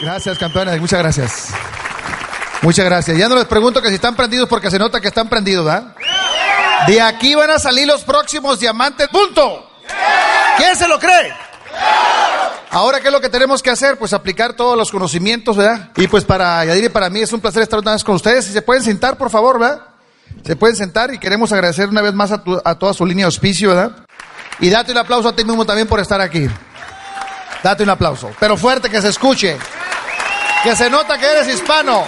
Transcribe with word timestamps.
Gracias, 0.00 0.38
campeones, 0.38 0.80
muchas 0.80 0.98
gracias. 0.98 1.48
Muchas 2.62 2.84
gracias. 2.84 3.16
Ya 3.16 3.28
no 3.28 3.36
les 3.36 3.46
pregunto 3.46 3.80
que 3.80 3.88
si 3.88 3.94
están 3.94 4.14
prendidos 4.16 4.48
porque 4.48 4.70
se 4.70 4.78
nota 4.78 5.00
que 5.00 5.08
están 5.08 5.28
prendidos, 5.28 5.64
¿verdad? 5.64 5.94
De 6.86 7.00
aquí 7.00 7.34
van 7.34 7.50
a 7.50 7.58
salir 7.58 7.86
los 7.86 8.02
próximos 8.04 8.58
diamantes, 8.60 9.08
punto. 9.08 9.70
¿Quién 10.56 10.76
se 10.76 10.88
lo 10.88 10.98
cree? 10.98 11.32
Ahora, 12.70 13.00
¿qué 13.00 13.08
es 13.08 13.12
lo 13.12 13.20
que 13.20 13.28
tenemos 13.28 13.62
que 13.62 13.70
hacer? 13.70 13.98
Pues 13.98 14.12
aplicar 14.12 14.54
todos 14.54 14.76
los 14.76 14.90
conocimientos, 14.90 15.56
¿verdad? 15.56 15.90
Y 15.96 16.06
pues 16.06 16.24
para 16.24 16.64
Yadir 16.64 16.84
y 16.84 16.88
para 16.88 17.10
mí 17.10 17.20
es 17.20 17.32
un 17.32 17.40
placer 17.40 17.62
estar 17.62 17.78
una 17.78 17.92
vez 17.92 18.04
con 18.04 18.14
ustedes. 18.14 18.44
Si 18.46 18.52
se 18.52 18.62
pueden 18.62 18.82
sentar, 18.82 19.16
por 19.18 19.30
favor, 19.30 19.58
¿verdad? 19.58 19.80
Se 20.44 20.56
pueden 20.56 20.76
sentar 20.76 21.12
y 21.12 21.18
queremos 21.18 21.52
agradecer 21.52 21.88
una 21.88 22.00
vez 22.02 22.14
más 22.14 22.30
a, 22.32 22.42
a 22.64 22.74
toda 22.76 22.94
su 22.94 23.04
línea 23.04 23.24
de 23.24 23.26
auspicio, 23.26 23.70
¿verdad? 23.70 23.96
Y 24.60 24.70
date 24.70 24.92
un 24.92 24.98
aplauso 24.98 25.28
a 25.28 25.36
ti 25.36 25.44
mismo 25.44 25.64
también 25.64 25.88
por 25.88 26.00
estar 26.00 26.20
aquí. 26.20 26.48
Date 27.62 27.82
un 27.82 27.90
aplauso. 27.90 28.30
Pero 28.40 28.56
fuerte, 28.56 28.88
que 28.88 29.00
se 29.02 29.08
escuche. 29.08 29.58
Que 30.62 30.76
se 30.76 30.88
nota 30.90 31.18
que 31.18 31.26
eres 31.26 31.48
hispano. 31.48 32.04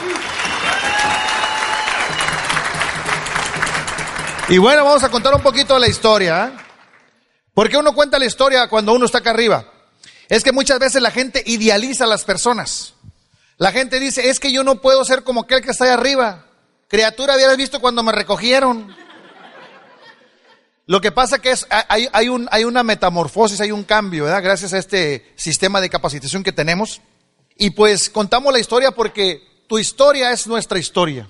Y 4.48 4.58
bueno, 4.58 4.84
vamos 4.84 5.02
a 5.02 5.08
contar 5.08 5.34
un 5.34 5.42
poquito 5.42 5.74
de 5.74 5.80
la 5.80 5.88
historia. 5.88 6.46
¿eh? 6.46 6.62
¿Por 7.54 7.68
qué 7.70 7.76
uno 7.76 7.94
cuenta 7.94 8.18
la 8.18 8.26
historia 8.26 8.68
cuando 8.68 8.92
uno 8.92 9.06
está 9.06 9.18
acá 9.18 9.30
arriba? 9.30 9.64
Es 10.28 10.42
que 10.42 10.52
muchas 10.52 10.78
veces 10.78 11.00
la 11.02 11.10
gente 11.10 11.42
idealiza 11.46 12.04
a 12.04 12.06
las 12.06 12.24
personas. 12.24 12.94
La 13.58 13.72
gente 13.72 14.00
dice, 14.00 14.28
es 14.28 14.40
que 14.40 14.52
yo 14.52 14.64
no 14.64 14.80
puedo 14.80 15.04
ser 15.04 15.22
como 15.22 15.42
aquel 15.42 15.62
que 15.62 15.70
está 15.70 15.84
ahí 15.84 15.90
arriba. 15.90 16.46
Criatura, 16.88 17.34
habías 17.34 17.56
visto 17.56 17.80
cuando 17.80 18.02
me 18.02 18.12
recogieron. 18.12 18.94
Lo 20.86 21.00
que 21.00 21.12
pasa 21.12 21.38
que 21.38 21.52
es, 21.52 21.66
hay, 21.88 22.08
hay, 22.12 22.28
un, 22.28 22.48
hay 22.50 22.64
una 22.64 22.82
metamorfosis, 22.82 23.60
hay 23.60 23.70
un 23.70 23.84
cambio. 23.84 24.24
Gracias 24.24 24.72
a 24.72 24.78
este 24.78 25.32
sistema 25.36 25.80
de 25.80 25.90
capacitación 25.90 26.42
que 26.42 26.52
tenemos. 26.52 27.00
Y 27.56 27.70
pues 27.70 28.10
contamos 28.10 28.52
la 28.52 28.58
historia 28.58 28.90
porque 28.90 29.42
tu 29.68 29.78
historia 29.78 30.32
es 30.32 30.46
nuestra 30.46 30.78
historia. 30.78 31.28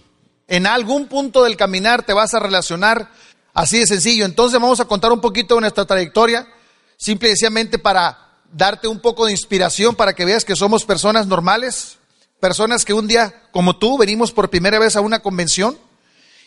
En 0.49 0.67
algún 0.67 1.07
punto 1.07 1.45
del 1.45 1.57
caminar 1.57 2.03
te 2.03 2.15
vas 2.15 2.33
a 2.35 2.41
relacionar 2.41 3.11
así 3.53 3.79
de 3.79 3.87
sencillo. 3.87 4.25
Entonces 4.25 4.59
vamos 4.59 4.81
a 4.81 4.87
contar 4.87 5.13
un 5.13 5.21
poquito 5.21 5.55
de 5.57 5.61
nuestra 5.63 5.85
trayectoria, 5.85 6.48
simple 6.97 7.29
y 7.29 7.33
sencillamente 7.33 7.79
para 7.79 8.19
darte 8.53 8.89
un 8.89 9.01
poco 9.01 9.27
de 9.27 9.33
inspiración, 9.33 9.95
para 9.95 10.15
que 10.15 10.25
veas 10.25 10.45
que 10.45 10.57
somos 10.57 10.85
personas 10.85 11.27
normales, 11.27 11.98
personas 12.41 12.85
que 12.85 12.95
un 12.95 13.07
día, 13.07 13.43
como 13.51 13.77
tú, 13.77 13.98
venimos 13.98 14.33
por 14.33 14.51
primera 14.51 14.79
vez 14.79 14.97
a 14.97 15.01
una 15.01 15.21
convención 15.21 15.79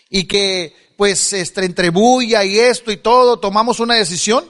y 0.10 0.26
que 0.26 0.76
pues 0.98 1.34
este, 1.34 1.66
entre 1.66 1.90
bulla 1.90 2.44
y 2.44 2.60
esto 2.60 2.92
y 2.92 2.98
todo, 2.98 3.40
tomamos 3.40 3.80
una 3.80 3.96
decisión 3.96 4.46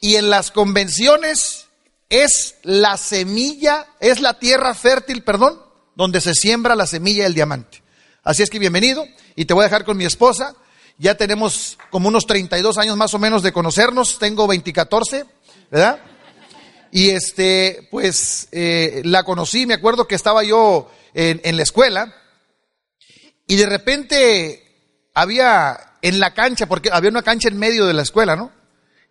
y 0.00 0.16
en 0.16 0.30
las 0.30 0.50
convenciones 0.50 1.66
es 2.08 2.56
la 2.62 2.96
semilla, 2.96 3.86
es 4.00 4.20
la 4.20 4.38
tierra 4.38 4.74
fértil, 4.74 5.22
perdón, 5.22 5.60
donde 5.94 6.20
se 6.20 6.34
siembra 6.34 6.76
la 6.76 6.86
semilla 6.86 7.24
del 7.24 7.34
diamante. 7.34 7.82
Así 8.22 8.42
es 8.42 8.50
que 8.50 8.58
bienvenido 8.58 9.06
y 9.36 9.44
te 9.44 9.54
voy 9.54 9.62
a 9.62 9.68
dejar 9.68 9.84
con 9.84 9.96
mi 9.96 10.04
esposa. 10.04 10.54
Ya 10.96 11.16
tenemos 11.16 11.76
como 11.90 12.08
unos 12.08 12.26
32 12.26 12.78
años 12.78 12.96
más 12.96 13.14
o 13.14 13.18
menos 13.18 13.42
de 13.42 13.52
conocernos, 13.52 14.18
tengo 14.18 14.46
2014, 14.46 15.24
¿verdad? 15.70 16.00
Y 16.92 17.10
este, 17.10 17.88
pues 17.90 18.48
eh, 18.52 19.02
la 19.04 19.24
conocí, 19.24 19.66
me 19.66 19.74
acuerdo 19.74 20.06
que 20.06 20.14
estaba 20.14 20.44
yo 20.44 20.90
en, 21.12 21.40
en 21.44 21.56
la 21.56 21.64
escuela 21.64 22.14
y 23.46 23.56
de 23.56 23.66
repente 23.66 24.63
había 25.14 25.78
en 26.02 26.20
la 26.20 26.34
cancha, 26.34 26.66
porque 26.66 26.90
había 26.92 27.10
una 27.10 27.22
cancha 27.22 27.48
en 27.48 27.58
medio 27.58 27.86
de 27.86 27.94
la 27.94 28.02
escuela, 28.02 28.36
¿no? 28.36 28.52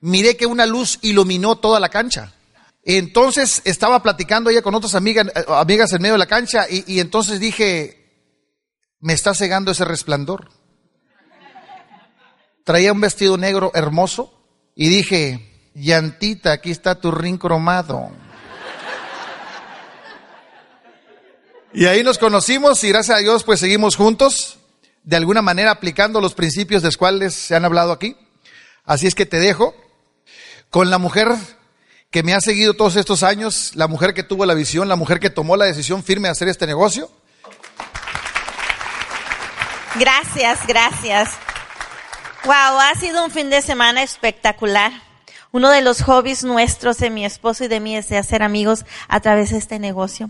Miré 0.01 0.37
que 0.37 0.45
una 0.45 0.65
luz 0.65 0.99
iluminó 1.01 1.55
toda 1.55 1.79
la 1.79 1.89
cancha. 1.89 2.33
Entonces 2.83 3.61
estaba 3.63 4.03
platicando 4.03 4.49
ella 4.49 4.61
con 4.61 4.75
otras 4.75 4.93
amigas, 4.93 5.27
eh, 5.33 5.45
amigas 5.47 5.93
en 5.93 6.01
medio 6.01 6.15
de 6.15 6.19
la 6.19 6.27
cancha 6.27 6.67
y, 6.69 6.83
y 6.85 6.99
entonces 6.99 7.39
dije, 7.39 8.27
me 8.99 9.13
está 9.13 9.33
cegando 9.33 9.71
ese 9.71 9.85
resplandor. 9.85 10.49
Traía 12.65 12.91
un 12.91 13.01
vestido 13.01 13.37
negro 13.37 13.71
hermoso 13.73 14.33
y 14.75 14.89
dije, 14.89 15.71
llantita, 15.73 16.51
aquí 16.51 16.71
está 16.71 16.95
tu 16.99 17.11
ring 17.11 17.37
cromado. 17.37 18.11
Y 21.73 21.85
ahí 21.85 22.03
nos 22.03 22.19
conocimos 22.19 22.83
y 22.83 22.89
gracias 22.89 23.17
a 23.17 23.21
Dios 23.21 23.43
pues 23.43 23.59
seguimos 23.59 23.95
juntos 23.95 24.59
de 25.03 25.15
alguna 25.15 25.41
manera 25.41 25.71
aplicando 25.71 26.21
los 26.21 26.33
principios 26.33 26.81
de 26.81 26.87
los 26.87 26.97
cuales 26.97 27.33
se 27.33 27.55
han 27.55 27.65
hablado 27.65 27.91
aquí. 27.91 28.17
Así 28.85 29.07
es 29.07 29.15
que 29.15 29.25
te 29.25 29.39
dejo 29.39 29.75
con 30.69 30.89
la 30.89 30.97
mujer 30.97 31.29
que 32.09 32.23
me 32.23 32.33
ha 32.33 32.41
seguido 32.41 32.73
todos 32.73 32.95
estos 32.95 33.23
años, 33.23 33.71
la 33.75 33.87
mujer 33.87 34.13
que 34.13 34.23
tuvo 34.23 34.45
la 34.45 34.53
visión, 34.53 34.87
la 34.87 34.95
mujer 34.95 35.19
que 35.19 35.29
tomó 35.29 35.57
la 35.57 35.65
decisión 35.65 36.03
firme 36.03 36.27
de 36.27 36.33
hacer 36.33 36.47
este 36.47 36.67
negocio. 36.67 37.09
Gracias, 39.95 40.65
gracias. 40.67 41.29
Wow, 42.45 42.53
ha 42.53 42.93
sido 42.99 43.23
un 43.23 43.31
fin 43.31 43.49
de 43.49 43.61
semana 43.61 44.03
espectacular. 44.03 44.91
Uno 45.51 45.69
de 45.69 45.81
los 45.81 46.01
hobbies 46.01 46.43
nuestros 46.43 46.97
de 46.97 47.09
mi 47.09 47.25
esposo 47.25 47.63
y 47.63 47.67
de 47.67 47.79
mí 47.79 47.95
es 47.95 48.09
de 48.09 48.17
hacer 48.17 48.43
amigos 48.43 48.85
a 49.07 49.19
través 49.19 49.51
de 49.51 49.59
este 49.59 49.79
negocio. 49.79 50.29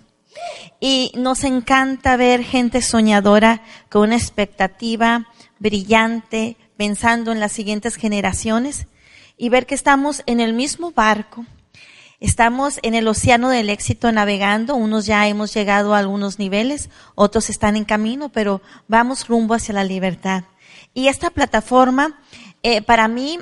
Y 0.79 1.11
nos 1.15 1.43
encanta 1.43 2.17
ver 2.17 2.43
gente 2.43 2.81
soñadora 2.81 3.61
con 3.89 4.03
una 4.03 4.15
expectativa 4.15 5.27
brillante, 5.59 6.57
pensando 6.77 7.31
en 7.31 7.39
las 7.39 7.51
siguientes 7.51 7.95
generaciones 7.95 8.87
y 9.37 9.49
ver 9.49 9.65
que 9.65 9.75
estamos 9.75 10.23
en 10.25 10.39
el 10.39 10.53
mismo 10.53 10.91
barco. 10.91 11.45
Estamos 12.19 12.79
en 12.83 12.95
el 12.95 13.07
océano 13.07 13.49
del 13.49 13.69
éxito 13.69 14.11
navegando, 14.11 14.75
unos 14.75 15.05
ya 15.05 15.27
hemos 15.27 15.53
llegado 15.53 15.93
a 15.93 15.99
algunos 15.99 16.39
niveles, 16.39 16.89
otros 17.15 17.49
están 17.49 17.75
en 17.75 17.83
camino, 17.83 18.29
pero 18.29 18.61
vamos 18.87 19.27
rumbo 19.27 19.55
hacia 19.55 19.73
la 19.73 19.83
libertad. 19.83 20.45
Y 20.93 21.07
esta 21.07 21.31
plataforma, 21.31 22.21
eh, 22.61 22.81
para 22.81 23.07
mí, 23.09 23.39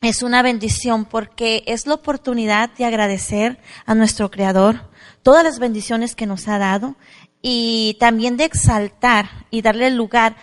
es 0.00 0.22
una 0.22 0.42
bendición 0.42 1.06
porque 1.06 1.64
es 1.66 1.86
la 1.86 1.94
oportunidad 1.94 2.70
de 2.70 2.84
agradecer 2.84 3.58
a 3.84 3.96
nuestro 3.96 4.30
Creador 4.30 4.87
todas 5.28 5.44
las 5.44 5.58
bendiciones 5.58 6.16
que 6.16 6.24
nos 6.24 6.48
ha 6.48 6.56
dado 6.56 6.96
y 7.42 7.98
también 8.00 8.38
de 8.38 8.44
exaltar 8.44 9.28
y 9.50 9.60
darle 9.60 9.90
lugar 9.90 10.36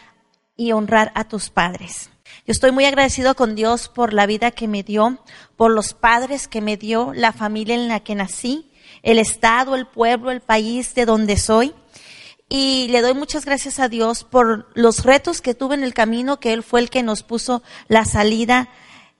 y 0.55 0.73
honrar 0.73 1.11
a 1.15 1.27
tus 1.27 1.49
padres. 1.49 2.11
Yo 2.45 2.51
estoy 2.51 2.71
muy 2.71 2.85
agradecido 2.85 3.33
con 3.33 3.55
Dios 3.55 3.89
por 3.89 4.13
la 4.13 4.27
vida 4.27 4.51
que 4.51 4.67
me 4.67 4.83
dio, 4.83 5.17
por 5.57 5.71
los 5.71 5.95
padres 5.95 6.47
que 6.47 6.61
me 6.61 6.77
dio, 6.77 7.13
la 7.15 7.33
familia 7.33 7.73
en 7.73 7.87
la 7.87 8.01
que 8.01 8.13
nací, 8.13 8.71
el 9.01 9.17
estado, 9.17 9.73
el 9.73 9.87
pueblo, 9.87 10.29
el 10.29 10.41
país 10.41 10.93
de 10.93 11.07
donde 11.07 11.37
soy. 11.37 11.73
Y 12.47 12.87
le 12.91 13.01
doy 13.01 13.15
muchas 13.15 13.43
gracias 13.43 13.79
a 13.79 13.89
Dios 13.89 14.23
por 14.23 14.69
los 14.75 15.03
retos 15.03 15.41
que 15.41 15.55
tuve 15.55 15.73
en 15.73 15.83
el 15.83 15.95
camino, 15.95 16.39
que 16.39 16.53
Él 16.53 16.61
fue 16.61 16.79
el 16.79 16.91
que 16.91 17.01
nos 17.01 17.23
puso 17.23 17.63
la 17.87 18.05
salida 18.05 18.69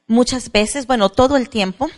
muchas 0.08 0.52
veces, 0.52 0.88
bueno, 0.88 1.10
todo 1.10 1.38
el 1.38 1.50
tiempo. 1.50 1.90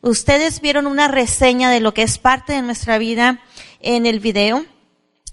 Ustedes 0.00 0.60
vieron 0.60 0.86
una 0.86 1.08
reseña 1.08 1.70
de 1.70 1.80
lo 1.80 1.94
que 1.94 2.02
es 2.02 2.18
parte 2.18 2.52
de 2.52 2.62
nuestra 2.62 2.98
vida 2.98 3.40
en 3.80 4.06
el 4.06 4.20
video. 4.20 4.64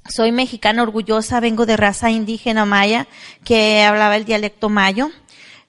Soy 0.09 0.31
mexicana 0.31 0.83
orgullosa, 0.83 1.39
vengo 1.39 1.65
de 1.65 1.77
raza 1.77 2.09
indígena 2.09 2.65
maya 2.65 3.07
que 3.43 3.83
hablaba 3.83 4.15
el 4.15 4.25
dialecto 4.25 4.69
mayo. 4.69 5.11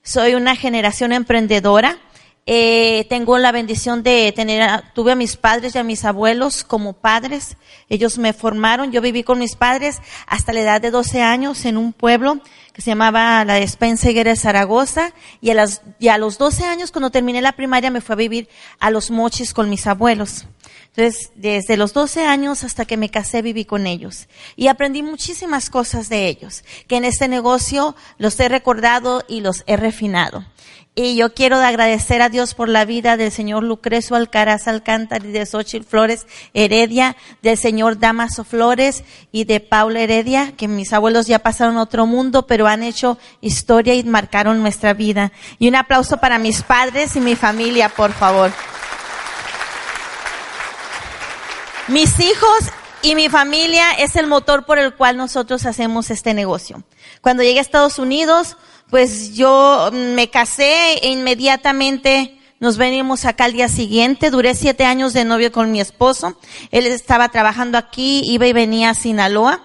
Soy 0.03 0.35
una 0.35 0.55
generación 0.55 1.13
emprendedora. 1.13 1.97
Eh, 2.45 3.05
tengo 3.09 3.37
la 3.37 3.53
bendición 3.53 4.03
de 4.03 4.33
tener, 4.35 4.61
a, 4.61 4.91
tuve 4.93 5.13
a 5.13 5.15
mis 5.15 5.37
padres 5.37 5.75
y 5.75 5.77
a 5.77 5.83
mis 5.83 6.03
abuelos 6.03 6.63
como 6.63 6.93
padres. 6.93 7.55
Ellos 7.89 8.17
me 8.17 8.33
formaron. 8.33 8.91
Yo 8.91 9.01
viví 9.01 9.23
con 9.23 9.39
mis 9.39 9.55
padres 9.55 9.99
hasta 10.27 10.51
la 10.51 10.61
edad 10.61 10.81
de 10.81 10.91
12 10.91 11.21
años 11.21 11.65
en 11.65 11.77
un 11.77 11.93
pueblo 11.93 12.41
que 12.73 12.81
se 12.81 12.89
llamaba 12.89 13.45
la 13.45 13.53
Despensa 13.53 14.09
de 14.09 14.35
Zaragoza, 14.35 15.13
y 15.41 15.51
a, 15.51 15.53
las, 15.53 15.83
y 15.99 16.07
a 16.07 16.17
los 16.17 16.39
12 16.39 16.65
años, 16.65 16.91
cuando 16.91 17.11
terminé 17.11 17.39
la 17.39 17.51
primaria, 17.51 17.91
me 17.91 18.01
fui 18.01 18.13
a 18.13 18.17
vivir 18.17 18.49
a 18.79 18.89
Los 18.89 19.11
Mochis 19.11 19.53
con 19.53 19.69
mis 19.69 19.85
abuelos. 19.85 20.47
Entonces, 20.95 21.31
desde 21.35 21.75
los 21.75 21.93
12 21.93 22.25
años 22.25 22.63
hasta 22.63 22.85
que 22.85 22.97
me 22.97 23.09
casé, 23.09 23.41
viví 23.41 23.65
con 23.65 23.87
ellos. 23.87 24.27
Y 24.55 24.67
aprendí 24.67 25.01
muchísimas 25.01 25.71
cosas 25.71 26.07
de 26.07 26.27
ellos, 26.27 26.63
que 26.87 26.97
en 26.97 27.05
este 27.05 27.27
negocio 27.27 27.95
los 28.19 28.39
he 28.39 28.47
recordado 28.47 29.23
y 29.27 29.41
los 29.41 29.63
he 29.65 29.75
refinado. 29.75 30.45
Y 30.95 31.15
yo 31.15 31.33
quiero 31.33 31.55
agradecer 31.55 32.21
a 32.21 32.29
Dios 32.29 32.53
por 32.53 32.69
la 32.69 32.85
vida 32.85 33.17
del 33.17 33.31
señor 33.31 33.63
Lucrecio 33.63 34.15
Alcaraz 34.15 34.67
Alcántara 34.67 35.25
y 35.25 35.31
de 35.31 35.47
Xochitl 35.47 35.83
Flores 35.83 36.27
Heredia, 36.53 37.17
del 37.41 37.57
señor 37.57 37.97
Damaso 37.97 38.43
Flores 38.43 39.03
y 39.31 39.45
de 39.45 39.59
Paula 39.59 40.01
Heredia, 40.01 40.51
que 40.55 40.67
mis 40.67 40.93
abuelos 40.93 41.25
ya 41.25 41.39
pasaron 41.39 41.77
a 41.77 41.81
otro 41.81 42.05
mundo, 42.05 42.45
pero 42.45 42.67
han 42.67 42.83
hecho 42.83 43.17
historia 43.41 43.95
y 43.95 44.03
marcaron 44.03 44.61
nuestra 44.61 44.93
vida. 44.93 45.31
Y 45.57 45.67
un 45.67 45.75
aplauso 45.75 46.17
para 46.17 46.37
mis 46.37 46.61
padres 46.61 47.15
y 47.15 47.19
mi 47.19 47.35
familia, 47.35 47.89
por 47.89 48.11
favor. 48.11 48.51
Mis 51.89 52.17
hijos 52.19 52.59
y 53.01 53.13
mi 53.15 53.27
familia 53.27 53.91
es 53.91 54.15
el 54.15 54.27
motor 54.27 54.65
por 54.65 54.79
el 54.79 54.95
cual 54.95 55.17
nosotros 55.17 55.65
hacemos 55.65 56.09
este 56.09 56.33
negocio. 56.33 56.81
Cuando 57.21 57.43
llegué 57.43 57.59
a 57.59 57.61
Estados 57.61 57.99
Unidos, 57.99 58.55
pues 58.89 59.35
yo 59.35 59.89
me 59.91 60.29
casé 60.29 60.93
e 61.01 61.09
inmediatamente 61.09 62.39
Nos 62.59 62.77
venimos 62.77 63.25
acá 63.25 63.43
al 63.43 63.51
día 63.51 63.67
siguiente. 63.67 64.29
Duré 64.29 64.55
siete 64.55 64.85
años 64.85 65.11
de 65.11 65.25
novio 65.25 65.51
con 65.51 65.73
mi 65.73 65.81
esposo. 65.81 66.37
Él 66.71 66.85
estaba 66.85 67.27
trabajando 67.27 67.77
aquí, 67.77 68.21
iba 68.23 68.47
y 68.47 68.53
venía 68.53 68.91
a 68.91 68.93
Sinaloa. 68.93 69.61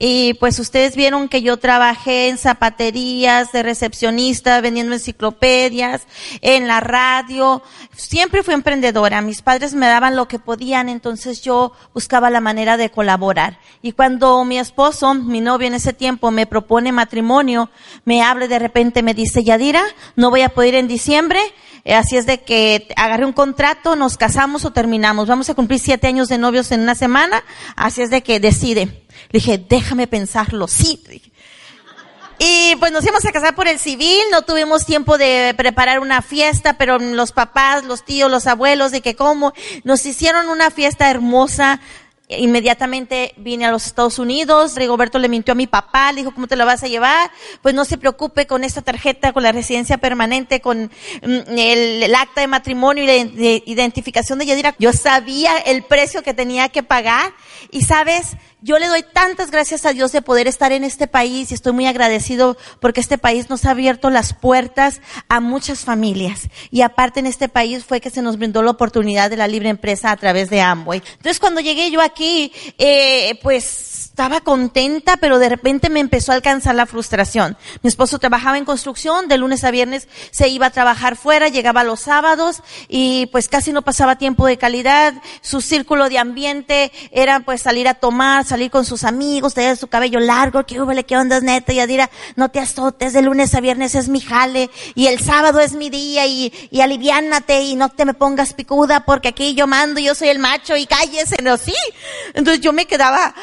Y 0.00 0.34
pues 0.34 0.60
ustedes 0.60 0.94
vieron 0.94 1.28
que 1.28 1.42
yo 1.42 1.56
trabajé 1.56 2.28
en 2.28 2.38
zapaterías, 2.38 3.50
de 3.50 3.64
recepcionista, 3.64 4.60
vendiendo 4.60 4.94
enciclopedias, 4.94 6.06
en 6.40 6.68
la 6.68 6.78
radio. 6.78 7.62
Siempre 7.96 8.44
fui 8.44 8.54
emprendedora. 8.54 9.20
Mis 9.22 9.42
padres 9.42 9.74
me 9.74 9.88
daban 9.88 10.14
lo 10.14 10.28
que 10.28 10.38
podían, 10.38 10.88
entonces 10.88 11.42
yo 11.42 11.72
buscaba 11.94 12.30
la 12.30 12.40
manera 12.40 12.76
de 12.76 12.90
colaborar. 12.90 13.58
Y 13.82 13.90
cuando 13.90 14.44
mi 14.44 14.60
esposo, 14.60 15.14
mi 15.14 15.40
novio 15.40 15.66
en 15.66 15.74
ese 15.74 15.92
tiempo, 15.92 16.30
me 16.30 16.46
propone 16.46 16.92
matrimonio, 16.92 17.68
me 18.04 18.22
habla 18.22 18.46
de 18.46 18.60
repente, 18.60 19.02
me 19.02 19.14
dice, 19.14 19.42
Yadira, 19.42 19.82
no 20.14 20.30
voy 20.30 20.42
a 20.42 20.50
poder 20.50 20.74
ir 20.74 20.74
en 20.76 20.86
diciembre, 20.86 21.40
eh, 21.84 21.94
así 21.94 22.16
es 22.16 22.26
de 22.26 22.42
que 22.42 22.86
agarré 22.96 23.24
un 23.24 23.32
contrato, 23.32 23.96
nos 23.96 24.16
casamos 24.16 24.64
o 24.64 24.72
terminamos. 24.72 25.26
Vamos 25.26 25.48
a 25.50 25.54
cumplir 25.54 25.80
siete 25.80 26.06
años 26.06 26.28
de 26.28 26.38
novios 26.38 26.70
en 26.70 26.82
una 26.82 26.94
semana, 26.94 27.42
así 27.74 28.02
es 28.02 28.10
de 28.10 28.22
que 28.22 28.38
decide. 28.38 29.06
Le 29.30 29.40
dije, 29.40 29.58
déjame 29.58 30.06
pensarlo, 30.06 30.68
sí. 30.68 31.02
Y 32.38 32.76
pues 32.76 32.92
nos 32.92 33.02
íbamos 33.04 33.24
a 33.26 33.32
casar 33.32 33.56
por 33.56 33.66
el 33.66 33.80
civil, 33.80 34.20
no 34.30 34.42
tuvimos 34.42 34.86
tiempo 34.86 35.18
de 35.18 35.54
preparar 35.56 35.98
una 35.98 36.22
fiesta, 36.22 36.78
pero 36.78 36.98
los 36.98 37.32
papás, 37.32 37.84
los 37.84 38.04
tíos, 38.04 38.30
los 38.30 38.46
abuelos, 38.46 38.92
de 38.92 39.00
que 39.00 39.16
cómo, 39.16 39.52
nos 39.82 40.06
hicieron 40.06 40.48
una 40.48 40.70
fiesta 40.70 41.10
hermosa, 41.10 41.80
Inmediatamente 42.30 43.32
vine 43.38 43.64
a 43.64 43.70
los 43.70 43.86
Estados 43.86 44.18
Unidos, 44.18 44.74
Rigoberto 44.74 45.18
le 45.18 45.30
mintió 45.30 45.52
a 45.52 45.54
mi 45.54 45.66
papá, 45.66 46.12
le 46.12 46.20
dijo, 46.20 46.34
¿cómo 46.34 46.46
te 46.46 46.56
lo 46.56 46.66
vas 46.66 46.82
a 46.82 46.86
llevar? 46.86 47.30
Pues 47.62 47.74
no 47.74 47.86
se 47.86 47.96
preocupe 47.96 48.46
con 48.46 48.64
esta 48.64 48.82
tarjeta, 48.82 49.32
con 49.32 49.42
la 49.42 49.50
residencia 49.50 49.96
permanente, 49.96 50.60
con 50.60 50.90
mm, 51.22 51.58
el, 51.58 52.14
acta 52.14 52.42
de 52.42 52.46
matrimonio 52.46 53.04
y 53.04 53.06
de 53.06 53.62
identificación 53.64 54.38
de 54.38 54.44
Yadira. 54.44 54.74
Yo 54.78 54.92
sabía 54.92 55.56
el 55.56 55.84
precio 55.84 56.22
que 56.22 56.34
tenía 56.34 56.68
que 56.68 56.82
pagar 56.82 57.32
y 57.70 57.82
sabes, 57.82 58.36
yo 58.60 58.78
le 58.78 58.88
doy 58.88 59.04
tantas 59.04 59.50
gracias 59.50 59.86
a 59.86 59.92
Dios 59.92 60.10
de 60.10 60.20
poder 60.20 60.48
estar 60.48 60.72
en 60.72 60.82
este 60.82 61.06
país 61.06 61.50
y 61.50 61.54
estoy 61.54 61.72
muy 61.72 61.86
agradecido 61.86 62.56
porque 62.80 63.00
este 63.00 63.16
país 63.16 63.48
nos 63.48 63.64
ha 63.64 63.70
abierto 63.70 64.10
las 64.10 64.34
puertas 64.34 65.00
a 65.28 65.40
muchas 65.40 65.84
familias. 65.84 66.48
Y 66.70 66.82
aparte 66.82 67.20
en 67.20 67.26
este 67.26 67.48
país 67.48 67.84
fue 67.84 68.00
que 68.00 68.10
se 68.10 68.20
nos 68.20 68.36
brindó 68.36 68.62
la 68.62 68.72
oportunidad 68.72 69.30
de 69.30 69.36
la 69.36 69.46
libre 69.46 69.68
empresa 69.68 70.10
a 70.10 70.16
través 70.16 70.50
de 70.50 70.60
Amway. 70.60 71.02
Entonces 71.12 71.38
cuando 71.38 71.60
llegué 71.60 71.90
yo 71.90 72.00
aquí, 72.00 72.17
eh, 72.78 73.38
pues 73.42 73.98
estaba 74.18 74.40
contenta, 74.40 75.16
pero 75.18 75.38
de 75.38 75.48
repente 75.48 75.90
me 75.90 76.00
empezó 76.00 76.32
a 76.32 76.34
alcanzar 76.34 76.74
la 76.74 76.86
frustración. 76.86 77.56
Mi 77.82 77.88
esposo 77.88 78.18
trabajaba 78.18 78.58
en 78.58 78.64
construcción, 78.64 79.28
de 79.28 79.38
lunes 79.38 79.62
a 79.62 79.70
viernes 79.70 80.08
se 80.32 80.48
iba 80.48 80.66
a 80.66 80.70
trabajar 80.70 81.14
fuera, 81.14 81.46
llegaba 81.46 81.84
los 81.84 82.00
sábados 82.00 82.64
y 82.88 83.26
pues 83.26 83.48
casi 83.48 83.70
no 83.70 83.82
pasaba 83.82 84.18
tiempo 84.18 84.44
de 84.46 84.58
calidad. 84.58 85.14
Su 85.40 85.60
círculo 85.60 86.08
de 86.08 86.18
ambiente 86.18 86.90
era 87.12 87.38
pues 87.38 87.62
salir 87.62 87.86
a 87.86 87.94
tomar, 87.94 88.44
salir 88.44 88.72
con 88.72 88.84
sus 88.84 89.04
amigos, 89.04 89.54
tener 89.54 89.76
su 89.76 89.86
cabello 89.86 90.18
largo, 90.18 90.66
que 90.66 90.80
húbele, 90.80 91.04
qué 91.04 91.16
ondas 91.16 91.44
neta, 91.44 91.72
y 91.72 91.78
Adira, 91.78 92.10
no 92.34 92.48
te 92.48 92.58
azotes, 92.58 93.12
de 93.12 93.22
lunes 93.22 93.54
a 93.54 93.60
viernes 93.60 93.94
es 93.94 94.08
mi 94.08 94.20
jale 94.20 94.68
y 94.96 95.06
el 95.06 95.20
sábado 95.20 95.60
es 95.60 95.74
mi 95.74 95.90
día 95.90 96.26
y, 96.26 96.52
y 96.72 96.80
aliviánate 96.80 97.62
y 97.62 97.76
no 97.76 97.88
te 97.90 98.04
me 98.04 98.14
pongas 98.14 98.52
picuda 98.52 99.04
porque 99.04 99.28
aquí 99.28 99.54
yo 99.54 99.68
mando, 99.68 100.00
yo 100.00 100.16
soy 100.16 100.26
el 100.26 100.40
macho 100.40 100.76
y 100.76 100.86
cállese, 100.86 101.40
no, 101.40 101.56
sí. 101.56 101.74
Entonces 102.34 102.60
yo 102.60 102.72
me 102.72 102.86
quedaba, 102.86 103.34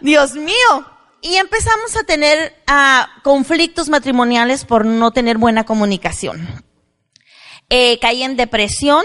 Dios 0.00 0.34
mío. 0.34 0.86
Y 1.22 1.36
empezamos 1.36 1.96
a 1.96 2.04
tener 2.04 2.54
uh, 2.66 3.22
conflictos 3.22 3.88
matrimoniales 3.90 4.64
por 4.64 4.86
no 4.86 5.10
tener 5.10 5.36
buena 5.36 5.64
comunicación. 5.64 6.64
Eh, 7.68 7.98
caí 8.00 8.22
en 8.22 8.36
depresión, 8.36 9.04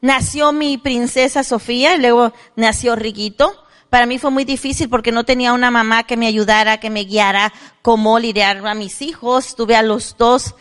nació 0.00 0.52
mi 0.52 0.76
princesa 0.76 1.44
Sofía, 1.44 1.94
y 1.94 2.00
luego 2.00 2.32
nació 2.56 2.96
Riguito. 2.96 3.64
Para 3.90 4.06
mí 4.06 4.18
fue 4.18 4.30
muy 4.30 4.44
difícil 4.44 4.88
porque 4.88 5.12
no 5.12 5.24
tenía 5.24 5.52
una 5.52 5.70
mamá 5.70 6.02
que 6.04 6.16
me 6.16 6.26
ayudara, 6.26 6.80
que 6.80 6.90
me 6.90 7.04
guiara 7.04 7.52
cómo 7.82 8.18
lidiar 8.18 8.66
a 8.66 8.74
mis 8.74 9.02
hijos. 9.02 9.54
Tuve 9.54 9.76
a 9.76 9.82
los 9.82 10.16
dos, 10.16 10.54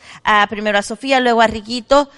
primero 0.49 0.77
a 0.77 0.81
Sofía, 0.81 1.21
luego 1.21 1.41
a 1.41 1.47
Riguito. 1.47 2.09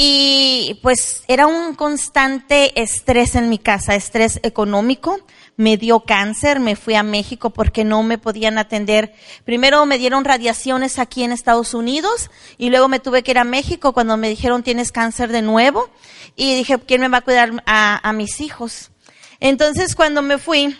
Y 0.00 0.78
pues 0.80 1.24
era 1.26 1.46
un 1.46 1.74
constante 1.74 2.80
estrés 2.80 3.34
en 3.34 3.50
mi 3.50 3.58
casa, 3.58 3.96
estrés 3.96 4.40
económico 4.42 5.18
me 5.58 5.76
dio 5.76 6.00
cáncer, 6.00 6.60
me 6.60 6.76
fui 6.76 6.94
a 6.94 7.02
México 7.02 7.50
porque 7.50 7.82
no 7.82 8.04
me 8.04 8.16
podían 8.16 8.58
atender. 8.58 9.12
Primero 9.44 9.84
me 9.86 9.98
dieron 9.98 10.24
radiaciones 10.24 11.00
aquí 11.00 11.24
en 11.24 11.32
Estados 11.32 11.74
Unidos 11.74 12.30
y 12.58 12.70
luego 12.70 12.86
me 12.86 13.00
tuve 13.00 13.24
que 13.24 13.32
ir 13.32 13.38
a 13.38 13.44
México 13.44 13.92
cuando 13.92 14.16
me 14.16 14.28
dijeron 14.28 14.62
tienes 14.62 14.92
cáncer 14.92 15.32
de 15.32 15.42
nuevo 15.42 15.90
y 16.36 16.54
dije, 16.54 16.78
¿quién 16.78 17.00
me 17.00 17.08
va 17.08 17.18
a 17.18 17.22
cuidar 17.22 17.64
a, 17.66 18.08
a 18.08 18.12
mis 18.12 18.40
hijos? 18.40 18.92
Entonces 19.40 19.96
cuando 19.96 20.22
me 20.22 20.38
fui, 20.38 20.78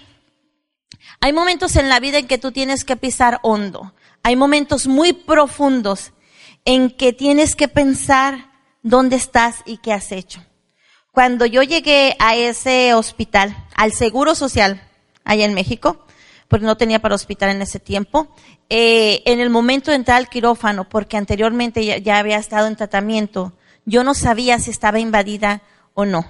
hay 1.21 1.33
momentos 1.33 1.75
en 1.75 1.89
la 1.89 1.99
vida 1.99 2.19
en 2.19 2.29
que 2.29 2.39
tú 2.39 2.53
tienes 2.53 2.85
que 2.85 2.95
pisar 2.95 3.41
hondo. 3.43 3.95
Hay 4.23 4.37
momentos 4.37 4.87
muy 4.87 5.13
profundos 5.13 6.13
en 6.65 6.91
que 6.91 7.13
tienes 7.13 7.57
que 7.57 7.67
pensar 7.67 8.48
dónde 8.83 9.17
estás 9.17 9.63
y 9.67 9.79
qué 9.79 9.93
has 9.93 10.13
hecho. 10.13 10.45
Cuando 11.13 11.47
yo 11.47 11.63
llegué 11.63 12.17
a 12.19 12.37
ese 12.37 12.95
hospital, 12.95 13.57
al 13.75 13.93
Seguro 13.93 14.35
Social, 14.35 14.81
allá 15.25 15.45
en 15.45 15.55
México, 15.55 16.07
porque 16.49 16.67
no 16.67 16.77
tenía 16.77 17.01
para 17.01 17.15
hospital 17.15 17.51
en 17.51 17.63
ese 17.63 17.81
tiempo, 17.81 18.29
eh, 18.71 19.23
en 19.27 19.41
el 19.41 19.51
momento 19.51 19.91
de 19.91 19.97
entrar 19.97 20.19
al 20.19 20.29
quirófano, 20.29 20.89
porque 20.89 21.17
anteriormente 21.17 21.85
ya, 21.85 21.99
ya 21.99 22.19
había 22.19 22.39
estado 22.39 22.67
en 22.67 22.77
tratamiento, 22.77 23.53
yo 23.85 24.05
no 24.05 24.15
sabía 24.15 24.59
si 24.59 24.71
estaba 24.71 24.99
invadida 24.99 25.63
o 25.95 26.05
no. 26.05 26.27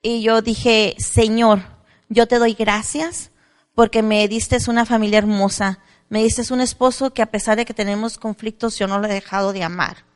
Y 0.00 0.22
yo 0.22 0.42
dije, 0.42 0.94
Señor, 0.98 1.62
yo 2.08 2.26
te 2.26 2.38
doy 2.38 2.54
gracias 2.54 3.30
porque 3.74 4.02
me 4.02 4.26
diste 4.26 4.58
una 4.68 4.86
familia 4.86 5.18
hermosa, 5.18 5.80
me 6.08 6.22
diste 6.22 6.52
un 6.52 6.60
esposo 6.60 7.12
que 7.12 7.22
a 7.22 7.30
pesar 7.30 7.56
de 7.56 7.64
que 7.64 7.74
tenemos 7.74 8.18
conflictos, 8.18 8.78
yo 8.78 8.86
no 8.86 8.98
lo 8.98 9.06
he 9.06 9.12
dejado 9.12 9.52
de 9.52 9.62
amar. 9.62 10.07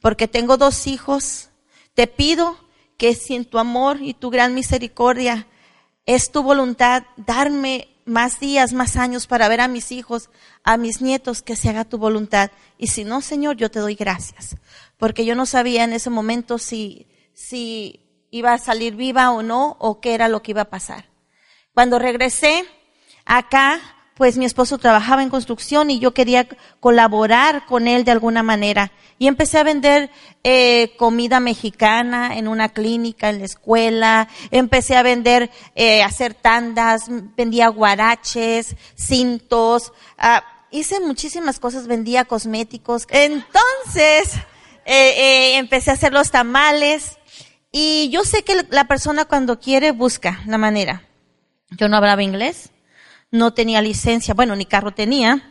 Porque 0.00 0.28
tengo 0.28 0.56
dos 0.56 0.86
hijos, 0.86 1.50
te 1.94 2.06
pido 2.06 2.56
que 2.96 3.14
si 3.14 3.34
en 3.34 3.44
tu 3.44 3.58
amor 3.58 3.98
y 4.00 4.14
tu 4.14 4.30
gran 4.30 4.54
misericordia 4.54 5.46
es 6.06 6.32
tu 6.32 6.42
voluntad 6.42 7.04
darme 7.16 7.88
más 8.04 8.40
días, 8.40 8.72
más 8.72 8.96
años 8.96 9.26
para 9.26 9.48
ver 9.48 9.60
a 9.60 9.68
mis 9.68 9.92
hijos, 9.92 10.30
a 10.64 10.76
mis 10.76 11.00
nietos, 11.00 11.42
que 11.42 11.56
se 11.56 11.68
haga 11.68 11.84
tu 11.84 11.98
voluntad. 11.98 12.50
Y 12.76 12.88
si 12.88 13.04
no, 13.04 13.20
Señor, 13.20 13.56
yo 13.56 13.70
te 13.70 13.78
doy 13.78 13.94
gracias. 13.94 14.56
Porque 14.96 15.24
yo 15.24 15.34
no 15.34 15.46
sabía 15.46 15.84
en 15.84 15.92
ese 15.92 16.10
momento 16.10 16.58
si, 16.58 17.06
si 17.32 18.26
iba 18.30 18.52
a 18.52 18.58
salir 18.58 18.96
viva 18.96 19.30
o 19.30 19.42
no, 19.42 19.76
o 19.78 20.00
qué 20.00 20.14
era 20.14 20.28
lo 20.28 20.42
que 20.42 20.50
iba 20.50 20.62
a 20.62 20.70
pasar. 20.70 21.08
Cuando 21.72 21.98
regresé 21.98 22.64
acá, 23.24 23.80
pues 24.20 24.36
mi 24.36 24.44
esposo 24.44 24.76
trabajaba 24.76 25.22
en 25.22 25.30
construcción 25.30 25.88
y 25.88 25.98
yo 25.98 26.12
quería 26.12 26.46
colaborar 26.78 27.64
con 27.64 27.88
él 27.88 28.04
de 28.04 28.10
alguna 28.10 28.42
manera. 28.42 28.92
Y 29.18 29.28
empecé 29.28 29.56
a 29.56 29.62
vender 29.62 30.10
eh, 30.44 30.92
comida 30.98 31.40
mexicana 31.40 32.36
en 32.36 32.46
una 32.46 32.68
clínica, 32.68 33.30
en 33.30 33.38
la 33.38 33.46
escuela. 33.46 34.28
Empecé 34.50 34.94
a 34.98 35.02
vender, 35.02 35.50
eh, 35.74 36.02
hacer 36.02 36.34
tandas, 36.34 37.04
vendía 37.34 37.68
guaraches, 37.68 38.76
cintos. 38.94 39.94
Ah, 40.18 40.44
hice 40.70 41.00
muchísimas 41.00 41.58
cosas, 41.58 41.86
vendía 41.86 42.26
cosméticos. 42.26 43.06
Entonces, 43.08 44.34
eh, 44.84 45.14
eh, 45.16 45.56
empecé 45.56 45.92
a 45.92 45.94
hacer 45.94 46.12
los 46.12 46.30
tamales. 46.30 47.16
Y 47.72 48.10
yo 48.10 48.24
sé 48.24 48.42
que 48.42 48.66
la 48.68 48.84
persona 48.84 49.24
cuando 49.24 49.60
quiere 49.60 49.92
busca 49.92 50.42
la 50.44 50.58
manera. 50.58 51.04
Yo 51.70 51.88
no 51.88 51.96
hablaba 51.96 52.22
inglés 52.22 52.70
no 53.30 53.52
tenía 53.52 53.82
licencia, 53.82 54.34
bueno, 54.34 54.56
ni 54.56 54.66
carro 54.66 54.92
tenía. 54.92 55.50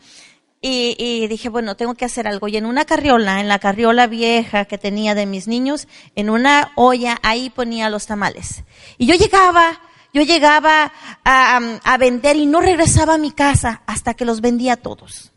Y, 0.61 1.27
dije, 1.27 1.47
bueno, 1.47 1.75
tengo 1.77 1.95
que 1.95 2.03
hacer 2.03 2.27
algo. 2.27 2.49
Y 2.49 2.57
en 2.57 2.65
una 2.65 2.83
carriola, 2.83 3.39
en 3.39 3.47
la 3.47 3.59
carriola 3.59 4.07
vieja 4.07 4.65
que 4.65 4.77
tenía 4.77 5.15
de 5.15 5.25
mis 5.25 5.47
niños, 5.47 5.87
en 6.15 6.29
una 6.29 6.73
olla, 6.75 7.17
ahí 7.23 7.49
ponía 7.49 7.89
los 7.89 8.07
tamales. 8.07 8.63
Y 8.97 9.05
yo 9.05 9.15
llegaba, 9.15 9.79
yo 10.13 10.21
llegaba 10.23 10.91
a, 11.23 11.59
a 11.83 11.97
vender 11.97 12.35
y 12.35 12.45
no 12.45 12.59
regresaba 12.59 13.13
a 13.13 13.17
mi 13.17 13.31
casa 13.31 13.83
hasta 13.87 14.13
que 14.15 14.25
los 14.25 14.41
vendía 14.41 14.75
todos. 14.75 15.31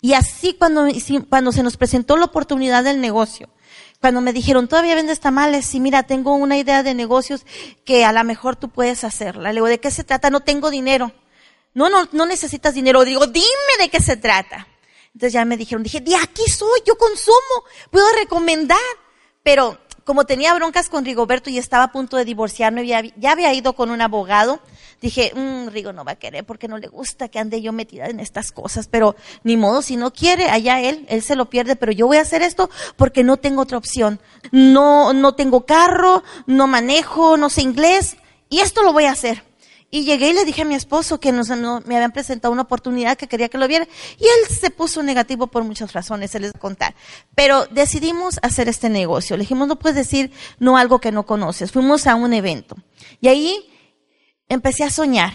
Y 0.00 0.14
así 0.14 0.54
cuando, 0.54 0.86
cuando 1.30 1.52
se 1.52 1.62
nos 1.62 1.76
presentó 1.76 2.16
la 2.16 2.26
oportunidad 2.26 2.82
del 2.82 3.00
negocio, 3.00 3.48
cuando 4.00 4.20
me 4.20 4.34
dijeron, 4.34 4.68
todavía 4.68 4.96
vendes 4.96 5.18
tamales, 5.18 5.74
y 5.74 5.80
mira, 5.80 6.02
tengo 6.02 6.34
una 6.34 6.58
idea 6.58 6.82
de 6.82 6.92
negocios 6.92 7.46
que 7.86 8.04
a 8.04 8.12
lo 8.12 8.22
mejor 8.22 8.54
tú 8.56 8.68
puedes 8.68 9.02
hacerla. 9.02 9.48
Le 9.50 9.54
digo, 9.54 9.66
¿de 9.68 9.80
qué 9.80 9.90
se 9.90 10.04
trata? 10.04 10.28
No 10.28 10.40
tengo 10.40 10.70
dinero. 10.70 11.12
No, 11.74 11.90
no, 11.90 12.08
no 12.12 12.26
necesitas 12.26 12.74
dinero. 12.74 13.04
Digo, 13.04 13.26
dime 13.26 13.44
de 13.78 13.88
qué 13.88 14.00
se 14.00 14.16
trata. 14.16 14.66
Entonces 15.12 15.32
ya 15.32 15.44
me 15.44 15.56
dijeron, 15.56 15.82
dije, 15.82 16.00
de 16.00 16.16
aquí 16.16 16.50
soy, 16.50 16.80
yo 16.86 16.96
consumo, 16.96 17.64
puedo 17.90 18.06
recomendar. 18.14 18.78
Pero 19.42 19.78
como 20.04 20.24
tenía 20.24 20.54
broncas 20.54 20.88
con 20.88 21.04
Rigoberto 21.04 21.50
y 21.50 21.58
estaba 21.58 21.84
a 21.84 21.92
punto 21.92 22.16
de 22.16 22.24
divorciarme, 22.24 22.86
ya, 22.86 23.02
había 23.30 23.52
ido 23.54 23.72
con 23.72 23.90
un 23.90 24.00
abogado, 24.00 24.60
dije, 25.00 25.32
mmm, 25.34 25.68
Rigo 25.68 25.92
no 25.92 26.04
va 26.04 26.12
a 26.12 26.16
querer 26.16 26.44
porque 26.44 26.68
no 26.68 26.78
le 26.78 26.88
gusta 26.88 27.28
que 27.28 27.38
ande 27.38 27.62
yo 27.62 27.72
metida 27.72 28.06
en 28.06 28.20
estas 28.20 28.52
cosas, 28.52 28.86
pero 28.86 29.16
ni 29.42 29.56
modo, 29.56 29.82
si 29.82 29.96
no 29.96 30.12
quiere, 30.12 30.50
allá 30.50 30.80
él, 30.80 31.06
él 31.08 31.22
se 31.22 31.36
lo 31.36 31.48
pierde, 31.48 31.76
pero 31.76 31.90
yo 31.90 32.06
voy 32.06 32.18
a 32.18 32.22
hacer 32.22 32.42
esto 32.42 32.70
porque 32.96 33.24
no 33.24 33.38
tengo 33.38 33.62
otra 33.62 33.78
opción. 33.78 34.20
No, 34.52 35.12
no 35.12 35.34
tengo 35.34 35.64
carro, 35.64 36.22
no 36.46 36.66
manejo, 36.66 37.36
no 37.36 37.48
sé 37.48 37.62
inglés, 37.62 38.16
y 38.50 38.60
esto 38.60 38.82
lo 38.82 38.92
voy 38.92 39.04
a 39.04 39.12
hacer. 39.12 39.42
Y 39.94 40.02
llegué 40.02 40.30
y 40.30 40.32
le 40.32 40.44
dije 40.44 40.62
a 40.62 40.64
mi 40.64 40.74
esposo 40.74 41.20
que 41.20 41.30
nos, 41.30 41.50
me 41.50 41.94
habían 41.94 42.10
presentado 42.10 42.50
una 42.50 42.62
oportunidad 42.62 43.16
que 43.16 43.28
quería 43.28 43.48
que 43.48 43.58
lo 43.58 43.68
viera. 43.68 43.86
Y 44.18 44.24
él 44.24 44.52
se 44.52 44.70
puso 44.70 45.04
negativo 45.04 45.46
por 45.46 45.62
muchas 45.62 45.92
razones, 45.92 46.32
se 46.32 46.40
les 46.40 46.50
voy 46.50 46.58
a 46.58 46.60
contar. 46.60 46.94
Pero 47.36 47.66
decidimos 47.66 48.40
hacer 48.42 48.68
este 48.68 48.88
negocio. 48.88 49.36
Le 49.36 49.42
dijimos, 49.42 49.68
no 49.68 49.78
puedes 49.78 49.94
decir 49.94 50.32
no 50.58 50.76
algo 50.76 51.00
que 51.00 51.12
no 51.12 51.26
conoces. 51.26 51.70
Fuimos 51.70 52.08
a 52.08 52.16
un 52.16 52.32
evento. 52.32 52.74
Y 53.20 53.28
ahí 53.28 53.70
empecé 54.48 54.82
a 54.82 54.90
soñar. 54.90 55.32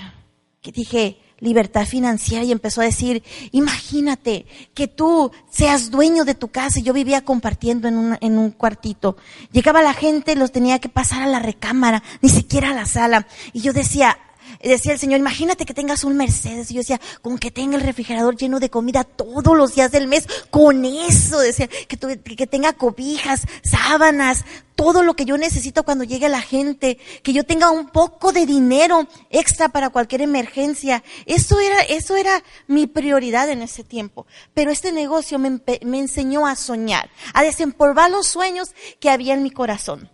Que 0.61 0.73
dije, 0.73 1.21
libertad 1.39 1.85
financiera 1.85 2.43
y 2.43 2.51
empezó 2.51 2.81
a 2.81 2.83
decir, 2.83 3.23
imagínate 3.53 4.45
que 4.73 4.89
tú 4.89 5.31
seas 5.49 5.89
dueño 5.89 6.25
de 6.25 6.35
tu 6.35 6.49
casa. 6.49 6.81
Yo 6.81 6.91
vivía 6.91 7.23
compartiendo 7.23 7.87
en 7.87 7.97
un, 7.97 8.17
en 8.19 8.37
un 8.37 8.51
cuartito. 8.51 9.15
Llegaba 9.53 9.81
la 9.81 9.93
gente, 9.93 10.35
los 10.35 10.51
tenía 10.51 10.79
que 10.79 10.89
pasar 10.89 11.21
a 11.21 11.27
la 11.27 11.39
recámara, 11.39 12.03
ni 12.21 12.27
siquiera 12.27 12.71
a 12.71 12.75
la 12.75 12.85
sala. 12.85 13.25
Y 13.53 13.61
yo 13.61 13.71
decía, 13.71 14.17
decía 14.61 14.91
el 14.91 14.99
Señor, 14.99 15.19
imagínate 15.19 15.65
que 15.65 15.73
tengas 15.73 16.03
un 16.03 16.17
Mercedes. 16.17 16.69
Y 16.69 16.73
yo 16.75 16.79
decía, 16.81 16.99
con 17.21 17.37
que 17.37 17.51
tenga 17.51 17.77
el 17.77 17.83
refrigerador 17.83 18.35
lleno 18.35 18.59
de 18.59 18.69
comida 18.69 19.03
todos 19.03 19.55
los 19.55 19.75
días 19.75 19.91
del 19.91 20.07
mes, 20.07 20.27
con 20.49 20.83
eso, 20.85 21.39
decía, 21.39 21.67
que, 21.67 21.97
que 21.97 22.47
tenga 22.47 22.73
cobijas, 22.73 23.43
sábanas, 23.63 24.43
todo 24.75 25.03
lo 25.03 25.13
que 25.13 25.25
yo 25.25 25.37
necesito 25.37 25.83
cuando 25.83 26.03
llegue 26.03 26.29
la 26.29 26.41
gente, 26.41 26.97
que 27.21 27.33
yo 27.33 27.43
tenga 27.43 27.69
un 27.69 27.89
poco 27.89 28.31
de 28.31 28.45
dinero 28.45 29.07
extra 29.29 29.69
para 29.69 29.89
cualquier 29.89 30.21
emergencia. 30.21 31.03
Eso 31.25 31.59
era, 31.59 31.81
eso 31.81 32.15
era 32.15 32.43
mi 32.67 32.87
prioridad 32.87 33.49
en 33.49 33.61
ese 33.61 33.83
tiempo. 33.83 34.25
Pero 34.53 34.71
este 34.71 34.91
negocio 34.91 35.37
me, 35.37 35.61
me 35.83 35.99
enseñó 35.99 36.47
a 36.47 36.55
soñar, 36.55 37.09
a 37.33 37.43
desempolvar 37.43 38.09
los 38.09 38.27
sueños 38.27 38.71
que 38.99 39.09
había 39.09 39.33
en 39.33 39.43
mi 39.43 39.51
corazón. 39.51 40.09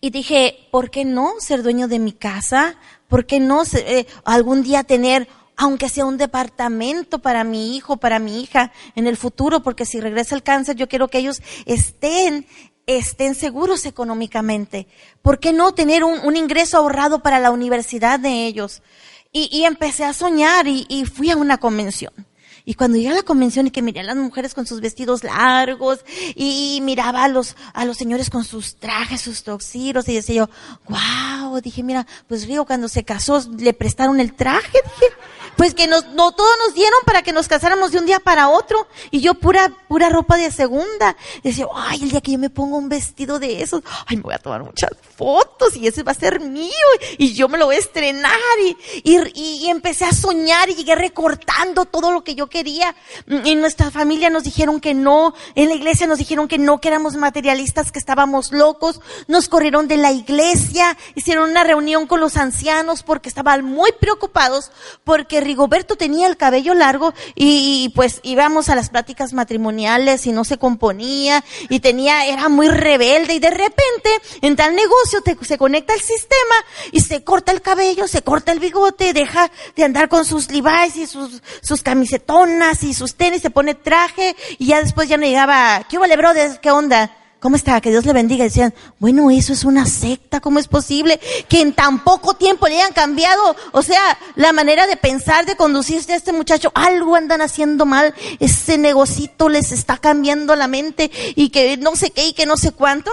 Y 0.00 0.10
dije, 0.10 0.68
¿por 0.70 0.90
qué 0.90 1.04
no 1.04 1.34
ser 1.38 1.62
dueño 1.62 1.88
de 1.88 1.98
mi 1.98 2.12
casa? 2.12 2.76
¿Por 3.08 3.26
qué 3.26 3.40
no 3.40 3.62
eh, 3.72 4.06
algún 4.24 4.62
día 4.62 4.84
tener, 4.84 5.28
aunque 5.56 5.88
sea 5.88 6.06
un 6.06 6.18
departamento 6.18 7.18
para 7.18 7.42
mi 7.42 7.76
hijo, 7.76 7.96
para 7.96 8.18
mi 8.18 8.42
hija 8.42 8.72
en 8.94 9.06
el 9.06 9.16
futuro? 9.16 9.62
Porque 9.62 9.86
si 9.86 10.00
regresa 10.00 10.34
el 10.34 10.42
cáncer, 10.42 10.76
yo 10.76 10.88
quiero 10.88 11.08
que 11.08 11.18
ellos 11.18 11.42
estén 11.66 12.46
estén 12.86 13.34
seguros 13.34 13.84
económicamente. 13.84 14.86
¿Por 15.20 15.40
qué 15.40 15.52
no 15.52 15.74
tener 15.74 16.04
un, 16.04 16.36
ingreso 16.36 16.78
ahorrado 16.78 17.22
para 17.22 17.38
la 17.38 17.50
universidad 17.50 18.18
de 18.18 18.46
ellos? 18.46 18.82
Y, 19.30 19.64
empecé 19.64 20.04
a 20.04 20.14
soñar 20.14 20.66
y 20.66 21.04
fui 21.04 21.30
a 21.30 21.36
una 21.36 21.58
convención. 21.58 22.27
Y 22.68 22.74
cuando 22.74 22.98
llegué 22.98 23.08
a 23.08 23.14
la 23.14 23.22
convención 23.22 23.66
y 23.66 23.70
que 23.70 23.80
miré 23.80 24.00
a 24.00 24.02
las 24.02 24.16
mujeres 24.16 24.52
con 24.52 24.66
sus 24.66 24.82
vestidos 24.82 25.24
largos 25.24 26.04
y 26.34 26.80
miraba 26.82 27.24
a 27.24 27.28
los, 27.28 27.56
a 27.72 27.86
los 27.86 27.96
señores 27.96 28.28
con 28.28 28.44
sus 28.44 28.76
trajes, 28.76 29.22
sus 29.22 29.42
toxiros 29.42 30.06
y 30.06 30.16
decía 30.16 30.44
yo, 30.44 30.50
wow, 30.86 31.62
dije, 31.62 31.82
mira, 31.82 32.06
pues 32.26 32.46
Río 32.46 32.66
cuando 32.66 32.88
se 32.88 33.04
casó 33.04 33.42
le 33.56 33.72
prestaron 33.72 34.20
el 34.20 34.34
traje, 34.34 34.82
dije, 34.84 35.14
pues 35.58 35.74
que 35.74 35.88
nos, 35.88 36.06
no 36.10 36.30
todos 36.30 36.52
nos 36.64 36.74
dieron 36.74 37.00
para 37.04 37.22
que 37.22 37.32
nos 37.32 37.48
casáramos 37.48 37.90
de 37.90 37.98
un 37.98 38.06
día 38.06 38.20
para 38.20 38.48
otro 38.48 38.86
y 39.10 39.20
yo 39.20 39.34
pura, 39.34 39.68
pura 39.88 40.08
ropa 40.08 40.36
de 40.36 40.52
segunda. 40.52 41.16
decía, 41.42 41.66
ay, 41.74 42.04
el 42.04 42.10
día 42.10 42.20
que 42.20 42.30
yo 42.30 42.38
me 42.38 42.48
pongo 42.48 42.78
un 42.78 42.88
vestido 42.88 43.40
de 43.40 43.60
esos, 43.60 43.82
ay, 44.06 44.18
me 44.18 44.22
voy 44.22 44.34
a 44.34 44.38
tomar 44.38 44.62
muchas 44.62 44.90
fotos 45.16 45.74
y 45.74 45.88
ese 45.88 46.04
va 46.04 46.12
a 46.12 46.14
ser 46.14 46.38
mío 46.38 46.70
y 47.18 47.34
yo 47.34 47.48
me 47.48 47.58
lo 47.58 47.66
voy 47.66 47.74
a 47.74 47.80
estrenar 47.80 48.38
y, 48.64 48.76
y, 49.02 49.64
y 49.64 49.68
empecé 49.68 50.04
a 50.04 50.12
soñar 50.12 50.70
y 50.70 50.76
llegué 50.76 50.94
recortando 50.94 51.86
todo 51.86 52.12
lo 52.12 52.22
que 52.22 52.36
yo 52.36 52.46
quería. 52.46 52.94
En 53.26 53.60
nuestra 53.60 53.90
familia 53.90 54.30
nos 54.30 54.44
dijeron 54.44 54.78
que 54.78 54.94
no, 54.94 55.34
en 55.56 55.70
la 55.70 55.74
iglesia 55.74 56.06
nos 56.06 56.18
dijeron 56.18 56.46
que 56.46 56.58
no, 56.58 56.80
que 56.80 56.86
éramos 56.86 57.16
materialistas, 57.16 57.90
que 57.90 57.98
estábamos 57.98 58.52
locos. 58.52 59.00
Nos 59.26 59.48
corrieron 59.48 59.88
de 59.88 59.96
la 59.96 60.12
iglesia, 60.12 60.96
hicieron 61.16 61.50
una 61.50 61.64
reunión 61.64 62.06
con 62.06 62.20
los 62.20 62.36
ancianos 62.36 63.02
porque 63.02 63.28
estaban 63.28 63.64
muy 63.64 63.90
preocupados 63.90 64.70
porque 65.02 65.47
Rigoberto 65.48 65.96
tenía 65.96 66.26
el 66.26 66.36
cabello 66.36 66.74
largo 66.74 67.14
y, 67.34 67.90
pues 67.94 68.20
íbamos 68.22 68.68
a 68.68 68.74
las 68.74 68.90
pláticas 68.90 69.32
matrimoniales 69.32 70.26
y 70.26 70.32
no 70.32 70.44
se 70.44 70.58
componía 70.58 71.42
y 71.70 71.80
tenía, 71.80 72.26
era 72.26 72.50
muy 72.50 72.68
rebelde 72.68 73.34
y 73.34 73.38
de 73.38 73.50
repente 73.50 74.10
en 74.42 74.56
tal 74.56 74.76
negocio 74.76 75.20
se 75.40 75.56
conecta 75.56 75.94
el 75.94 76.00
sistema 76.00 76.54
y 76.92 77.00
se 77.00 77.24
corta 77.24 77.50
el 77.52 77.62
cabello, 77.62 78.06
se 78.06 78.22
corta 78.22 78.52
el 78.52 78.60
bigote, 78.60 79.14
deja 79.14 79.50
de 79.74 79.84
andar 79.84 80.08
con 80.08 80.24
sus 80.24 80.50
Levi's 80.50 80.96
y 80.96 81.06
sus, 81.06 81.42
sus 81.62 81.82
camisetones 81.82 82.82
y 82.82 82.92
sus 82.92 83.14
tenis, 83.14 83.40
se 83.40 83.50
pone 83.50 83.74
traje 83.74 84.36
y 84.58 84.66
ya 84.66 84.82
después 84.82 85.08
ya 85.08 85.16
no 85.16 85.24
llegaba, 85.24 85.86
¿qué 85.88 85.96
vale, 85.96 86.16
brother? 86.16 86.60
¿Qué 86.60 86.70
onda? 86.70 87.17
¿Cómo 87.40 87.54
está? 87.54 87.80
Que 87.80 87.90
Dios 87.90 88.04
le 88.04 88.12
bendiga. 88.12 88.44
decían, 88.44 88.74
bueno, 88.98 89.30
eso 89.30 89.52
es 89.52 89.64
una 89.64 89.86
secta. 89.86 90.40
¿Cómo 90.40 90.58
es 90.58 90.66
posible 90.66 91.20
que 91.48 91.60
en 91.60 91.72
tan 91.72 92.02
poco 92.02 92.34
tiempo 92.34 92.66
le 92.66 92.76
hayan 92.76 92.92
cambiado? 92.92 93.54
O 93.72 93.82
sea, 93.82 94.18
la 94.34 94.52
manera 94.52 94.86
de 94.88 94.96
pensar, 94.96 95.46
de 95.46 95.56
conducirse 95.56 96.12
a 96.12 96.16
este 96.16 96.32
muchacho. 96.32 96.72
Algo 96.74 97.14
andan 97.14 97.40
haciendo 97.40 97.86
mal. 97.86 98.12
Ese 98.40 98.76
negocito 98.76 99.48
les 99.48 99.70
está 99.70 99.98
cambiando 99.98 100.56
la 100.56 100.66
mente 100.66 101.12
y 101.36 101.50
que 101.50 101.76
no 101.76 101.94
sé 101.94 102.10
qué 102.10 102.26
y 102.26 102.32
que 102.32 102.46
no 102.46 102.56
sé 102.56 102.72
cuánto. 102.72 103.12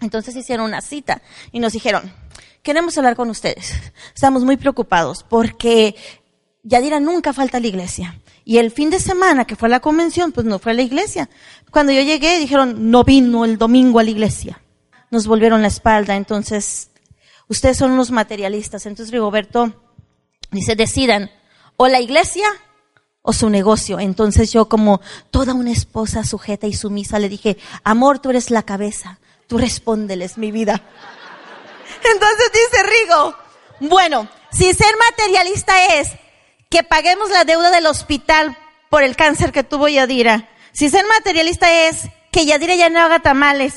Entonces 0.00 0.34
hicieron 0.34 0.66
una 0.66 0.80
cita 0.80 1.22
y 1.52 1.60
nos 1.60 1.72
dijeron, 1.72 2.12
queremos 2.62 2.98
hablar 2.98 3.14
con 3.14 3.30
ustedes. 3.30 3.72
Estamos 4.14 4.42
muy 4.42 4.56
preocupados 4.56 5.24
porque 5.28 5.94
Yadira 6.64 6.98
nunca 6.98 7.32
falta 7.32 7.60
la 7.60 7.68
iglesia. 7.68 8.18
Y 8.44 8.58
el 8.58 8.70
fin 8.70 8.90
de 8.90 9.00
semana 9.00 9.46
que 9.46 9.56
fue 9.56 9.68
la 9.68 9.80
convención, 9.80 10.32
pues 10.32 10.46
no 10.46 10.58
fue 10.58 10.72
a 10.72 10.74
la 10.74 10.82
iglesia. 10.82 11.30
Cuando 11.70 11.92
yo 11.92 12.02
llegué, 12.02 12.38
dijeron, 12.38 12.90
no 12.90 13.02
vino 13.02 13.44
el 13.44 13.56
domingo 13.56 13.98
a 13.98 14.04
la 14.04 14.10
iglesia. 14.10 14.60
Nos 15.10 15.26
volvieron 15.26 15.62
la 15.62 15.68
espalda. 15.68 16.14
Entonces, 16.14 16.90
ustedes 17.48 17.78
son 17.78 17.92
unos 17.92 18.10
materialistas. 18.10 18.84
Entonces 18.84 19.12
Rigoberto 19.12 19.72
dice, 20.50 20.76
decidan, 20.76 21.30
o 21.76 21.88
la 21.88 22.00
iglesia 22.00 22.46
o 23.22 23.32
su 23.32 23.48
negocio. 23.48 23.98
Entonces 23.98 24.52
yo 24.52 24.68
como 24.68 25.00
toda 25.30 25.54
una 25.54 25.72
esposa 25.72 26.24
sujeta 26.24 26.66
y 26.66 26.74
sumisa 26.74 27.18
le 27.18 27.30
dije, 27.30 27.56
amor, 27.82 28.18
tú 28.18 28.30
eres 28.30 28.50
la 28.50 28.62
cabeza. 28.62 29.18
Tú 29.46 29.56
respóndeles 29.56 30.36
mi 30.36 30.52
vida. 30.52 30.72
Entonces 32.12 32.50
dice 32.52 32.82
Rigo, 32.82 33.34
bueno, 33.80 34.28
si 34.52 34.72
ser 34.74 34.94
materialista 35.10 35.86
es 35.96 36.10
que 36.74 36.82
paguemos 36.82 37.30
la 37.30 37.44
deuda 37.44 37.70
del 37.70 37.86
hospital 37.86 38.58
por 38.90 39.04
el 39.04 39.14
cáncer 39.14 39.52
que 39.52 39.62
tuvo 39.62 39.86
Yadira. 39.86 40.48
Si 40.72 40.90
ser 40.90 41.04
materialista 41.06 41.72
es 41.86 42.08
que 42.32 42.46
Yadira 42.46 42.74
ya 42.74 42.90
no 42.90 42.98
haga 42.98 43.20
tamales, 43.20 43.74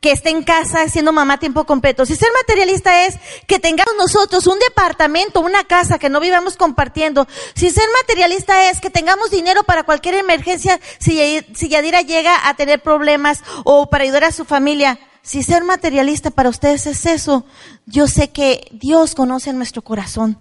que 0.00 0.12
esté 0.12 0.30
en 0.30 0.44
casa 0.44 0.88
siendo 0.88 1.12
mamá 1.12 1.40
tiempo 1.40 1.66
completo. 1.66 2.06
Si 2.06 2.14
ser 2.14 2.28
materialista 2.40 3.04
es 3.04 3.16
que 3.48 3.58
tengamos 3.58 3.96
nosotros 3.98 4.46
un 4.46 4.60
departamento, 4.60 5.40
una 5.40 5.64
casa, 5.64 5.98
que 5.98 6.08
no 6.08 6.20
vivamos 6.20 6.56
compartiendo. 6.56 7.26
Si 7.56 7.68
ser 7.70 7.88
materialista 8.00 8.70
es 8.70 8.80
que 8.80 8.90
tengamos 8.90 9.32
dinero 9.32 9.64
para 9.64 9.82
cualquier 9.82 10.14
emergencia 10.14 10.78
si, 11.00 11.44
si 11.52 11.68
Yadira 11.68 12.02
llega 12.02 12.48
a 12.48 12.54
tener 12.54 12.80
problemas 12.80 13.42
o 13.64 13.90
para 13.90 14.04
ayudar 14.04 14.22
a 14.22 14.30
su 14.30 14.44
familia. 14.44 15.00
Si 15.20 15.42
ser 15.42 15.64
materialista 15.64 16.30
para 16.30 16.50
ustedes 16.50 16.86
es 16.86 17.06
eso, 17.06 17.44
yo 17.86 18.06
sé 18.06 18.30
que 18.30 18.68
Dios 18.70 19.16
conoce 19.16 19.52
nuestro 19.52 19.82
corazón. 19.82 20.40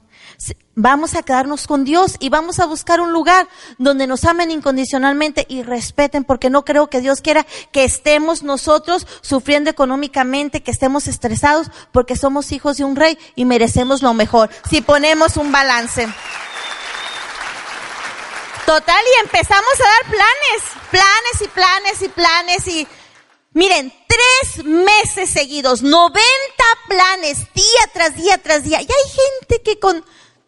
Vamos 0.75 1.15
a 1.15 1.24
quedarnos 1.24 1.68
con 1.68 1.86
Dios 1.86 2.18
y 2.20 2.30
vamos 2.30 2.60
a 2.60 2.65
buscar 2.65 3.00
un 3.00 3.13
lugar 3.13 3.48
donde 3.77 4.08
nos 4.08 4.25
amen 4.25 4.51
incondicionalmente 4.51 5.46
y 5.48 5.63
respeten, 5.63 6.25
porque 6.25 6.50
no 6.50 6.65
creo 6.65 6.89
que 6.89 7.00
Dios 7.00 7.22
quiera 7.22 7.46
que 7.72 7.86
estemos 7.86 8.44
nosotros 8.44 9.08
sufriendo 9.22 9.70
económicamente, 9.70 10.62
que 10.63 10.72
estemos 10.72 11.08
estresados, 11.08 11.72
porque 11.94 12.18
somos 12.18 12.51
hijos 12.51 12.77
de 12.77 12.84
un 12.84 12.98
rey 12.98 13.18
y 13.36 13.46
merecemos 13.46 14.01
lo 14.01 14.13
mejor. 14.13 14.50
Si 14.70 14.82
ponemos 14.82 15.38
un 15.38 15.51
balance. 15.51 16.08
Total, 18.65 19.04
y 19.15 19.24
empezamos 19.24 19.74
a 19.80 19.84
dar 19.84 20.12
planes, 20.12 20.63
planes 20.92 21.42
y 21.42 21.48
planes 21.48 22.01
y 22.01 22.10
planes 22.10 22.68
y 22.68 22.88
miren, 23.54 23.94
tres 24.08 24.65
meses 24.65 25.30
seguidos, 25.30 25.82
90 25.82 26.20
planes, 26.88 27.38
día 27.54 27.89
tras 27.94 28.15
día 28.15 28.38
tras 28.38 28.63
día. 28.63 28.82
Y 28.82 28.86
hay 28.86 29.10
gente 29.12 29.63
que 29.63 29.80
con 29.80 30.04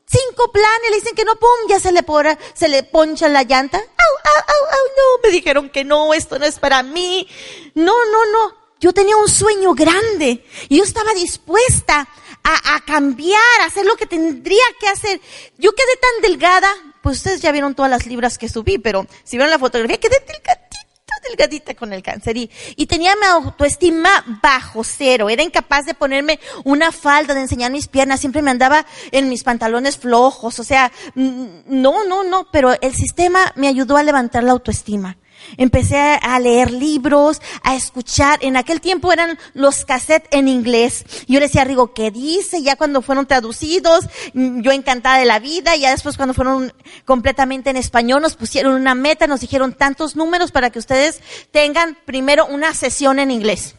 cinco 0.08 0.52
planes, 0.52 0.90
le 0.90 0.96
dicen 0.98 1.16
que 1.16 1.26
no, 1.26 1.36
pum, 1.36 1.50
ya 1.70 1.80
se 1.80 1.92
le, 1.92 2.04
pora, 2.04 2.38
se 2.54 2.68
le 2.68 2.84
poncha 2.84 3.28
la 3.28 3.44
llanta. 3.44 3.78
Au, 3.78 3.84
au, 3.84 4.42
au, 4.48 4.66
au, 4.66 4.88
no, 4.96 5.22
me 5.24 5.30
dijeron 5.30 5.70
que 5.70 5.84
no, 5.84 6.14
esto 6.14 6.40
no 6.40 6.46
es 6.46 6.60
para 6.60 6.82
mí. 6.84 7.28
No, 7.76 7.94
no, 8.12 8.26
no. 8.32 8.68
Yo 8.80 8.94
tenía 8.94 9.18
un 9.18 9.28
sueño 9.28 9.74
grande 9.74 10.46
yo 10.70 10.84
estaba 10.84 11.12
dispuesta 11.14 12.08
a, 12.44 12.76
a 12.76 12.86
cambiar, 12.86 13.62
a 13.62 13.66
hacer 13.66 13.86
lo 13.86 13.96
que 13.96 14.06
tendría 14.06 14.64
que 14.80 14.88
hacer. 14.88 15.20
Yo 15.58 15.72
quedé 15.74 15.98
tan 15.98 16.22
delgada, 16.22 16.72
pues 17.02 17.18
ustedes 17.18 17.42
ya 17.42 17.52
vieron 17.52 17.74
todas 17.74 17.90
las 17.90 18.06
libras 18.06 18.38
que 18.38 18.50
subí, 18.50 18.78
pero 18.78 19.08
si 19.24 19.38
vieron 19.38 19.50
la 19.50 19.58
fotografía, 19.58 20.00
quedé 20.00 20.20
delgadita, 20.20 20.87
delgadita 21.22 21.74
con 21.74 21.94
el 21.94 22.04
cáncer 22.04 22.38
y, 22.38 22.50
y 22.76 22.86
tenía 22.86 23.16
mi 23.16 23.26
autoestima 23.26 24.10
bajo 24.42 24.84
cero. 24.84 25.30
Era 25.30 25.44
incapaz 25.44 25.86
de 25.86 25.94
ponerme 25.94 26.40
una 26.64 26.92
falda, 26.92 27.34
de 27.34 27.42
enseñar 27.42 27.72
mis 27.72 27.88
piernas. 27.88 28.20
Siempre 28.20 28.42
me 28.42 28.52
andaba 28.52 28.86
en 29.12 29.30
mis 29.30 29.44
pantalones 29.44 29.98
flojos. 29.98 30.60
O 30.60 30.64
sea, 30.64 30.92
mm, 31.16 31.46
no, 31.68 32.06
no, 32.06 32.24
no, 32.24 32.48
pero 32.52 32.74
el 32.82 32.94
sistema 32.96 33.52
me 33.56 33.68
ayudó 33.68 33.98
a 33.98 34.04
levantar 34.04 34.44
la 34.44 34.52
autoestima. 34.52 35.18
Empecé 35.56 36.20
a 36.22 36.40
leer 36.40 36.72
libros, 36.72 37.42
a 37.64 37.76
escuchar. 37.76 38.40
En 38.42 38.58
aquel 38.58 38.82
tiempo 38.82 39.14
eran 39.14 39.40
los 39.54 39.86
cassettes 39.86 40.30
en 40.32 40.48
inglés. 40.48 41.06
Yo 41.28 41.40
le 41.40 41.48
decía 41.48 41.64
Rigo, 41.64 41.94
¿qué 41.94 42.12
dice? 42.12 42.62
Ya 42.62 42.76
cuando 42.76 43.02
fueron 43.02 43.26
traducidos, 43.26 44.06
mm, 44.34 44.62
yo 44.62 44.72
encantada 44.72 45.20
de 45.20 45.26
la 45.26 45.40
vida. 45.40 45.76
Ya 45.76 45.92
después 45.92 46.18
cuando 46.18 46.34
fueron 46.34 46.74
completamente 47.06 47.70
en 47.70 47.78
español, 47.78 48.22
nos 48.22 48.36
pusieron 48.36 48.74
una 48.74 48.96
meta, 48.96 49.28
nos 49.28 49.42
dijeron 49.42 49.74
tantos 49.74 50.16
números 50.16 50.52
para 50.52 50.70
que 50.70 50.80
ustedes 50.80 51.22
tengan 51.52 51.98
primero 52.06 52.46
una 52.46 52.74
sesión 52.74 53.20
en 53.20 53.32
inglés. 53.32 53.76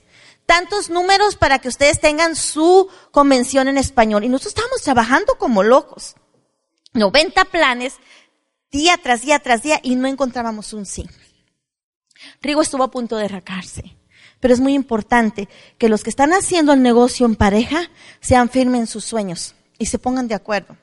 Tantos 0.47 0.89
números 0.89 1.37
para 1.37 1.59
que 1.59 1.69
ustedes 1.69 2.01
tengan 2.01 2.35
su 2.35 2.89
convención 3.11 3.69
en 3.69 3.77
español. 3.77 4.25
Y 4.25 4.29
nosotros 4.29 4.55
estábamos 4.55 4.81
trabajando 4.81 5.37
como 5.37 5.63
locos. 5.63 6.15
90 6.95 7.45
planes, 7.47 7.95
día 8.71 8.97
tras 9.03 9.21
día 9.21 9.39
tras 9.41 9.63
día, 9.63 9.79
y 9.83 9.97
no 9.97 10.09
encontrábamos 10.09 10.73
un 10.73 10.87
sí. 10.87 11.07
Rigo 12.43 12.63
estuvo 12.63 12.83
a 12.85 12.91
punto 12.91 13.17
de 13.17 13.27
arrancarse. 13.27 13.97
Pero 14.41 14.55
es 14.55 14.61
muy 14.61 14.75
importante 14.75 15.49
que 15.79 15.89
los 15.89 16.05
que 16.05 16.11
están 16.11 16.33
haciendo 16.33 16.73
el 16.73 16.83
negocio 16.83 17.27
en 17.27 17.35
pareja 17.35 17.91
sean 18.21 18.49
firmes 18.49 18.81
en 18.81 18.87
sus 18.87 19.05
sueños 19.05 19.55
y 19.79 19.87
se 19.87 19.99
pongan 19.99 20.29
de 20.29 20.35
acuerdo. 20.35 20.77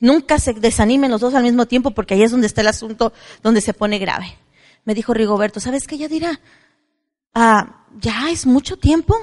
Nunca 0.00 0.38
se 0.38 0.52
desanimen 0.52 1.10
los 1.10 1.20
dos 1.20 1.34
al 1.34 1.44
mismo 1.44 1.66
tiempo 1.66 1.92
porque 1.92 2.14
ahí 2.14 2.22
es 2.22 2.30
donde 2.30 2.46
está 2.46 2.60
el 2.60 2.68
asunto, 2.68 3.12
donde 3.42 3.60
se 3.60 3.72
pone 3.72 3.98
grave. 3.98 4.36
Me 4.84 4.94
dijo 4.94 5.14
Rigoberto, 5.14 5.60
¿sabes 5.60 5.86
qué? 5.86 5.94
ella 5.94 6.08
dirá, 6.08 6.40
ah, 7.34 7.86
ya 8.00 8.30
es 8.30 8.46
mucho 8.46 8.76
tiempo. 8.76 9.16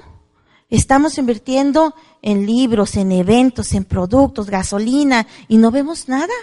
Estamos 0.70 1.18
invirtiendo 1.18 1.96
en 2.22 2.46
libros, 2.46 2.96
en 2.96 3.12
eventos, 3.12 3.74
en 3.74 3.84
productos, 3.86 4.50
gasolina 4.50 5.28
y 5.48 5.58
no 5.58 5.72
vemos 5.72 6.08
nada. 6.08 6.34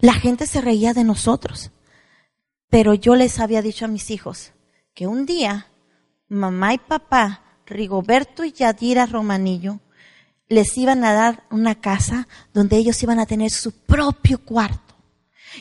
La 0.00 0.12
gente 0.12 0.46
se 0.46 0.60
reía 0.60 0.92
de 0.92 1.04
nosotros. 1.04 1.70
Pero 2.70 2.94
yo 2.94 3.16
les 3.16 3.40
había 3.40 3.62
dicho 3.62 3.84
a 3.84 3.88
mis 3.88 4.10
hijos 4.10 4.52
que 4.94 5.06
un 5.06 5.26
día 5.26 5.68
mamá 6.28 6.74
y 6.74 6.78
papá, 6.78 7.42
Rigoberto 7.66 8.44
y 8.44 8.52
Yadira 8.52 9.06
Romanillo, 9.06 9.80
les 10.48 10.76
iban 10.76 11.04
a 11.04 11.12
dar 11.12 11.44
una 11.50 11.74
casa 11.74 12.28
donde 12.52 12.76
ellos 12.76 13.02
iban 13.02 13.18
a 13.18 13.26
tener 13.26 13.50
su 13.50 13.72
propio 13.72 14.38
cuarto 14.38 14.87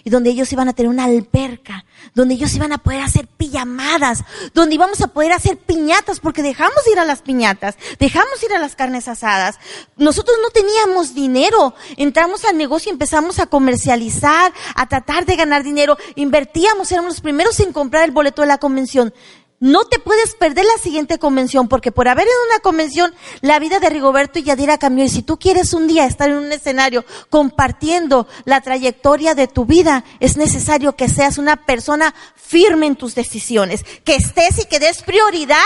y 0.04 0.10
donde 0.10 0.30
ellos 0.30 0.52
iban 0.52 0.70
a 0.70 0.74
tener 0.74 0.90
una 0.90 1.06
alberca, 1.06 1.86
donde 2.14 2.36
ellos 2.36 2.54
iban 2.56 2.72
a 2.72 2.78
poder 2.78 3.02
hacer 3.02 3.28
pijamadas, 3.28 4.24
donde 4.54 4.76
íbamos 4.76 5.02
a 5.02 5.08
poder 5.08 5.32
hacer 5.32 5.58
piñatas, 5.58 6.20
porque 6.20 6.44
dejamos 6.44 6.88
ir 6.92 7.00
a 7.00 7.06
las 7.06 7.22
piñatas, 7.22 7.76
dejamos 8.00 8.42
ir 8.44 8.54
a 8.54 8.60
las 8.60 8.76
carnes 8.76 9.08
asadas. 9.08 9.60
Nosotros 9.96 10.38
no 10.42 10.50
teníamos 10.50 11.14
dinero, 11.14 11.74
entramos 11.98 12.46
al 12.46 12.58
negocio 12.58 12.90
y 12.90 12.94
empezamos 12.94 13.40
a 13.40 13.48
comercializar, 13.48 14.54
a 14.76 14.88
tratar 14.88 15.26
de 15.26 15.36
ganar 15.36 15.64
dinero, 15.64 15.98
invertíamos, 16.16 16.92
éramos 16.92 17.14
los 17.14 17.22
primeros 17.22 17.60
en 17.60 17.74
comprar 17.74 18.06
el 18.06 18.12
boleto 18.12 18.42
de 18.42 18.48
la 18.48 18.58
convención. 18.58 19.14
No 19.60 19.86
te 19.86 19.98
puedes 19.98 20.36
perder 20.36 20.66
la 20.66 20.78
siguiente 20.80 21.18
convención, 21.18 21.68
porque 21.68 21.92
por 21.92 22.08
haber 22.08 22.28
en 22.28 22.52
una 22.52 22.60
convención, 22.60 23.16
la 23.42 23.58
vida 23.58 23.80
de 23.80 23.90
Rigoberto 23.90 24.38
y 24.38 24.44
Yadira 24.44 24.78
cambió. 24.78 25.04
Y 25.04 25.10
si 25.10 25.24
tú 25.24 25.40
quieres 25.40 25.74
un 25.74 25.88
día 25.88 26.06
estar 26.06 26.30
en 26.30 26.38
un 26.38 26.52
escenario 26.52 27.04
compartiendo 27.32 28.28
la 28.46 28.62
trayectoria 28.62 29.34
de 29.34 29.48
tu 29.48 29.66
vida, 29.66 30.04
es 30.20 30.38
necesario 30.38 30.96
que 30.96 31.10
seas 31.10 31.40
una 31.40 31.56
persona 31.66 32.14
firme 32.36 32.86
en 32.86 32.96
tus 32.96 33.16
decisiones, 33.16 33.84
que 34.06 34.16
estés 34.16 34.60
y 34.60 34.66
que 34.66 34.80
des 34.80 35.02
prioridad, 35.02 35.58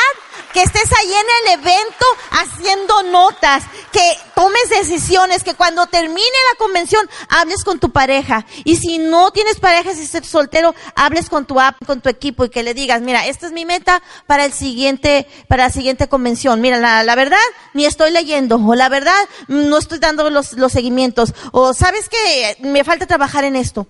que 0.54 0.64
estés 0.64 0.90
ahí 0.94 1.12
en 1.12 1.50
el 1.50 1.60
evento 1.60 2.06
haciendo 2.32 3.04
notas, 3.04 3.64
que 3.92 4.18
tomes 4.36 4.70
decisiones, 4.70 5.44
que 5.44 5.54
cuando 5.54 5.86
termine 5.88 6.22
la 6.22 6.58
convención 6.58 7.08
hables 7.28 7.66
con 7.66 7.78
tu 7.80 7.92
pareja. 7.92 8.46
Y 8.64 8.78
si 8.78 9.00
no 9.00 9.32
tienes 9.32 9.60
pareja, 9.60 9.94
si 9.94 10.04
estás 10.04 10.26
soltero, 10.26 10.74
hables 10.96 11.30
con 11.30 11.46
tu 11.46 11.60
app, 11.60 11.76
con 11.86 12.00
tu 12.00 12.08
equipo 12.08 12.46
y 12.46 12.50
que 12.50 12.64
le 12.64 12.74
digas, 12.74 13.02
mira, 13.02 13.28
esta 13.28 13.46
es 13.48 13.52
mi 13.52 13.66
meta 13.66 13.81
para 14.28 14.46
el 14.46 14.54
siguiente, 14.54 15.28
para 15.48 15.66
la 15.66 15.70
siguiente 15.70 16.08
convención. 16.08 16.62
Mira, 16.62 16.78
la, 16.78 17.16
verdad, 17.16 17.38
ni 17.74 17.86
estoy 17.86 18.12
leyendo, 18.12 18.56
o 18.56 18.76
la 18.76 18.90
verdad, 18.90 19.20
no 19.48 19.78
estoy 19.78 20.00
dando 20.00 20.30
los, 20.30 20.54
los 20.54 20.72
seguimientos, 20.72 21.34
o 21.52 21.74
sabes 21.74 22.10
que 22.10 22.58
me 22.62 22.84
falta 22.84 23.06
trabajar 23.06 23.44
en 23.44 23.56
esto. 23.56 23.88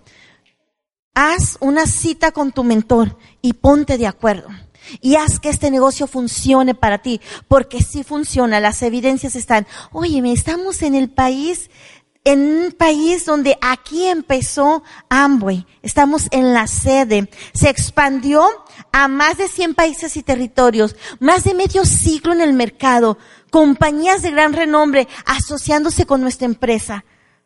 Haz 1.13 1.57
una 1.59 1.87
cita 1.87 2.31
con 2.31 2.51
tu 2.51 2.63
mentor 2.63 3.17
y 3.41 3.53
ponte 3.53 3.97
de 3.97 4.07
acuerdo. 4.07 4.49
Y 4.99 5.15
haz 5.15 5.39
que 5.39 5.49
este 5.49 5.71
negocio 5.71 6.07
funcione 6.07 6.73
para 6.73 6.99
ti, 6.99 7.21
porque 7.47 7.81
si 7.83 8.03
funciona, 8.03 8.59
las 8.59 8.81
evidencias 8.81 9.35
están. 9.35 9.67
Oye, 9.91 10.21
estamos 10.31 10.81
en 10.81 10.95
el 10.95 11.09
país 11.09 11.69
en 12.23 12.39
un 12.39 12.71
país 12.71 13.25
donde 13.25 13.57
aquí 13.61 14.05
empezó 14.05 14.83
Amway. 15.09 15.65
Estamos 15.81 16.27
en 16.31 16.53
la 16.53 16.67
sede. 16.67 17.29
Se 17.53 17.69
expandió 17.69 18.47
a 18.91 19.07
más 19.07 19.37
de 19.37 19.47
100 19.47 19.75
países 19.75 20.17
y 20.17 20.23
territorios, 20.23 20.95
más 21.19 21.43
de 21.43 21.53
medio 21.53 21.85
siglo 21.85 22.33
en 22.33 22.41
el 22.41 22.53
mercado, 22.53 23.17
compañías 23.49 24.21
de 24.21 24.31
gran 24.31 24.53
renombre 24.53 25.07
asociándose 25.25 26.05
con 26.05 26.21
nuestra 26.21 26.45
empresa. 26.45 27.05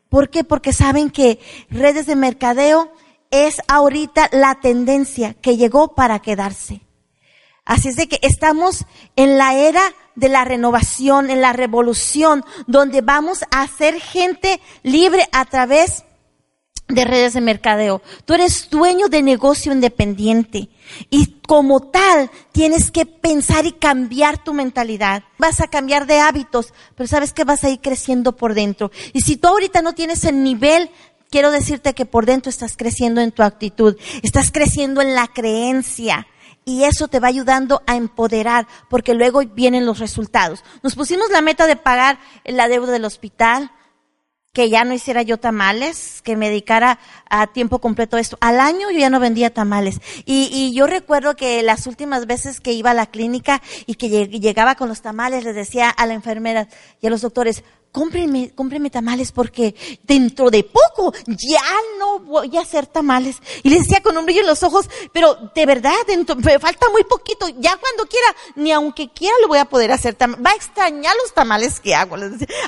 ¿Por 0.09 0.29
qué? 0.29 0.43
Porque 0.43 0.73
saben 0.73 1.09
que 1.09 1.39
redes 1.69 2.05
de 2.05 2.15
mercadeo 2.15 2.91
es 3.31 3.61
ahorita 3.67 4.29
la 4.31 4.55
tendencia 4.61 5.33
que 5.33 5.57
llegó 5.57 5.93
para 5.95 6.19
quedarse. 6.19 6.81
Así 7.65 7.89
es 7.89 7.95
de 7.95 8.07
que 8.07 8.19
estamos 8.21 8.85
en 9.15 9.37
la 9.37 9.55
era 9.55 9.81
de 10.13 10.29
la 10.29 10.45
renovación, 10.45 11.29
en 11.29 11.41
la 11.41 11.51
revolución, 11.51 12.45
donde 12.67 13.01
vamos 13.01 13.43
a 13.51 13.67
ser 13.67 13.99
gente 13.99 14.61
libre 14.83 15.27
a 15.31 15.45
través 15.45 16.04
de 16.87 17.03
redes 17.03 17.33
de 17.33 17.41
mercadeo. 17.41 18.01
Tú 18.25 18.33
eres 18.33 18.69
dueño 18.69 19.07
de 19.07 19.23
negocio 19.23 19.71
independiente 19.71 20.69
y 21.09 21.37
como 21.47 21.79
tal 21.79 22.29
tienes 22.51 22.91
que 22.91 23.05
pensar 23.05 23.65
y 23.65 23.71
cambiar 23.71 24.43
tu 24.43 24.53
mentalidad. 24.53 25.23
Vas 25.37 25.61
a 25.61 25.67
cambiar 25.67 26.05
de 26.05 26.19
hábitos, 26.19 26.73
pero 26.95 27.07
sabes 27.07 27.33
que 27.33 27.43
vas 27.43 27.63
a 27.63 27.69
ir 27.69 27.79
creciendo 27.81 28.35
por 28.35 28.53
dentro. 28.53 28.91
Y 29.13 29.21
si 29.21 29.37
tú 29.37 29.47
ahorita 29.47 29.81
no 29.81 29.93
tienes 29.93 30.23
el 30.25 30.43
nivel 30.43 30.89
quiero 31.29 31.51
decirte 31.51 31.93
que 31.93 32.05
por 32.05 32.25
dentro 32.25 32.49
estás 32.49 32.77
creciendo 32.77 33.19
en 33.19 33.33
tu 33.33 33.43
actitud, 33.43 33.97
estás 34.23 34.51
creciendo 34.51 35.01
en 35.01 35.15
la 35.15 35.27
creencia. 35.27 36.27
Y 36.63 36.83
eso 36.83 37.09
te 37.09 37.19
va 37.19 37.27
ayudando 37.27 37.83
a 37.85 37.95
empoderar, 37.95 38.67
porque 38.89 39.13
luego 39.13 39.41
vienen 39.45 39.85
los 39.85 39.99
resultados. 39.99 40.63
Nos 40.81 40.95
pusimos 40.95 41.29
la 41.29 41.41
meta 41.41 41.67
de 41.67 41.75
pagar 41.75 42.19
la 42.45 42.69
deuda 42.69 42.93
del 42.93 43.05
hospital, 43.05 43.69
que 44.55 44.69
ya 44.69 44.85
no 44.85 44.93
hiciera 44.93 45.21
yo 45.21 45.37
tamales, 45.37 46.21
que 46.21 46.37
me 46.37 46.47
dedicara 46.47 46.97
a 47.29 47.47
tiempo 47.47 47.79
completo 47.79 48.15
a 48.15 48.21
esto. 48.21 48.37
Al 48.39 48.61
año 48.61 48.89
yo 48.89 48.99
ya 48.99 49.09
no 49.09 49.19
vendía 49.19 49.53
tamales. 49.53 49.99
Y, 50.23 50.49
y 50.49 50.73
yo 50.73 50.87
recuerdo 50.87 51.35
que 51.35 51.61
las 51.61 51.87
últimas 51.87 52.25
veces 52.25 52.61
que 52.61 52.71
iba 52.71 52.91
a 52.91 52.93
la 52.93 53.05
clínica 53.05 53.61
y 53.85 53.95
que 53.95 54.27
llegaba 54.27 54.75
con 54.75 54.87
los 54.87 55.01
tamales, 55.01 55.43
les 55.43 55.55
decía 55.55 55.89
a 55.89 56.05
la 56.05 56.13
enfermera 56.13 56.69
y 57.01 57.07
a 57.07 57.09
los 57.09 57.19
doctores, 57.19 57.65
cómprenme, 57.95 58.51
cómprenme 58.53 58.89
tamales 58.89 59.31
porque 59.31 59.73
dentro 60.03 60.49
de 60.49 60.65
poco 60.65 61.13
ya 61.27 61.63
no 61.97 62.19
voy 62.19 62.57
a 62.57 62.61
hacer 62.61 62.87
tamales. 62.87 63.37
Y 63.63 63.69
le 63.69 63.77
decía 63.77 64.01
con 64.01 64.17
un 64.17 64.25
brillo 64.25 64.41
en 64.41 64.47
los 64.47 64.63
ojos, 64.63 64.89
pero 65.13 65.37
de 65.55 65.65
verdad, 65.65 65.93
dentro, 66.05 66.35
me 66.35 66.59
falta 66.59 66.89
muy 66.91 67.05
poquito, 67.05 67.47
ya 67.47 67.77
cuando 67.77 68.05
quiera, 68.09 68.27
ni 68.55 68.73
aunque 68.73 69.09
quiera 69.13 69.33
le 69.39 69.47
voy 69.47 69.59
a 69.59 69.65
poder 69.65 69.93
hacer 69.93 70.13
tamales. 70.13 70.45
Va 70.45 70.51
a 70.51 70.55
extrañar 70.55 71.15
los 71.23 71.33
tamales 71.33 71.79
que 71.79 71.95
hago. 71.95 72.17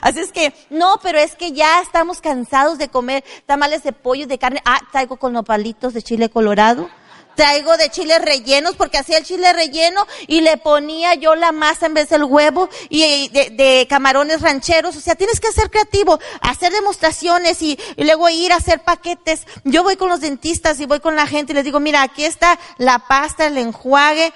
Así 0.01 0.19
es 0.21 0.31
que, 0.31 0.53
no, 0.69 0.97
pero 1.03 1.19
es 1.19 1.35
que 1.35 1.51
ya 1.51 1.81
estamos 1.81 2.21
cansados 2.21 2.77
de 2.77 2.87
comer 2.87 3.25
tamales 3.45 3.83
de 3.83 3.91
pollo 3.91 4.27
de 4.27 4.37
carne. 4.37 4.61
Ah, 4.63 4.79
traigo 4.93 5.17
con 5.17 5.33
los 5.33 5.43
palitos 5.43 5.93
de 5.93 6.03
chile 6.03 6.29
colorado 6.29 6.89
traigo 7.37 7.77
de 7.77 7.89
chiles 7.89 8.21
rellenos 8.21 8.75
porque 8.75 8.97
hacía 8.97 9.19
el 9.19 9.23
chile 9.23 9.53
relleno 9.53 10.05
y 10.25 10.41
le 10.41 10.57
ponía 10.57 11.13
yo 11.13 11.35
la 11.35 11.53
masa 11.53 11.85
en 11.85 11.93
vez 11.93 12.09
del 12.09 12.23
huevo 12.23 12.67
y 12.89 13.29
de, 13.29 13.85
camarones 13.87 14.41
rancheros. 14.41 14.97
O 14.97 14.99
sea, 14.99 15.15
tienes 15.15 15.39
que 15.39 15.51
ser 15.53 15.69
creativo, 15.69 16.19
hacer 16.41 16.73
demostraciones 16.73 17.61
y, 17.61 17.79
luego 17.97 18.27
ir 18.27 18.51
a 18.51 18.57
hacer 18.57 18.81
paquetes. 18.81 19.45
Yo 19.63 19.83
voy 19.83 19.95
con 19.95 20.09
los 20.09 20.19
dentistas 20.19 20.79
y 20.79 20.85
voy 20.85 20.99
con 20.99 21.15
la 21.15 21.27
gente 21.27 21.53
y 21.53 21.55
les 21.55 21.63
digo, 21.63 21.79
mira, 21.79 22.01
aquí 22.01 22.25
está 22.25 22.59
la 22.77 22.99
pasta, 23.07 23.45
el 23.45 23.57
enjuague, 23.57 24.33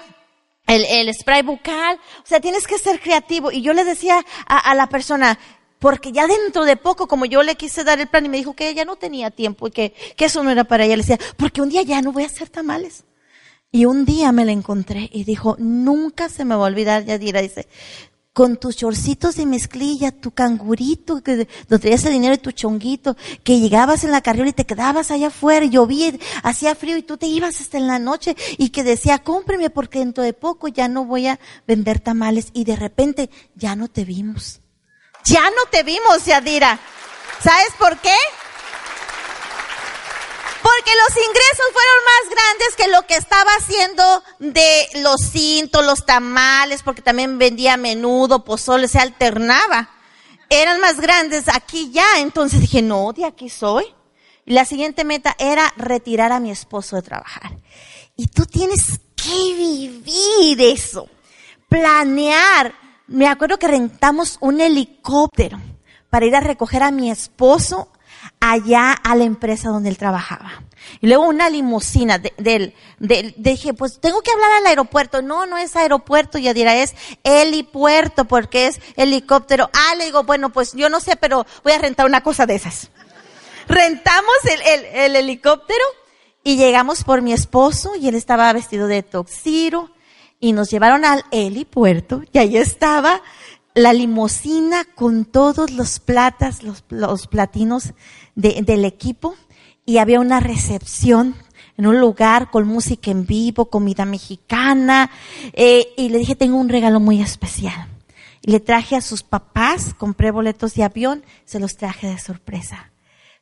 el, 0.68 0.84
el, 0.84 1.12
spray 1.12 1.42
bucal, 1.42 1.96
o 2.22 2.26
sea, 2.26 2.40
tienes 2.40 2.68
que 2.68 2.78
ser 2.78 3.00
creativo. 3.00 3.50
Y 3.50 3.62
yo 3.62 3.72
le 3.72 3.84
decía 3.84 4.24
a, 4.46 4.58
a, 4.58 4.74
la 4.76 4.86
persona, 4.86 5.38
porque 5.82 6.12
ya 6.12 6.28
dentro 6.28 6.64
de 6.64 6.76
poco, 6.76 7.08
como 7.08 7.24
yo 7.24 7.42
le 7.42 7.56
quise 7.56 7.82
dar 7.82 7.98
el 7.98 8.06
plan 8.06 8.24
y 8.24 8.28
me 8.28 8.36
dijo 8.36 8.54
que 8.54 8.68
ella 8.68 8.84
no 8.84 8.94
tenía 8.94 9.32
tiempo 9.32 9.66
y 9.66 9.72
que, 9.72 9.92
que 10.16 10.26
eso 10.26 10.44
no 10.44 10.50
era 10.52 10.62
para 10.62 10.84
ella, 10.84 10.94
le 10.94 11.02
decía, 11.02 11.18
porque 11.36 11.60
un 11.60 11.70
día 11.70 11.82
ya 11.82 12.00
no 12.00 12.12
voy 12.12 12.22
a 12.22 12.26
hacer 12.26 12.48
tamales. 12.48 13.02
Y 13.72 13.86
un 13.86 14.04
día 14.04 14.30
me 14.30 14.44
la 14.44 14.52
encontré 14.52 15.10
y 15.12 15.24
dijo, 15.24 15.56
nunca 15.58 16.28
se 16.28 16.44
me 16.44 16.54
va 16.54 16.66
a 16.66 16.68
olvidar, 16.68 17.04
Yadira, 17.04 17.42
dice, 17.42 17.66
con 18.32 18.58
tus 18.58 18.76
chorcitos 18.76 19.34
de 19.34 19.44
mezclilla, 19.44 20.12
tu 20.12 20.30
cangurito, 20.30 21.20
que, 21.20 21.48
donde 21.68 21.78
traías 21.80 22.04
el 22.04 22.12
dinero 22.12 22.34
y 22.34 22.38
tu 22.38 22.52
chonguito, 22.52 23.16
que 23.42 23.58
llegabas 23.58 24.04
en 24.04 24.12
la 24.12 24.20
carriola 24.20 24.50
y 24.50 24.52
te 24.52 24.66
quedabas 24.66 25.10
allá 25.10 25.26
afuera, 25.26 25.66
llovía, 25.66 26.12
hacía 26.44 26.76
frío 26.76 26.96
y 26.96 27.02
tú 27.02 27.16
te 27.16 27.26
ibas 27.26 27.60
hasta 27.60 27.78
en 27.78 27.88
la 27.88 27.98
noche 27.98 28.36
y 28.56 28.68
que 28.68 28.84
decía, 28.84 29.18
cómpreme 29.18 29.68
porque 29.68 29.98
dentro 29.98 30.22
de 30.22 30.32
poco 30.32 30.68
ya 30.68 30.86
no 30.86 31.04
voy 31.04 31.26
a 31.26 31.40
vender 31.66 31.98
tamales 31.98 32.50
y 32.52 32.62
de 32.62 32.76
repente 32.76 33.30
ya 33.56 33.74
no 33.74 33.88
te 33.88 34.04
vimos. 34.04 34.61
Ya 35.24 35.42
no 35.42 35.66
te 35.70 35.82
vimos, 35.82 36.24
Yadira. 36.24 36.78
¿Sabes 37.42 37.72
por 37.78 37.96
qué? 37.98 38.16
Porque 40.62 40.92
los 40.94 41.24
ingresos 41.26 41.66
fueron 41.72 42.04
más 42.04 42.36
grandes 42.36 42.76
que 42.76 42.88
lo 42.88 43.02
que 43.06 43.16
estaba 43.16 43.50
haciendo 43.58 44.22
de 44.38 44.88
los 45.00 45.20
cintos, 45.20 45.84
los 45.84 46.06
tamales, 46.06 46.82
porque 46.82 47.02
también 47.02 47.38
vendía 47.38 47.76
menudo, 47.76 48.44
pozole, 48.44 48.86
se 48.86 49.00
alternaba. 49.00 49.90
Eran 50.48 50.80
más 50.80 51.00
grandes 51.00 51.48
aquí 51.48 51.90
ya, 51.92 52.18
entonces 52.18 52.60
dije, 52.60 52.80
no, 52.82 53.12
de 53.12 53.24
aquí 53.24 53.48
soy. 53.48 53.86
Y 54.44 54.52
la 54.52 54.64
siguiente 54.64 55.04
meta 55.04 55.34
era 55.38 55.72
retirar 55.76 56.30
a 56.30 56.40
mi 56.40 56.50
esposo 56.50 56.96
de 56.96 57.02
trabajar. 57.02 57.58
Y 58.16 58.28
tú 58.28 58.46
tienes 58.46 59.00
que 59.16 59.54
vivir 59.54 60.60
eso, 60.60 61.08
planear. 61.68 62.81
Me 63.06 63.28
acuerdo 63.28 63.58
que 63.58 63.68
rentamos 63.68 64.38
un 64.40 64.60
helicóptero 64.60 65.60
para 66.10 66.26
ir 66.26 66.36
a 66.36 66.40
recoger 66.40 66.82
a 66.82 66.90
mi 66.90 67.10
esposo 67.10 67.88
allá 68.40 68.92
a 68.92 69.16
la 69.16 69.24
empresa 69.24 69.70
donde 69.70 69.88
él 69.88 69.98
trabajaba. 69.98 70.62
Y 71.00 71.06
luego 71.06 71.26
una 71.26 71.48
limusina 71.48 72.18
de, 72.18 72.32
de, 72.98 73.34
dije, 73.36 73.72
pues 73.72 74.00
tengo 74.00 74.20
que 74.20 74.30
hablar 74.32 74.50
al 74.58 74.66
aeropuerto. 74.66 75.22
No, 75.22 75.46
no 75.46 75.56
es 75.56 75.76
aeropuerto, 75.76 76.38
ya 76.38 76.52
dirá, 76.52 76.76
es 76.76 76.94
helipuerto 77.24 78.24
porque 78.24 78.66
es 78.66 78.80
helicóptero. 78.96 79.70
Ah, 79.72 79.94
le 79.96 80.06
digo, 80.06 80.24
bueno, 80.24 80.50
pues 80.50 80.72
yo 80.72 80.88
no 80.88 81.00
sé, 81.00 81.16
pero 81.16 81.46
voy 81.62 81.72
a 81.72 81.78
rentar 81.78 82.06
una 82.06 82.22
cosa 82.22 82.46
de 82.46 82.56
esas. 82.56 82.90
Rentamos 83.68 84.34
el, 84.50 84.60
el, 84.62 84.84
el 84.84 85.16
helicóptero 85.16 85.84
y 86.44 86.56
llegamos 86.56 87.04
por 87.04 87.22
mi 87.22 87.32
esposo 87.32 87.94
y 87.94 88.08
él 88.08 88.16
estaba 88.16 88.52
vestido 88.52 88.88
de 88.88 89.02
toxiro 89.02 89.90
y 90.42 90.52
nos 90.52 90.70
llevaron 90.70 91.04
al 91.04 91.22
helipuerto 91.30 92.24
y 92.32 92.38
ahí 92.38 92.56
estaba 92.56 93.22
la 93.74 93.92
limusina 93.92 94.84
con 94.96 95.24
todos 95.24 95.70
los 95.70 96.00
platas, 96.00 96.64
los, 96.64 96.84
los 96.88 97.28
platinos 97.28 97.94
del 98.34 98.84
equipo 98.84 99.36
y 99.86 99.98
había 99.98 100.18
una 100.18 100.40
recepción 100.40 101.36
en 101.78 101.86
un 101.86 102.00
lugar 102.00 102.50
con 102.50 102.66
música 102.66 103.12
en 103.12 103.24
vivo, 103.24 103.70
comida 103.70 104.04
mexicana 104.04 105.12
eh, 105.52 105.86
y 105.96 106.08
le 106.08 106.18
dije 106.18 106.34
tengo 106.34 106.56
un 106.56 106.68
regalo 106.68 106.98
muy 106.98 107.22
especial. 107.22 107.88
Y 108.42 108.50
le 108.50 108.58
traje 108.58 108.96
a 108.96 109.00
sus 109.00 109.22
papás, 109.22 109.94
compré 109.94 110.32
boletos 110.32 110.74
de 110.74 110.82
avión, 110.82 111.22
se 111.44 111.60
los 111.60 111.76
traje 111.76 112.08
de 112.08 112.18
sorpresa. 112.18 112.91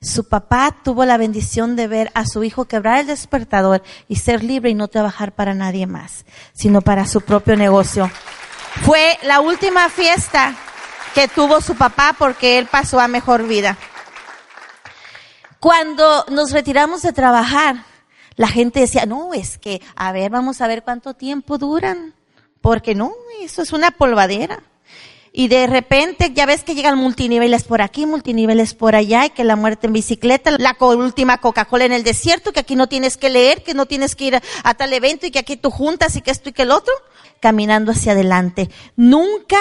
Su 0.03 0.25
papá 0.25 0.75
tuvo 0.83 1.05
la 1.05 1.19
bendición 1.19 1.77
de 1.77 1.87
ver 1.87 2.11
a 2.15 2.25
su 2.25 2.43
hijo 2.43 2.65
quebrar 2.65 3.01
el 3.01 3.07
despertador 3.07 3.83
y 4.09 4.17
ser 4.17 4.43
libre 4.43 4.71
y 4.71 4.75
no 4.75 4.89
trabajar 4.89 5.33
para 5.33 5.53
nadie 5.53 5.87
más, 5.87 6.25
sino 6.55 6.81
para 6.81 7.07
su 7.07 7.21
propio 7.21 7.55
negocio. 7.55 8.11
Fue 8.83 9.19
la 9.25 9.41
última 9.41 9.91
fiesta 9.91 10.55
que 11.15 11.29
tuvo 11.29 11.61
su 11.61 11.75
papá 11.77 12.17
porque 12.19 12.57
él 12.59 12.65
pasó 12.65 12.99
a 12.99 13.09
mejor 13.09 13.47
vida. 13.47 13.77
Cuando 15.59 16.25
nos 16.31 16.53
retiramos 16.53 17.03
de 17.03 17.13
trabajar, 17.13 17.85
la 18.37 18.49
gente 18.49 18.81
decía, 18.81 19.05
no, 19.05 19.35
es 19.35 19.59
que, 19.59 19.83
a 19.97 20.13
ver, 20.13 20.31
vamos 20.31 20.63
a 20.63 20.67
ver 20.67 20.83
cuánto 20.83 21.13
tiempo 21.13 21.59
duran. 21.59 22.15
Porque 22.63 22.95
no, 22.95 23.13
eso 23.43 23.61
es 23.61 23.75
una 23.75 23.91
polvadera. 23.91 24.63
Y 25.33 25.49
de 25.49 25.67
repente 25.69 26.33
ya 26.35 26.45
ves 26.45 26.65
que 26.65 26.75
llegan 26.75 26.99
multiniveles 26.99 27.63
por 27.63 27.83
aquí, 27.83 28.05
multiniveles 28.05 28.75
por 28.75 28.97
allá, 28.97 29.27
y 29.27 29.31
que 29.31 29.45
la 29.45 29.55
muerte 29.55 29.87
en 29.87 29.93
bicicleta, 29.93 30.51
la 30.51 30.77
última 30.81 31.39
Coca-Cola 31.39 31.85
en 31.85 31.93
el 31.93 32.03
desierto, 32.03 32.53
que 32.53 32.61
aquí 32.61 32.75
no 32.75 32.89
tienes 32.89 33.17
que 33.17 33.31
leer, 33.31 33.63
que 33.63 33.75
no 33.75 33.87
tienes 33.87 34.17
que 34.17 34.25
ir 34.25 34.43
a 34.65 34.75
tal 34.75 34.93
evento 34.93 35.27
y 35.27 35.31
que 35.31 35.39
aquí 35.39 35.57
tú 35.57 35.71
juntas 35.71 36.17
y 36.17 36.21
que 36.23 36.33
esto 36.33 36.49
y 36.49 36.53
que 36.53 36.63
el 36.63 36.73
otro 36.73 36.93
caminando 37.41 37.93
hacia 37.93 38.13
adelante. 38.13 38.71
Nunca, 38.97 39.59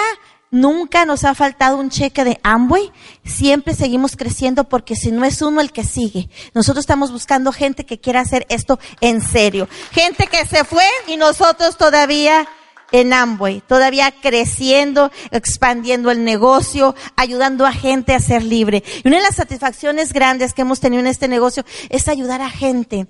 nunca 0.50 1.04
nos 1.06 1.24
ha 1.24 1.34
faltado 1.34 1.76
un 1.78 1.90
cheque 1.90 2.24
de 2.24 2.40
Amway. 2.42 2.92
Siempre 3.24 3.74
seguimos 3.74 4.16
creciendo 4.16 4.64
porque 4.68 4.96
si 4.96 5.12
no 5.12 5.24
es 5.24 5.40
uno 5.40 5.60
el 5.60 5.72
que 5.72 5.84
sigue. 5.84 6.28
Nosotros 6.52 6.82
estamos 6.82 7.12
buscando 7.12 7.52
gente 7.52 7.86
que 7.86 8.00
quiera 8.00 8.20
hacer 8.20 8.44
esto 8.48 8.78
en 9.00 9.22
serio. 9.22 9.68
Gente 9.92 10.26
que 10.26 10.44
se 10.46 10.64
fue 10.64 10.84
y 11.06 11.16
nosotros 11.16 11.76
todavía 11.76 12.48
en 12.92 13.12
Amway, 13.12 13.62
todavía 13.66 14.12
creciendo, 14.20 15.10
expandiendo 15.30 16.10
el 16.10 16.24
negocio, 16.24 16.94
ayudando 17.16 17.66
a 17.66 17.72
gente 17.72 18.14
a 18.14 18.20
ser 18.20 18.42
libre. 18.42 18.82
Y 19.04 19.08
una 19.08 19.18
de 19.18 19.24
las 19.24 19.36
satisfacciones 19.36 20.12
grandes 20.12 20.54
que 20.54 20.62
hemos 20.62 20.80
tenido 20.80 21.00
en 21.00 21.06
este 21.06 21.28
negocio 21.28 21.64
es 21.88 22.08
ayudar 22.08 22.42
a 22.42 22.50
gente, 22.50 23.06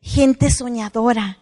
gente 0.00 0.50
soñadora, 0.50 1.38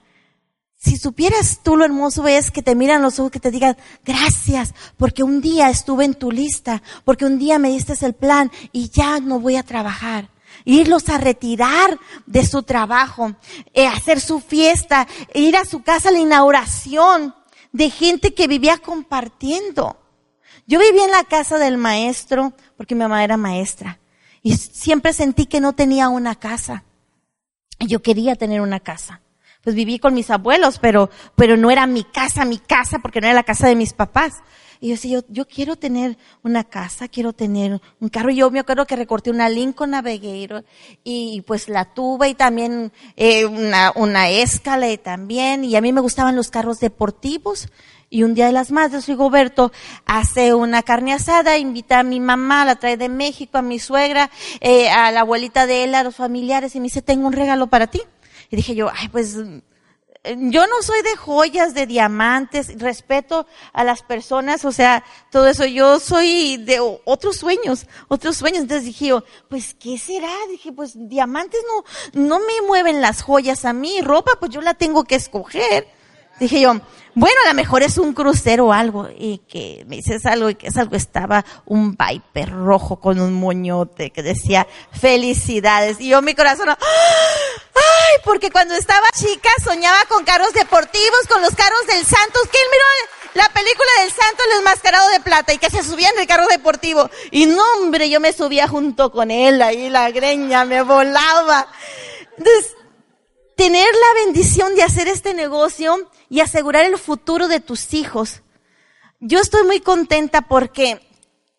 si 0.84 0.96
supieras 0.96 1.60
tú 1.62 1.76
lo 1.76 1.84
hermoso 1.84 2.26
es 2.26 2.50
que 2.50 2.60
te 2.60 2.74
miran 2.74 3.02
los 3.02 3.20
ojos, 3.20 3.30
que 3.30 3.38
te 3.38 3.52
digan, 3.52 3.76
gracias, 4.04 4.74
porque 4.96 5.22
un 5.22 5.40
día 5.40 5.70
estuve 5.70 6.04
en 6.04 6.14
tu 6.14 6.32
lista, 6.32 6.82
porque 7.04 7.24
un 7.24 7.38
día 7.38 7.60
me 7.60 7.70
diste 7.70 7.94
el 8.04 8.14
plan 8.14 8.50
y 8.72 8.90
ya 8.90 9.20
no 9.20 9.38
voy 9.38 9.54
a 9.54 9.62
trabajar. 9.62 10.30
Irlos 10.64 11.08
a 11.08 11.18
retirar 11.18 12.00
de 12.26 12.44
su 12.44 12.64
trabajo, 12.64 13.32
eh, 13.74 13.86
hacer 13.86 14.20
su 14.20 14.40
fiesta, 14.40 15.06
ir 15.34 15.56
a 15.56 15.64
su 15.64 15.84
casa 15.84 16.08
a 16.08 16.12
la 16.12 16.18
inauguración 16.18 17.32
de 17.72 17.90
gente 17.90 18.34
que 18.34 18.46
vivía 18.46 18.78
compartiendo. 18.78 19.98
Yo 20.66 20.78
vivía 20.78 21.04
en 21.04 21.10
la 21.10 21.24
casa 21.24 21.58
del 21.58 21.78
maestro 21.78 22.52
porque 22.76 22.94
mi 22.94 23.00
mamá 23.00 23.24
era 23.24 23.36
maestra 23.36 23.98
y 24.42 24.56
siempre 24.56 25.12
sentí 25.12 25.46
que 25.46 25.60
no 25.60 25.72
tenía 25.72 26.08
una 26.08 26.34
casa. 26.34 26.84
Yo 27.80 28.02
quería 28.02 28.36
tener 28.36 28.60
una 28.60 28.80
casa 28.80 29.22
pues 29.62 29.76
viví 29.76 29.98
con 29.98 30.14
mis 30.14 30.30
abuelos, 30.30 30.78
pero, 30.78 31.10
pero 31.36 31.56
no 31.56 31.70
era 31.70 31.86
mi 31.86 32.04
casa, 32.04 32.44
mi 32.44 32.58
casa, 32.58 32.98
porque 32.98 33.20
no 33.20 33.28
era 33.28 33.34
la 33.34 33.44
casa 33.44 33.68
de 33.68 33.76
mis 33.76 33.92
papás. 33.92 34.42
Y 34.82 34.88
yo 34.88 34.94
decía, 34.94 35.20
yo, 35.20 35.24
yo 35.28 35.46
quiero 35.46 35.76
tener 35.76 36.18
una 36.42 36.64
casa, 36.64 37.06
quiero 37.06 37.32
tener 37.32 37.80
un 38.00 38.08
carro. 38.08 38.30
Y 38.30 38.34
yo 38.34 38.50
me 38.50 38.58
acuerdo 38.58 38.84
que 38.84 38.96
recorté 38.96 39.30
una 39.30 39.48
Lincoln 39.48 39.90
Navigator 39.90 40.64
y 41.04 41.40
pues 41.42 41.68
la 41.68 41.84
tuve 41.94 42.30
y 42.30 42.34
también 42.34 42.90
eh, 43.16 43.44
una, 43.44 43.92
una 43.94 44.28
Escalade 44.28 44.98
también. 44.98 45.62
Y 45.62 45.76
a 45.76 45.80
mí 45.80 45.92
me 45.92 46.00
gustaban 46.00 46.34
los 46.34 46.50
carros 46.50 46.80
deportivos. 46.80 47.68
Y 48.10 48.24
un 48.24 48.34
día 48.34 48.46
de 48.46 48.52
las 48.52 48.72
madres, 48.72 49.06
Rigoberto 49.06 49.70
hace 50.04 50.52
una 50.52 50.82
carne 50.82 51.12
asada, 51.12 51.58
invita 51.58 52.00
a 52.00 52.02
mi 52.02 52.18
mamá, 52.18 52.64
la 52.64 52.74
trae 52.74 52.96
de 52.96 53.08
México, 53.08 53.58
a 53.58 53.62
mi 53.62 53.78
suegra, 53.78 54.32
eh, 54.60 54.90
a 54.90 55.12
la 55.12 55.20
abuelita 55.20 55.68
de 55.68 55.84
él, 55.84 55.94
a 55.94 56.02
los 56.02 56.16
familiares, 56.16 56.74
y 56.74 56.80
me 56.80 56.86
dice, 56.86 57.02
tengo 57.02 57.28
un 57.28 57.34
regalo 57.34 57.68
para 57.68 57.86
ti. 57.86 58.02
Y 58.50 58.56
dije 58.56 58.74
yo, 58.74 58.90
ay, 58.92 59.08
pues 59.10 59.38
yo 60.24 60.66
no 60.68 60.82
soy 60.82 61.02
de 61.02 61.16
joyas, 61.16 61.74
de 61.74 61.86
diamantes, 61.86 62.78
respeto 62.78 63.46
a 63.72 63.82
las 63.82 64.02
personas, 64.02 64.64
o 64.64 64.70
sea, 64.70 65.02
todo 65.30 65.48
eso, 65.48 65.64
yo 65.66 65.98
soy 65.98 66.58
de 66.58 66.78
otros 67.04 67.36
sueños, 67.36 67.86
otros 68.06 68.36
sueños. 68.36 68.62
Entonces 68.62 68.84
dije 68.84 69.06
yo, 69.06 69.24
pues, 69.48 69.74
¿qué 69.74 69.98
será? 69.98 70.32
Dije, 70.48 70.72
pues, 70.72 70.92
diamantes 70.94 71.60
no, 71.66 72.20
no 72.22 72.38
me 72.38 72.66
mueven 72.66 73.00
las 73.00 73.22
joyas 73.22 73.64
a 73.64 73.72
mí, 73.72 74.00
ropa, 74.00 74.32
pues 74.38 74.52
yo 74.52 74.60
la 74.60 74.74
tengo 74.74 75.04
que 75.04 75.16
escoger. 75.16 75.88
Dije 76.38 76.60
yo, 76.60 76.80
bueno, 77.14 77.36
a 77.44 77.48
lo 77.48 77.54
mejor 77.54 77.82
es 77.82 77.98
un 77.98 78.14
crucero 78.14 78.68
o 78.68 78.72
algo. 78.72 79.08
Y 79.16 79.38
que 79.48 79.84
me 79.86 79.96
dices 79.96 80.24
algo 80.24 80.50
y 80.50 80.54
que 80.54 80.68
es 80.68 80.76
algo, 80.76 80.96
estaba 80.96 81.44
un 81.66 81.96
Viper 81.96 82.50
rojo 82.50 83.00
con 83.00 83.20
un 83.20 83.34
moñote 83.34 84.10
que 84.10 84.22
decía 84.22 84.66
felicidades. 84.92 86.00
Y 86.00 86.08
yo 86.08 86.22
mi 86.22 86.34
corazón, 86.34 86.68
ay, 87.74 88.20
porque 88.24 88.50
cuando 88.50 88.74
estaba 88.74 89.06
chica 89.14 89.50
soñaba 89.64 89.98
con 90.08 90.24
carros 90.24 90.52
deportivos, 90.52 91.26
con 91.28 91.42
los 91.42 91.54
carros 91.54 91.86
del 91.86 92.04
Santos, 92.04 92.48
que 92.50 92.58
él 92.58 92.66
miró 92.70 92.84
la 93.34 93.48
película 93.48 93.88
del 94.00 94.12
Santos, 94.12 94.46
el 94.50 94.58
enmascarado 94.58 95.08
de 95.10 95.20
plata, 95.20 95.52
y 95.52 95.58
que 95.58 95.70
se 95.70 95.82
subía 95.82 96.10
en 96.10 96.20
el 96.20 96.26
carro 96.26 96.46
deportivo. 96.48 97.10
Y 97.30 97.46
no, 97.46 97.62
hombre, 97.74 98.10
yo 98.10 98.20
me 98.20 98.32
subía 98.32 98.68
junto 98.68 99.10
con 99.10 99.30
él, 99.30 99.62
ahí 99.62 99.88
la 99.88 100.10
greña 100.10 100.64
me 100.64 100.82
volaba. 100.82 101.68
Entonces, 102.36 102.76
tener 103.56 103.88
la 103.94 104.24
bendición 104.24 104.74
de 104.74 104.82
hacer 104.82 105.08
este 105.08 105.34
negocio 105.34 106.10
y 106.28 106.40
asegurar 106.40 106.84
el 106.84 106.98
futuro 106.98 107.48
de 107.48 107.60
tus 107.60 107.94
hijos. 107.94 108.42
Yo 109.20 109.40
estoy 109.40 109.64
muy 109.64 109.80
contenta 109.80 110.42
porque 110.42 111.00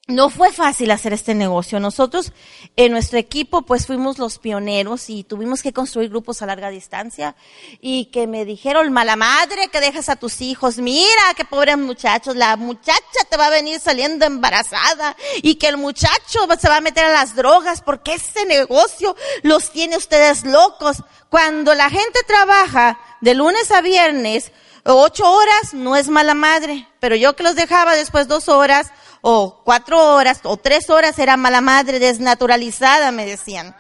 no 0.08 0.30
fue 0.30 0.52
fácil 0.52 0.92
hacer 0.92 1.14
este 1.14 1.34
negocio. 1.34 1.80
Nosotros 1.80 2.34
en 2.76 2.92
nuestro 2.92 3.18
equipo 3.18 3.62
pues 3.62 3.88
fuimos 3.88 4.18
los 4.18 4.38
pioneros 4.38 5.10
y 5.10 5.24
tuvimos 5.24 5.62
que 5.64 5.72
construir 5.72 6.10
grupos 6.10 6.42
a 6.42 6.46
larga 6.46 6.70
distancia 6.70 7.38
y 7.80 8.06
que 8.06 8.28
me 8.28 8.44
dijeron, 8.44 8.92
mala 8.92 9.16
madre 9.16 9.70
que 9.70 9.80
dejas 9.80 10.10
a 10.10 10.18
tus 10.18 10.42
hijos, 10.42 10.78
mira 10.78 11.22
qué 11.38 11.46
pobres 11.46 11.78
muchachos, 11.78 12.36
la 12.36 12.58
muchacha 12.58 13.00
te 13.30 13.38
va 13.38 13.48
a 13.48 13.52
venir 13.52 13.80
saliendo 13.80 14.26
embarazada 14.26 15.16
y 15.42 15.56
que 15.56 15.70
el 15.70 15.78
muchacho 15.78 16.48
se 16.60 16.68
va 16.68 16.78
a 16.78 16.82
meter 16.82 17.06
a 17.06 17.14
las 17.14 17.36
drogas 17.36 17.82
porque 17.82 18.16
ese 18.16 18.46
negocio 18.46 19.16
los 19.42 19.72
tiene 19.72 19.96
ustedes 19.96 20.44
locos. 20.44 20.98
Cuando 21.30 21.74
la 21.76 21.90
gente 21.90 22.20
trabaja 22.28 23.00
de 23.22 23.36
lunes 23.36 23.72
a 23.72 23.80
viernes, 23.80 24.52
ocho 24.84 25.32
horas 25.32 25.74
no 25.74 25.96
es 25.96 26.10
mala 26.10 26.34
madre, 26.34 26.88
pero 27.00 27.16
yo 27.16 27.38
que 27.38 27.44
los 27.44 27.56
dejaba 27.56 27.96
después 27.96 28.28
dos 28.28 28.50
horas, 28.50 28.92
o 29.26 29.62
cuatro 29.64 30.16
horas, 30.16 30.42
o 30.44 30.58
tres 30.58 30.90
horas 30.90 31.18
era 31.18 31.38
mala 31.38 31.62
madre, 31.62 31.98
desnaturalizada, 31.98 33.10
me 33.14 33.26
decían. 33.26 33.74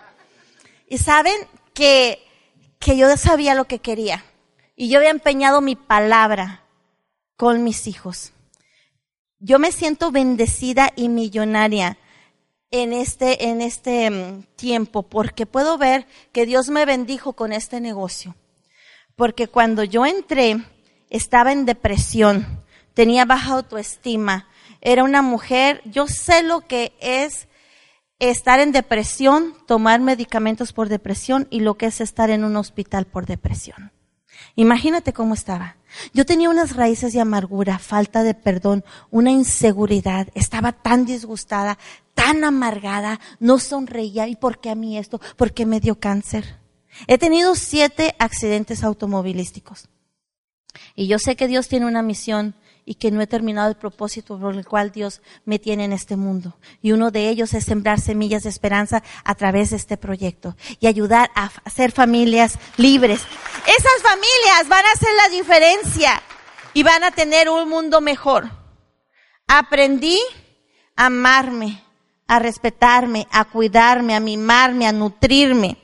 Y 0.87 0.99
saben 0.99 1.35
que, 1.73 2.25
que 2.79 2.95
yo 2.95 3.17
sabía 3.17 3.53
lo 3.53 3.65
que 3.65 3.79
quería. 3.79 4.23
Y 4.77 4.87
yo 4.87 4.99
había 4.99 5.09
empeñado 5.09 5.59
mi 5.59 5.75
palabra 5.75 6.63
con 7.35 7.61
mis 7.61 7.87
hijos. 7.87 8.31
Yo 9.37 9.59
me 9.59 9.73
siento 9.73 10.11
bendecida 10.11 10.93
y 10.95 11.09
millonaria 11.09 11.97
en 12.71 12.93
este, 12.93 13.49
en 13.49 13.59
este 13.59 14.09
mm, 14.09 14.43
tiempo 14.55 15.03
porque 15.03 15.45
puedo 15.45 15.77
ver 15.77 16.07
que 16.31 16.45
Dios 16.45 16.69
me 16.69 16.85
bendijo 16.85 17.33
con 17.33 17.51
este 17.51 17.81
negocio. 17.81 18.37
Porque 19.17 19.49
cuando 19.49 19.83
yo 19.83 20.05
entré, 20.05 20.63
estaba 21.09 21.51
en 21.51 21.65
depresión, 21.65 22.63
tenía 22.93 23.25
baja 23.25 23.55
autoestima, 23.55 24.47
era 24.85 25.05
una 25.05 25.21
mujer, 25.21 25.81
yo 25.85 26.07
sé 26.07 26.43
lo 26.43 26.61
que 26.61 26.93
es 26.99 27.47
estar 28.19 28.59
en 28.59 28.73
depresión, 28.73 29.55
tomar 29.65 30.01
medicamentos 30.01 30.73
por 30.73 30.89
depresión 30.89 31.47
y 31.49 31.61
lo 31.61 31.75
que 31.75 31.85
es 31.85 32.01
estar 32.01 32.29
en 32.29 32.43
un 32.43 32.57
hospital 32.57 33.05
por 33.05 33.25
depresión. 33.25 33.93
Imagínate 34.55 35.13
cómo 35.13 35.35
estaba. 35.35 35.77
Yo 36.13 36.25
tenía 36.25 36.49
unas 36.49 36.75
raíces 36.75 37.13
de 37.13 37.21
amargura, 37.21 37.79
falta 37.79 38.23
de 38.23 38.33
perdón, 38.33 38.83
una 39.09 39.31
inseguridad, 39.31 40.27
estaba 40.35 40.73
tan 40.73 41.05
disgustada, 41.05 41.77
tan 42.13 42.43
amargada, 42.43 43.21
no 43.39 43.59
sonreía. 43.59 44.27
¿Y 44.27 44.35
por 44.35 44.59
qué 44.59 44.69
a 44.69 44.75
mí 44.75 44.97
esto? 44.97 45.21
¿Por 45.37 45.53
qué 45.53 45.65
me 45.65 45.79
dio 45.79 45.97
cáncer? 45.97 46.57
He 47.07 47.17
tenido 47.17 47.55
siete 47.55 48.15
accidentes 48.19 48.83
automovilísticos. 48.83 49.87
Y 50.93 51.07
yo 51.07 51.19
sé 51.19 51.37
que 51.37 51.47
Dios 51.47 51.69
tiene 51.69 51.85
una 51.85 52.01
misión 52.01 52.55
y 52.85 52.95
que 52.95 53.11
no 53.11 53.21
he 53.21 53.27
terminado 53.27 53.69
el 53.69 53.75
propósito 53.75 54.39
por 54.39 54.55
el 54.55 54.65
cual 54.65 54.91
Dios 54.91 55.21
me 55.45 55.59
tiene 55.59 55.85
en 55.85 55.93
este 55.93 56.15
mundo. 56.15 56.57
Y 56.81 56.91
uno 56.91 57.11
de 57.11 57.29
ellos 57.29 57.53
es 57.53 57.65
sembrar 57.65 57.99
semillas 57.99 58.43
de 58.43 58.49
esperanza 58.49 59.03
a 59.23 59.35
través 59.35 59.69
de 59.69 59.77
este 59.77 59.97
proyecto 59.97 60.55
y 60.79 60.87
ayudar 60.87 61.31
a 61.35 61.51
hacer 61.63 61.91
familias 61.91 62.57
libres. 62.77 63.21
Esas 63.65 64.01
familias 64.01 64.67
van 64.67 64.85
a 64.85 64.91
hacer 64.91 65.09
la 65.15 65.29
diferencia 65.29 66.21
y 66.73 66.83
van 66.83 67.03
a 67.03 67.11
tener 67.11 67.49
un 67.49 67.69
mundo 67.69 68.01
mejor. 68.01 68.49
Aprendí 69.47 70.19
a 70.95 71.05
amarme, 71.05 71.83
a 72.27 72.39
respetarme, 72.39 73.27
a 73.31 73.45
cuidarme, 73.45 74.15
a 74.15 74.19
mimarme, 74.19 74.87
a 74.87 74.91
nutrirme, 74.91 75.77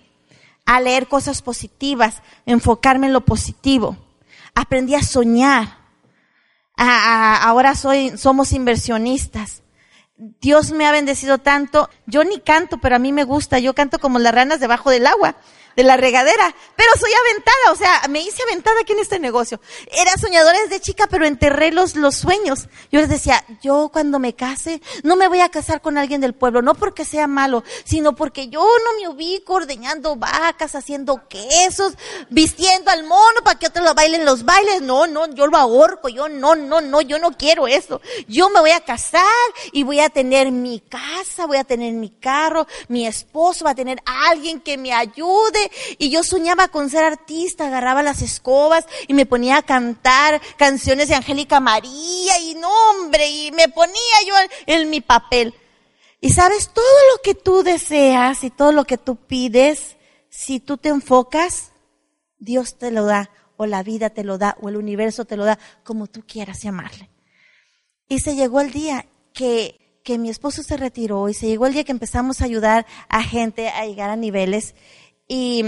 a 0.66 0.82
leer 0.82 1.08
cosas 1.08 1.42
positivas, 1.42 2.22
enfocarme 2.46 3.08
en 3.08 3.14
lo 3.14 3.22
positivo. 3.22 3.98
Aprendí 4.54 4.96
a 4.96 5.04
soñar 5.04 5.79
ahora 6.80 7.76
soy, 7.76 8.18
somos 8.18 8.54
inversionistas. 8.54 9.64
Dios 10.18 10.72
me 10.72 10.86
ha 10.86 10.92
bendecido 10.92 11.38
tanto. 11.38 11.90
Yo 12.06 12.24
ni 12.24 12.40
canto, 12.40 12.80
pero 12.80 12.96
a 12.96 13.00
mí 13.00 13.14
me 13.14 13.24
gusta. 13.24 13.60
Yo 13.60 13.74
canto 13.74 14.00
como 14.00 14.20
las 14.20 14.34
ranas 14.34 14.60
debajo 14.60 14.90
del 14.90 15.08
agua 15.08 15.36
de 15.76 15.84
la 15.84 15.98
regadera, 15.98 16.56
pero 16.76 16.90
soy 17.00 17.12
aventada, 17.14 17.72
o 17.72 17.76
sea, 17.76 18.08
me 18.10 18.22
hice 18.22 18.44
aventada 18.44 18.82
aquí 18.82 18.94
en 18.94 19.00
este 19.00 19.20
negocio. 19.20 19.62
Era 19.92 20.12
soñadora 20.18 20.60
desde 20.62 20.80
chica, 20.80 21.08
pero 21.08 21.26
enterré 21.26 21.72
los, 21.72 21.94
sueños. 22.16 22.68
Yo 22.92 23.00
les 23.00 23.10
decía, 23.10 23.44
yo 23.62 23.90
cuando 23.92 24.20
me 24.20 24.36
case, 24.36 24.82
no 25.04 25.16
me 25.16 25.28
voy 25.28 25.42
a 25.42 25.50
casar 25.50 25.82
con 25.82 25.98
alguien 25.98 26.22
del 26.22 26.34
pueblo, 26.34 26.62
no 26.62 26.76
porque 26.76 27.06
sea 27.06 27.28
malo, 27.28 27.64
sino 27.86 28.16
porque 28.16 28.50
yo 28.50 28.62
no 28.62 29.00
me 29.00 29.08
ubico 29.08 29.54
ordeñando 29.54 30.16
vacas, 30.16 30.76
haciendo 30.76 31.28
quesos, 31.28 31.94
vistiendo 32.30 32.92
al 32.92 33.04
mono 33.04 33.42
para 33.44 33.58
que 33.60 33.68
otros 33.68 33.86
lo 33.86 33.94
bailen 33.94 34.26
los 34.26 34.44
bailes. 34.44 34.82
No, 34.82 35.08
no, 35.08 35.34
yo 35.34 35.48
lo 35.48 35.58
ahorco, 35.58 36.10
yo 36.10 36.30
no, 36.30 36.56
no, 36.56 36.82
no, 36.82 37.02
yo 37.02 37.20
no 37.20 37.32
quiero 37.32 37.68
eso. 37.68 38.02
Yo 38.28 38.50
me 38.50 38.60
voy 38.60 38.72
a 38.72 38.82
casar 38.82 39.24
y 39.72 39.84
voy 39.84 40.00
a 40.00 40.10
tener 40.10 40.52
mi 40.52 40.80
casa, 40.80 41.46
voy 41.46 41.58
a 41.58 41.64
tener 41.64 41.94
mi 41.94 42.10
carro, 42.10 42.68
mi 42.88 43.08
esposo 43.08 43.66
va 43.66 43.72
a 43.72 43.76
tener 43.76 44.00
alguien 44.06 44.60
que 44.60 44.78
me 44.78 44.94
ayude 44.94 45.69
y 45.98 46.10
yo 46.10 46.24
soñaba 46.24 46.68
con 46.68 46.90
ser 46.90 47.04
artista, 47.04 47.68
agarraba 47.68 48.04
las 48.04 48.22
escobas 48.22 48.86
y 49.08 49.14
me 49.14 49.26
ponía 49.26 49.58
a 49.58 49.62
cantar 49.62 50.42
canciones 50.58 51.10
de 51.10 51.16
Angélica 51.16 51.60
María 51.60 52.40
y 52.40 52.56
nombre 52.56 53.30
y 53.30 53.52
me 53.52 53.70
ponía 53.70 53.96
yo 54.28 54.34
en, 54.66 54.90
mi 54.90 55.02
papel. 55.02 55.54
Y 56.22 56.32
sabes, 56.32 56.70
todo 56.74 56.86
lo 57.14 57.22
que 57.22 57.36
tú 57.36 57.64
deseas 57.64 58.44
y 58.44 58.50
todo 58.50 58.72
lo 58.72 58.86
que 58.86 58.98
tú 58.98 59.16
pides, 59.16 59.96
si 60.30 60.60
tú 60.60 60.78
te 60.78 60.90
enfocas, 60.90 61.72
Dios 62.38 62.78
te 62.78 62.92
lo 62.92 63.06
da, 63.06 63.30
o 63.58 63.66
la 63.66 63.84
vida 63.84 64.10
te 64.10 64.24
lo 64.24 64.38
da, 64.38 64.58
o 64.62 64.70
el 64.70 64.78
universo 64.78 65.26
te 65.26 65.38
lo 65.38 65.46
da, 65.46 65.60
como 65.84 66.08
tú 66.08 66.24
quieras 66.26 66.62
llamarle. 66.62 67.10
Y 68.08 68.20
se 68.20 68.36
llegó 68.36 68.62
el 68.62 68.72
día 68.72 69.06
que, 69.34 70.02
que 70.04 70.18
mi 70.18 70.30
esposo 70.30 70.64
se 70.64 70.78
retiró 70.78 71.30
y 71.30 71.34
se 71.34 71.48
llegó 71.48 71.68
el 71.68 71.74
día 71.74 71.84
que 71.84 71.92
empezamos 71.92 72.42
a 72.42 72.46
ayudar 72.46 72.86
a 73.10 73.24
gente 73.24 73.70
a 73.70 73.86
llegar 73.86 74.10
a 74.10 74.16
niveles 74.16 74.76
y 75.30 75.64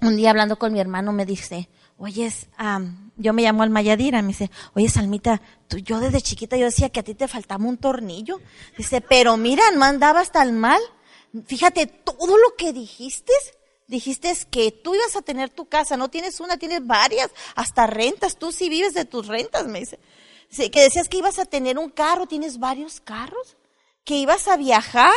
un 0.00 0.16
día 0.16 0.30
hablando 0.30 0.58
con 0.58 0.72
mi 0.72 0.80
hermano 0.80 1.12
me 1.12 1.26
dice, 1.26 1.68
oye, 1.98 2.30
yo 3.16 3.32
me 3.32 3.42
llamo 3.42 3.64
Almayadira, 3.64 4.22
me 4.22 4.28
dice, 4.28 4.50
oye, 4.74 4.88
Salmita, 4.88 5.42
tú, 5.66 5.78
yo 5.78 5.98
desde 5.98 6.22
chiquita 6.22 6.56
yo 6.56 6.66
decía 6.66 6.90
que 6.90 7.00
a 7.00 7.02
ti 7.02 7.14
te 7.14 7.26
faltaba 7.26 7.64
un 7.64 7.78
tornillo. 7.78 8.40
Dice, 8.78 9.00
pero 9.00 9.36
mira, 9.36 9.70
no 9.72 9.84
andabas 9.84 10.30
tan 10.30 10.58
mal. 10.58 10.80
Fíjate, 11.46 11.86
todo 11.86 12.38
lo 12.38 12.54
que 12.56 12.72
dijiste, 12.72 13.32
dijiste 13.88 14.32
que 14.50 14.70
tú 14.70 14.94
ibas 14.94 15.16
a 15.16 15.22
tener 15.22 15.50
tu 15.50 15.66
casa, 15.66 15.96
no 15.96 16.08
tienes 16.08 16.38
una, 16.38 16.56
tienes 16.56 16.86
varias, 16.86 17.30
hasta 17.56 17.88
rentas, 17.88 18.36
tú 18.36 18.52
sí 18.52 18.68
vives 18.68 18.94
de 18.94 19.04
tus 19.04 19.26
rentas, 19.26 19.66
me 19.66 19.80
dice. 19.80 19.98
Que 20.70 20.80
decías 20.80 21.08
que 21.08 21.18
ibas 21.18 21.40
a 21.40 21.44
tener 21.44 21.76
un 21.76 21.90
carro, 21.90 22.26
tienes 22.26 22.60
varios 22.60 23.00
carros, 23.00 23.56
que 24.04 24.14
ibas 24.16 24.46
a 24.46 24.56
viajar, 24.56 25.12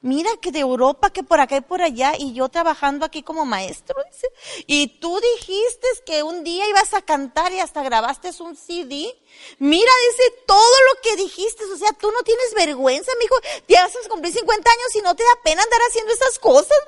mira 0.00 0.30
que 0.40 0.52
de 0.52 0.60
Europa, 0.60 1.10
que 1.10 1.22
por 1.22 1.40
acá 1.40 1.56
y 1.56 1.60
por 1.60 1.82
allá, 1.82 2.12
y 2.18 2.32
yo 2.32 2.48
trabajando 2.48 3.04
aquí 3.04 3.22
como 3.22 3.44
maestro, 3.44 3.96
dice, 4.10 4.28
y 4.66 4.98
tú 5.00 5.20
dijiste 5.36 5.86
que 6.06 6.22
un 6.22 6.44
día 6.44 6.68
ibas 6.68 6.94
a 6.94 7.02
cantar 7.02 7.52
y 7.52 7.60
hasta 7.60 7.82
grabaste 7.82 8.30
un 8.40 8.56
CD. 8.56 9.14
Mira, 9.58 9.90
dice, 10.10 10.30
todo 10.46 10.74
lo 10.92 11.00
que 11.02 11.16
dijiste, 11.16 11.64
o 11.64 11.76
sea, 11.76 11.92
tú 11.92 12.10
no 12.12 12.22
tienes 12.22 12.54
vergüenza, 12.54 13.10
mijo, 13.18 13.36
te 13.66 13.74
vas 13.74 13.92
a 13.94 14.08
cumplir 14.08 14.32
50 14.32 14.70
años 14.70 14.94
y 14.94 15.02
no 15.02 15.14
te 15.16 15.24
da 15.24 15.42
pena 15.42 15.62
andar 15.62 15.80
haciendo 15.88 16.12
esas 16.12 16.38
cosas, 16.38 16.78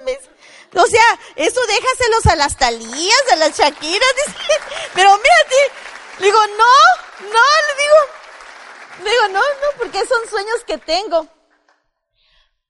O 0.75 0.87
sea, 0.87 1.21
eso 1.37 1.61
déjaselos 1.67 2.27
a 2.27 2.37
las 2.37 2.57
talías, 2.57 3.23
a 3.33 3.37
las 3.37 3.57
chaquiras, 3.57 4.09
dice, 4.27 4.39
pero 4.95 5.17
mira, 5.17 5.35
le 6.19 6.27
digo, 6.27 6.39
no, 6.47 7.29
no, 7.31 7.45
le 7.67 7.83
digo, 7.83 9.05
le 9.05 9.11
digo, 9.11 9.29
no, 9.29 9.41
no, 9.41 9.79
porque 9.79 10.07
son 10.07 10.29
sueños 10.29 10.65
que 10.67 10.79
tengo. 10.79 11.27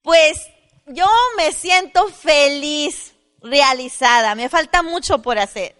Pues 0.02 0.48
yo 0.86 1.06
me 1.36 1.52
siento 1.52 2.08
feliz, 2.08 3.14
realizada. 3.40 4.34
Me 4.34 4.48
falta 4.48 4.82
mucho 4.82 5.22
por 5.22 5.38
hacer. 5.38 5.76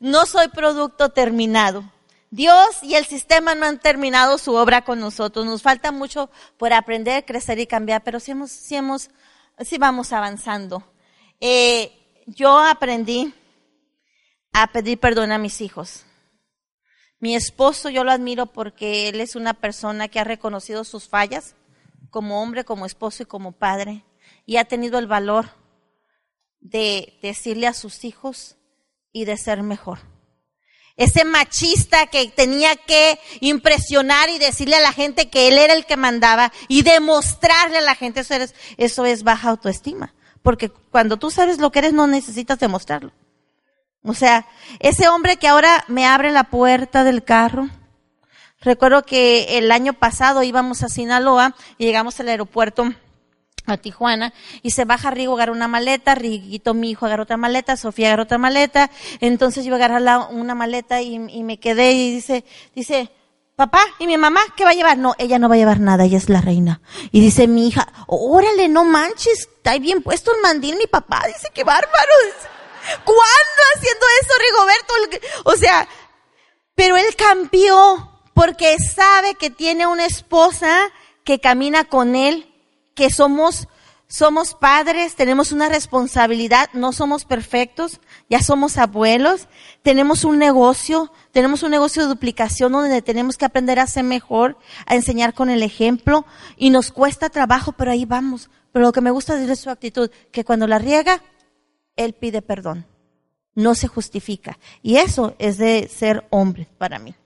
No 0.00 0.26
soy 0.26 0.48
producto 0.48 1.10
terminado. 1.10 1.84
Dios 2.30 2.82
y 2.82 2.94
el 2.94 3.06
sistema 3.06 3.54
no 3.54 3.66
han 3.66 3.78
terminado 3.78 4.38
su 4.38 4.54
obra 4.54 4.82
con 4.82 5.00
nosotros. 5.00 5.46
Nos 5.46 5.62
falta 5.62 5.92
mucho 5.92 6.30
por 6.56 6.72
aprender, 6.72 7.24
crecer 7.24 7.58
y 7.58 7.66
cambiar, 7.66 8.04
pero 8.04 8.20
sí 8.20 8.32
hemos, 8.32 8.50
sí 8.50 8.76
hemos, 8.76 9.10
sí 9.60 9.78
vamos 9.78 10.12
avanzando. 10.12 10.84
Eh, 11.40 11.92
yo 12.26 12.58
aprendí 12.58 13.32
a 14.52 14.66
pedir 14.68 14.98
perdón 14.98 15.32
a 15.32 15.38
mis 15.38 15.60
hijos. 15.60 16.04
Mi 17.20 17.34
esposo 17.34 17.88
yo 17.88 18.04
lo 18.04 18.12
admiro 18.12 18.46
porque 18.46 19.08
él 19.08 19.20
es 19.20 19.34
una 19.34 19.54
persona 19.54 20.08
que 20.08 20.20
ha 20.20 20.24
reconocido 20.24 20.84
sus 20.84 21.08
fallas 21.08 21.54
como 22.10 22.42
hombre, 22.42 22.64
como 22.64 22.86
esposo 22.86 23.22
y 23.22 23.26
como 23.26 23.52
padre, 23.52 24.04
y 24.46 24.56
ha 24.56 24.64
tenido 24.64 24.98
el 24.98 25.06
valor 25.06 25.50
de 26.60 27.18
decirle 27.22 27.66
a 27.66 27.74
sus 27.74 28.04
hijos 28.04 28.56
y 29.12 29.24
de 29.24 29.36
ser 29.36 29.62
mejor. 29.62 30.00
Ese 30.96 31.24
machista 31.24 32.08
que 32.08 32.26
tenía 32.28 32.74
que 32.74 33.20
impresionar 33.40 34.30
y 34.30 34.38
decirle 34.38 34.76
a 34.76 34.80
la 34.80 34.92
gente 34.92 35.30
que 35.30 35.46
él 35.46 35.56
era 35.56 35.74
el 35.74 35.86
que 35.86 35.96
mandaba 35.96 36.52
y 36.66 36.82
demostrarle 36.82 37.78
a 37.78 37.82
la 37.82 37.94
gente 37.94 38.20
eso, 38.20 38.34
eso 38.76 39.06
es 39.06 39.22
baja 39.22 39.50
autoestima. 39.50 40.14
Porque 40.42 40.70
cuando 40.70 41.16
tú 41.16 41.30
sabes 41.30 41.58
lo 41.58 41.70
que 41.70 41.78
eres 41.78 41.92
no 41.92 42.08
necesitas 42.08 42.58
demostrarlo. 42.58 43.12
O 44.02 44.14
sea, 44.14 44.46
ese 44.80 45.08
hombre 45.08 45.36
que 45.36 45.46
ahora 45.46 45.84
me 45.86 46.06
abre 46.06 46.32
la 46.32 46.44
puerta 46.44 47.04
del 47.04 47.22
carro, 47.22 47.68
Recuerdo 48.60 49.04
que 49.04 49.58
el 49.58 49.70
año 49.70 49.92
pasado 49.92 50.42
íbamos 50.42 50.82
a 50.82 50.88
Sinaloa 50.88 51.54
y 51.78 51.86
llegamos 51.86 52.18
al 52.18 52.28
aeropuerto 52.28 52.92
a 53.66 53.76
Tijuana 53.76 54.32
y 54.62 54.72
se 54.72 54.84
baja 54.84 55.10
Rigo, 55.10 55.34
agarra 55.34 55.52
una 55.52 55.68
maleta, 55.68 56.14
Riguito, 56.14 56.74
mi 56.74 56.90
hijo, 56.90 57.06
agarra 57.06 57.22
otra 57.22 57.36
maleta, 57.36 57.76
Sofía 57.76 58.08
agarra 58.08 58.24
otra 58.24 58.38
maleta, 58.38 58.90
entonces 59.20 59.64
yo 59.64 59.74
agarrar 59.74 60.28
una 60.30 60.54
maleta 60.54 61.00
y, 61.02 61.18
me 61.18 61.60
quedé 61.60 61.92
y 61.92 62.14
dice, 62.14 62.44
dice, 62.74 63.10
papá, 63.54 63.80
¿y 64.00 64.06
mi 64.06 64.16
mamá 64.16 64.40
qué 64.56 64.64
va 64.64 64.70
a 64.70 64.74
llevar? 64.74 64.98
No, 64.98 65.14
ella 65.18 65.38
no 65.38 65.48
va 65.48 65.54
a 65.54 65.58
llevar 65.58 65.80
nada, 65.80 66.04
ella 66.04 66.18
es 66.18 66.28
la 66.28 66.40
reina. 66.40 66.80
Y 67.12 67.20
dice 67.20 67.46
mi 67.46 67.68
hija, 67.68 67.86
órale, 68.06 68.68
no 68.68 68.84
manches, 68.84 69.40
está 69.40 69.78
bien 69.78 70.02
puesto 70.02 70.34
el 70.34 70.42
mandil 70.42 70.76
mi 70.76 70.86
papá, 70.86 71.22
dice, 71.26 71.48
qué 71.54 71.62
bárbaro. 71.62 72.14
¿Cuándo 73.04 73.62
haciendo 73.76 74.06
eso, 74.22 74.32
Rigoberto? 74.40 75.20
O 75.44 75.56
sea, 75.56 75.86
Pero 76.74 76.96
él 76.96 77.14
cambió 77.16 78.17
porque 78.38 78.76
sabe 78.78 79.34
que 79.34 79.50
tiene 79.50 79.88
una 79.88 80.06
esposa 80.06 80.92
que 81.24 81.40
camina 81.40 81.82
con 81.82 82.14
él, 82.14 82.46
que 82.94 83.10
somos 83.10 83.66
somos 84.06 84.54
padres, 84.54 85.16
tenemos 85.16 85.50
una 85.50 85.68
responsabilidad, 85.68 86.70
no 86.72 86.92
somos 86.92 87.24
perfectos, 87.24 88.00
ya 88.30 88.40
somos 88.40 88.78
abuelos, 88.78 89.48
tenemos 89.82 90.22
un 90.22 90.38
negocio, 90.38 91.12
tenemos 91.32 91.64
un 91.64 91.72
negocio 91.72 92.02
de 92.02 92.08
duplicación 92.08 92.70
donde 92.70 93.02
tenemos 93.02 93.36
que 93.36 93.44
aprender 93.44 93.80
a 93.80 93.88
ser 93.88 94.04
mejor, 94.04 94.56
a 94.86 94.94
enseñar 94.94 95.34
con 95.34 95.50
el 95.50 95.64
ejemplo 95.64 96.24
y 96.56 96.70
nos 96.70 96.92
cuesta 96.92 97.30
trabajo, 97.30 97.72
pero 97.72 97.90
ahí 97.90 98.04
vamos. 98.04 98.50
Pero 98.70 98.84
lo 98.84 98.92
que 98.92 99.00
me 99.00 99.10
gusta 99.10 99.34
de 99.34 99.56
su 99.56 99.68
actitud, 99.68 100.12
que 100.30 100.44
cuando 100.44 100.68
la 100.68 100.78
riega, 100.78 101.24
él 101.96 102.14
pide 102.14 102.40
perdón, 102.40 102.86
no 103.56 103.74
se 103.74 103.88
justifica. 103.88 104.60
Y 104.80 104.98
eso 104.98 105.34
es 105.40 105.58
de 105.58 105.88
ser 105.88 106.24
hombre 106.30 106.68
para 106.78 107.00
mí. 107.00 107.16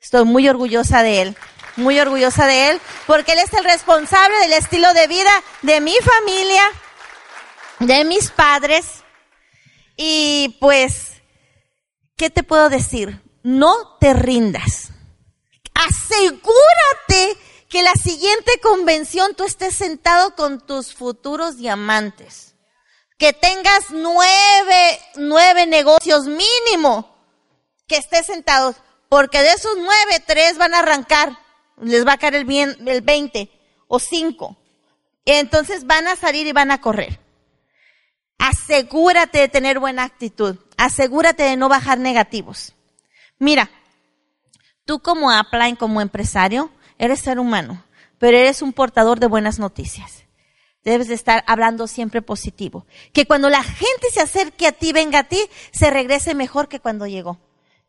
Estoy 0.00 0.24
muy 0.24 0.48
orgullosa 0.48 1.02
de 1.02 1.22
él 1.22 1.36
muy 1.80 1.98
orgullosa 1.98 2.46
de 2.46 2.70
él, 2.70 2.80
porque 3.06 3.32
él 3.32 3.40
es 3.40 3.52
el 3.52 3.64
responsable 3.64 4.36
del 4.40 4.52
estilo 4.52 4.92
de 4.94 5.06
vida 5.06 5.30
de 5.62 5.80
mi 5.80 5.94
familia, 5.94 6.62
de 7.80 8.04
mis 8.04 8.30
padres. 8.30 8.86
Y 9.96 10.56
pues, 10.60 11.22
¿qué 12.16 12.30
te 12.30 12.42
puedo 12.42 12.68
decir? 12.68 13.20
No 13.42 13.96
te 13.98 14.14
rindas. 14.14 14.90
Asegúrate 15.74 17.36
que 17.68 17.82
la 17.82 17.94
siguiente 17.94 18.60
convención 18.62 19.34
tú 19.34 19.44
estés 19.44 19.74
sentado 19.74 20.34
con 20.34 20.64
tus 20.66 20.94
futuros 20.94 21.56
diamantes. 21.56 22.54
Que 23.18 23.32
tengas 23.32 23.90
nueve, 23.90 25.00
nueve 25.16 25.66
negocios 25.66 26.26
mínimo. 26.26 27.16
Que 27.86 27.96
estés 27.96 28.26
sentado. 28.26 28.74
Porque 29.10 29.42
de 29.42 29.50
esos 29.50 29.76
nueve, 29.76 30.24
tres 30.26 30.56
van 30.56 30.72
a 30.72 30.78
arrancar 30.78 31.36
les 31.82 32.06
va 32.06 32.14
a 32.14 32.18
caer 32.18 32.34
el, 32.34 32.44
bien, 32.44 32.76
el 32.86 33.00
20 33.00 33.50
o 33.88 33.98
5. 33.98 34.56
Entonces 35.24 35.86
van 35.86 36.06
a 36.06 36.16
salir 36.16 36.46
y 36.46 36.52
van 36.52 36.70
a 36.70 36.80
correr. 36.80 37.20
Asegúrate 38.38 39.38
de 39.38 39.48
tener 39.48 39.78
buena 39.78 40.04
actitud. 40.04 40.56
Asegúrate 40.76 41.42
de 41.42 41.56
no 41.56 41.68
bajar 41.68 41.98
negativos. 41.98 42.74
Mira, 43.38 43.70
tú 44.84 45.00
como 45.00 45.28
Upline, 45.28 45.76
como 45.76 46.00
empresario, 46.00 46.70
eres 46.98 47.20
ser 47.20 47.38
humano, 47.38 47.84
pero 48.18 48.36
eres 48.36 48.62
un 48.62 48.72
portador 48.72 49.20
de 49.20 49.26
buenas 49.26 49.58
noticias. 49.58 50.24
Debes 50.84 51.08
de 51.08 51.14
estar 51.14 51.44
hablando 51.46 51.86
siempre 51.86 52.22
positivo. 52.22 52.86
Que 53.12 53.26
cuando 53.26 53.50
la 53.50 53.62
gente 53.62 54.08
se 54.12 54.20
acerque 54.20 54.66
a 54.66 54.72
ti, 54.72 54.92
venga 54.92 55.20
a 55.20 55.24
ti, 55.24 55.38
se 55.72 55.90
regrese 55.90 56.34
mejor 56.34 56.68
que 56.68 56.80
cuando 56.80 57.06
llegó. 57.06 57.38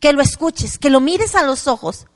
Que 0.01 0.11
lo 0.11 0.21
escuches, 0.21 0.77
que 0.77 0.89
lo 0.89 0.99
mires 0.99 1.35
a 1.35 1.43
los 1.43 1.67
ojos, 1.67 2.07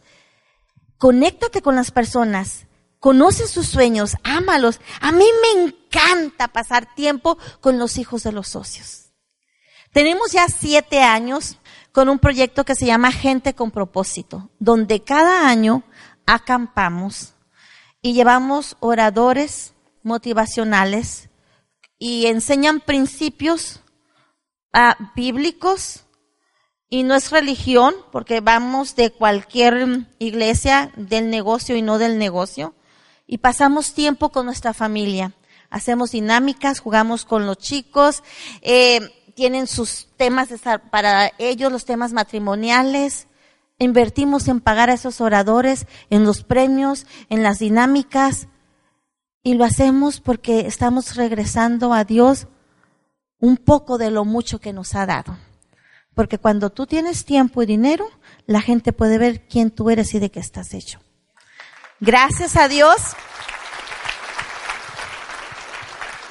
conéctate 0.97 1.61
con 1.61 1.75
las 1.75 1.91
personas, 1.91 2.67
conoce 2.99 3.47
sus 3.47 3.67
sueños, 3.67 4.17
ámalos. 4.23 4.81
A 4.99 5.13
mí 5.13 5.25
me 5.41 5.61
encanta 5.61 6.49
pasar 6.49 6.93
tiempo 6.95 7.37
con 7.61 7.79
los 7.79 7.97
hijos 7.97 8.23
de 8.23 8.33
los 8.33 8.49
socios. 8.49 9.11
Tenemos 9.93 10.33
ya 10.33 10.47
siete 10.49 11.01
años 11.01 11.57
con 11.93 12.09
un 12.09 12.19
proyecto 12.19 12.65
que 12.65 12.75
se 12.75 12.85
llama 12.85 13.13
Gente 13.13 13.55
con 13.55 13.71
propósito, 13.71 14.49
donde 14.59 15.03
cada 15.03 15.47
año 15.47 15.83
acampamos 16.25 17.35
y 18.01 18.13
llevamos 18.13 18.75
oradores 18.81 19.73
motivacionales 20.03 21.29
y 21.97 22.27
enseñan 22.27 22.81
principios 22.81 23.81
ah, 24.73 25.11
bíblicos 25.15 26.04
y 26.89 27.03
no 27.03 27.15
es 27.15 27.31
religión, 27.31 27.93
porque 28.11 28.41
vamos 28.41 28.95
de 28.95 29.11
cualquier 29.11 30.07
iglesia 30.19 30.91
del 30.95 31.29
negocio 31.29 31.75
y 31.75 31.81
no 31.81 31.97
del 31.97 32.17
negocio. 32.17 32.75
Y 33.27 33.39
pasamos 33.39 33.93
tiempo 33.93 34.29
con 34.29 34.45
nuestra 34.45 34.73
familia. 34.73 35.33
Hacemos 35.69 36.11
dinámicas, 36.11 36.79
jugamos 36.79 37.25
con 37.25 37.45
los 37.45 37.57
chicos, 37.57 38.23
eh, 38.61 39.01
tienen 39.33 39.67
sus 39.67 40.07
temas 40.15 40.49
para 40.91 41.31
ellos, 41.39 41.71
los 41.71 41.85
temas 41.85 42.13
matrimoniales. 42.13 43.27
Invertimos 43.77 44.47
en 44.47 44.61
pagar 44.61 44.89
a 44.89 44.93
esos 44.93 45.19
oradores, 45.19 45.87
en 46.09 46.23
los 46.23 46.43
premios, 46.43 47.07
en 47.29 47.43
las 47.43 47.59
dinámicas. 47.59 48.47
Y 49.43 49.55
lo 49.55 49.65
hacemos 49.65 50.21
porque 50.21 50.61
estamos 50.61 51.15
regresando 51.15 51.93
a 51.93 52.05
Dios 52.05 52.47
un 53.39 53.57
poco 53.57 53.97
de 53.97 54.11
lo 54.11 54.23
mucho 54.23 54.59
que 54.59 54.71
nos 54.71 54.95
ha 54.95 55.05
dado. 55.05 55.37
Porque 56.15 56.37
cuando 56.37 56.69
tú 56.69 56.87
tienes 56.87 57.25
tiempo 57.25 57.61
y 57.61 57.65
dinero, 57.65 58.09
la 58.47 58.61
gente 58.61 58.93
puede 58.93 59.17
ver 59.17 59.47
quién 59.47 59.69
tú 59.69 59.89
eres 59.89 60.13
y 60.13 60.19
de 60.19 60.31
qué 60.31 60.39
estás 60.39 60.73
hecho. 60.73 60.99
Gracias 61.99 62.55
a 62.55 62.69
Dios. 62.69 62.95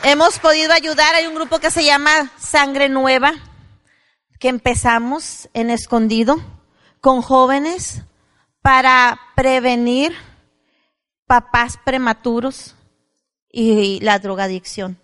Hemos 0.02 0.38
podido 0.38 0.72
ayudar. 0.72 1.14
Hay 1.14 1.26
un 1.26 1.34
grupo 1.34 1.58
que 1.58 1.70
se 1.70 1.84
llama 1.84 2.32
Sangre 2.38 2.88
Nueva, 2.88 3.34
que 4.40 4.48
empezamos 4.48 5.50
en 5.52 5.68
escondido 5.68 6.36
con 7.00 7.20
jóvenes 7.20 8.02
para 8.62 9.20
prevenir 9.36 10.14
papás 11.26 11.78
prematuros 11.84 12.74
y 13.50 14.00
la 14.00 14.18
drogadicción. 14.18 14.98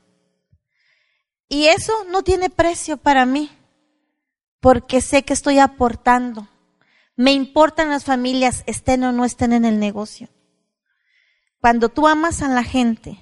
Y 1.49 1.67
eso 1.67 1.93
no 2.09 2.23
tiene 2.23 2.49
precio 2.49 2.97
para 2.97 3.27
mí 3.27 3.51
porque 4.61 5.01
sé 5.01 5.25
que 5.25 5.33
estoy 5.33 5.59
aportando. 5.59 6.49
Me 7.17 7.33
importan 7.33 7.91
las 7.91 8.05
familias, 8.05 8.63
estén 8.67 9.05
o 9.05 9.13
no 9.13 9.25
estén 9.25 9.53
en 9.53 9.65
el 9.65 9.79
negocio. 9.79 10.29
Cuando 11.61 11.89
tú 11.89 12.07
amas 12.07 12.43
a 12.43 12.49
la 12.49 12.65
gente, 12.65 13.19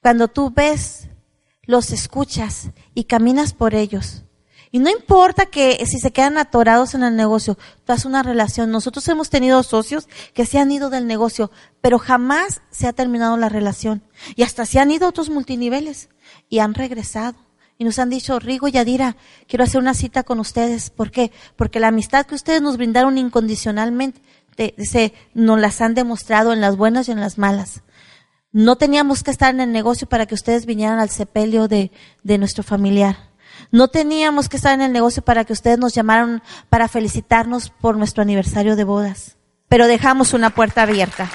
cuando 0.00 0.28
tú 0.28 0.52
ves, 0.54 1.08
los 1.62 1.90
escuchas 1.90 2.70
y 2.94 3.04
caminas 3.04 3.52
por 3.52 3.74
ellos. 3.74 4.24
Y 4.70 4.80
no 4.80 4.90
importa 4.90 5.46
que 5.46 5.84
si 5.86 5.98
se 5.98 6.12
quedan 6.12 6.36
atorados 6.36 6.94
en 6.94 7.02
el 7.02 7.16
negocio, 7.16 7.56
tú 7.84 7.92
haces 7.92 8.04
una 8.04 8.22
relación. 8.22 8.70
Nosotros 8.70 9.08
hemos 9.08 9.30
tenido 9.30 9.62
socios 9.62 10.08
que 10.34 10.44
se 10.44 10.58
han 10.58 10.70
ido 10.70 10.90
del 10.90 11.06
negocio, 11.06 11.50
pero 11.80 11.98
jamás 11.98 12.60
se 12.70 12.86
ha 12.86 12.92
terminado 12.92 13.36
la 13.36 13.48
relación. 13.48 14.02
Y 14.36 14.42
hasta 14.42 14.66
se 14.66 14.78
han 14.78 14.90
ido 14.90 15.06
a 15.06 15.08
otros 15.08 15.30
multiniveles 15.30 16.10
y 16.48 16.58
han 16.58 16.74
regresado 16.74 17.47
y 17.78 17.84
nos 17.84 18.00
han 18.00 18.10
dicho, 18.10 18.40
Rigo 18.40 18.66
y 18.66 18.76
Adira, 18.76 19.16
quiero 19.46 19.62
hacer 19.62 19.80
una 19.80 19.94
cita 19.94 20.24
con 20.24 20.40
ustedes. 20.40 20.90
¿Por 20.90 21.12
qué? 21.12 21.30
Porque 21.54 21.78
la 21.78 21.88
amistad 21.88 22.26
que 22.26 22.34
ustedes 22.34 22.60
nos 22.60 22.76
brindaron 22.76 23.16
incondicionalmente, 23.18 24.20
se, 24.78 25.14
nos 25.32 25.60
las 25.60 25.80
han 25.80 25.94
demostrado 25.94 26.52
en 26.52 26.60
las 26.60 26.76
buenas 26.76 27.08
y 27.08 27.12
en 27.12 27.20
las 27.20 27.38
malas. 27.38 27.82
No 28.50 28.74
teníamos 28.76 29.22
que 29.22 29.30
estar 29.30 29.54
en 29.54 29.60
el 29.60 29.70
negocio 29.70 30.08
para 30.08 30.26
que 30.26 30.34
ustedes 30.34 30.66
vinieran 30.66 30.98
al 30.98 31.10
sepelio 31.10 31.68
de, 31.68 31.92
de 32.24 32.38
nuestro 32.38 32.64
familiar. 32.64 33.30
No 33.70 33.86
teníamos 33.86 34.48
que 34.48 34.56
estar 34.56 34.74
en 34.74 34.82
el 34.82 34.92
negocio 34.92 35.22
para 35.22 35.44
que 35.44 35.52
ustedes 35.52 35.78
nos 35.78 35.94
llamaran 35.94 36.42
para 36.68 36.88
felicitarnos 36.88 37.70
por 37.70 37.96
nuestro 37.96 38.22
aniversario 38.22 38.74
de 38.74 38.82
bodas. 38.82 39.36
Pero 39.68 39.86
dejamos 39.86 40.32
una 40.32 40.50
puerta 40.50 40.82
abierta. 40.82 41.30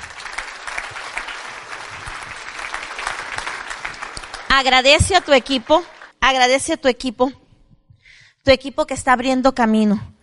Agradece 4.49 5.15
a 5.15 5.21
tu 5.21 5.31
equipo 5.31 5.83
Agradece 6.25 6.71
a 6.71 6.77
tu 6.77 6.87
equipo, 6.87 7.33
tu 8.45 8.51
equipo 8.51 8.87
que 8.87 8.93
está 8.93 9.11
abriendo 9.11 9.53
camino, 9.53 10.15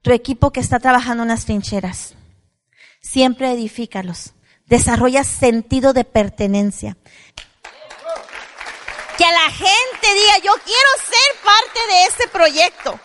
tu 0.00 0.10
equipo 0.10 0.50
que 0.50 0.60
está 0.60 0.80
trabajando 0.80 1.24
en 1.24 1.28
las 1.28 1.44
trincheras. 1.44 2.14
Siempre 3.02 3.52
edifícalos. 3.52 4.32
Desarrolla 4.64 5.24
sentido 5.24 5.92
de 5.92 6.04
pertenencia. 6.04 6.96
Que 9.18 9.24
a 9.26 9.32
la 9.32 9.50
gente 9.50 10.14
diga, 10.14 10.38
yo 10.42 10.54
quiero 10.64 10.90
ser 11.04 11.44
parte 11.44 11.80
de 11.90 12.04
este 12.04 12.28
proyecto. 12.28 12.98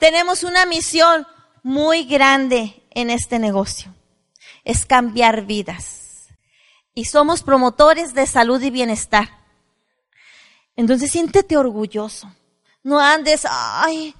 Tenemos 0.00 0.42
una 0.42 0.66
misión 0.66 1.26
muy 1.62 2.04
grande 2.04 2.86
en 2.90 3.08
este 3.08 3.38
negocio. 3.38 3.94
Es 4.64 4.84
cambiar 4.84 5.46
vidas. 5.46 6.28
Y 6.92 7.06
somos 7.06 7.42
promotores 7.42 8.12
de 8.12 8.26
salud 8.26 8.60
y 8.60 8.68
bienestar. 8.68 9.37
Entonces 10.78 11.10
siéntete 11.10 11.56
orgulloso. 11.56 12.32
No 12.84 13.00
andes, 13.00 13.44
ay, 13.50 14.14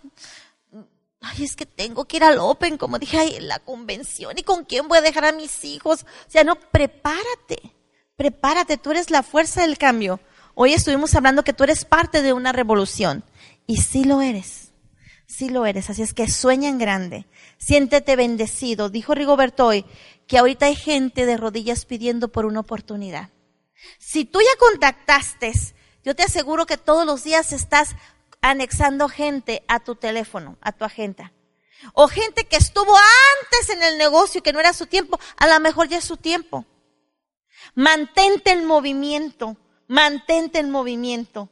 ay, 1.20 1.44
es 1.44 1.54
que 1.54 1.66
tengo 1.66 2.04
que 2.04 2.16
ir 2.16 2.24
al 2.24 2.40
Open, 2.40 2.76
como 2.76 2.98
dije, 2.98 3.16
ay, 3.16 3.38
la 3.38 3.60
convención, 3.60 4.36
¿y 4.36 4.42
con 4.42 4.64
quién 4.64 4.88
voy 4.88 4.98
a 4.98 5.02
dejar 5.02 5.24
a 5.24 5.30
mis 5.30 5.64
hijos? 5.64 6.02
O 6.02 6.30
sea, 6.30 6.42
no, 6.42 6.56
prepárate, 6.56 7.76
prepárate, 8.16 8.76
tú 8.76 8.90
eres 8.90 9.08
la 9.12 9.22
fuerza 9.22 9.62
del 9.62 9.78
cambio. 9.78 10.18
Hoy 10.56 10.72
estuvimos 10.72 11.14
hablando 11.14 11.44
que 11.44 11.52
tú 11.52 11.62
eres 11.62 11.84
parte 11.84 12.22
de 12.22 12.32
una 12.32 12.50
revolución, 12.50 13.22
y 13.68 13.76
sí 13.76 14.02
lo 14.02 14.20
eres, 14.20 14.72
sí 15.26 15.50
lo 15.50 15.64
eres, 15.64 15.90
así 15.90 16.02
es 16.02 16.12
que 16.12 16.26
sueña 16.26 16.68
en 16.68 16.78
grande, 16.78 17.26
siéntete 17.58 18.16
bendecido. 18.16 18.90
Dijo 18.90 19.14
Rigoberto 19.14 19.64
hoy 19.64 19.84
que 20.26 20.38
ahorita 20.38 20.66
hay 20.66 20.74
gente 20.74 21.24
de 21.24 21.36
rodillas 21.36 21.84
pidiendo 21.84 22.32
por 22.32 22.46
una 22.46 22.58
oportunidad. 22.58 23.30
Si 24.00 24.24
tú 24.24 24.40
ya 24.40 24.58
contactaste 24.58 25.52
yo 26.08 26.16
te 26.16 26.22
aseguro 26.22 26.64
que 26.64 26.78
todos 26.78 27.04
los 27.04 27.22
días 27.22 27.52
estás 27.52 27.90
anexando 28.40 29.10
gente 29.10 29.62
a 29.68 29.78
tu 29.78 29.94
teléfono, 29.94 30.56
a 30.62 30.72
tu 30.72 30.86
agenda. 30.86 31.34
O 31.92 32.08
gente 32.08 32.46
que 32.46 32.56
estuvo 32.56 32.96
antes 32.96 33.68
en 33.68 33.82
el 33.82 33.98
negocio 33.98 34.38
y 34.38 34.42
que 34.42 34.54
no 34.54 34.58
era 34.58 34.72
su 34.72 34.86
tiempo, 34.86 35.20
a 35.36 35.46
lo 35.46 35.60
mejor 35.60 35.86
ya 35.86 35.98
es 35.98 36.04
su 36.06 36.16
tiempo. 36.16 36.64
Mantente 37.74 38.52
en 38.52 38.64
movimiento, 38.64 39.58
mantente 39.86 40.60
en 40.60 40.70
movimiento. 40.70 41.50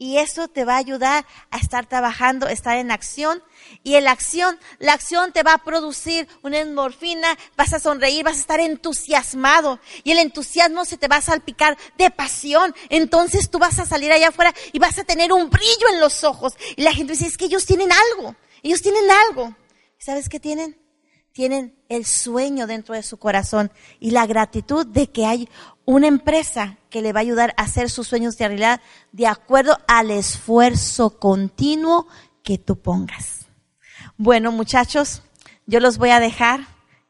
Y 0.00 0.18
eso 0.18 0.46
te 0.46 0.64
va 0.64 0.74
a 0.74 0.78
ayudar 0.78 1.26
a 1.50 1.58
estar 1.58 1.86
trabajando, 1.86 2.46
estar 2.46 2.76
en 2.76 2.92
acción. 2.92 3.42
Y 3.82 3.96
en 3.96 4.04
la 4.04 4.12
acción, 4.12 4.56
la 4.78 4.92
acción 4.92 5.32
te 5.32 5.42
va 5.42 5.54
a 5.54 5.64
producir 5.64 6.28
una 6.42 6.60
endorfina, 6.60 7.36
vas 7.56 7.72
a 7.72 7.80
sonreír, 7.80 8.24
vas 8.24 8.36
a 8.36 8.40
estar 8.40 8.60
entusiasmado. 8.60 9.80
Y 10.04 10.12
el 10.12 10.18
entusiasmo 10.18 10.84
se 10.84 10.98
te 10.98 11.08
va 11.08 11.16
a 11.16 11.20
salpicar 11.20 11.76
de 11.98 12.12
pasión. 12.12 12.76
Entonces 12.90 13.50
tú 13.50 13.58
vas 13.58 13.80
a 13.80 13.86
salir 13.86 14.12
allá 14.12 14.28
afuera 14.28 14.54
y 14.72 14.78
vas 14.78 14.96
a 15.00 15.04
tener 15.04 15.32
un 15.32 15.50
brillo 15.50 15.88
en 15.92 16.00
los 16.00 16.22
ojos. 16.22 16.54
Y 16.76 16.82
la 16.82 16.94
gente 16.94 17.14
dice, 17.14 17.26
es 17.26 17.36
que 17.36 17.46
ellos 17.46 17.66
tienen 17.66 17.90
algo, 17.90 18.36
ellos 18.62 18.80
tienen 18.82 19.04
algo. 19.28 19.56
¿Sabes 19.98 20.28
qué 20.28 20.38
tienen? 20.38 20.80
Tienen 21.32 21.76
el 21.88 22.06
sueño 22.06 22.68
dentro 22.68 22.94
de 22.94 23.02
su 23.02 23.16
corazón 23.16 23.72
y 23.98 24.12
la 24.12 24.26
gratitud 24.26 24.86
de 24.86 25.08
que 25.08 25.26
hay 25.26 25.48
una 25.88 26.06
empresa 26.06 26.76
que 26.90 27.00
le 27.00 27.14
va 27.14 27.20
a 27.20 27.22
ayudar 27.22 27.54
a 27.56 27.62
hacer 27.62 27.88
sus 27.88 28.06
sueños 28.06 28.36
de 28.36 28.46
realidad 28.46 28.82
de 29.10 29.26
acuerdo 29.26 29.78
al 29.88 30.10
esfuerzo 30.10 31.18
continuo 31.18 32.06
que 32.44 32.58
tú 32.58 32.78
pongas. 32.78 33.46
Bueno, 34.18 34.52
muchachos, 34.52 35.22
yo 35.64 35.80
los 35.80 35.96
voy 35.96 36.10
a 36.10 36.20
dejar 36.20 36.60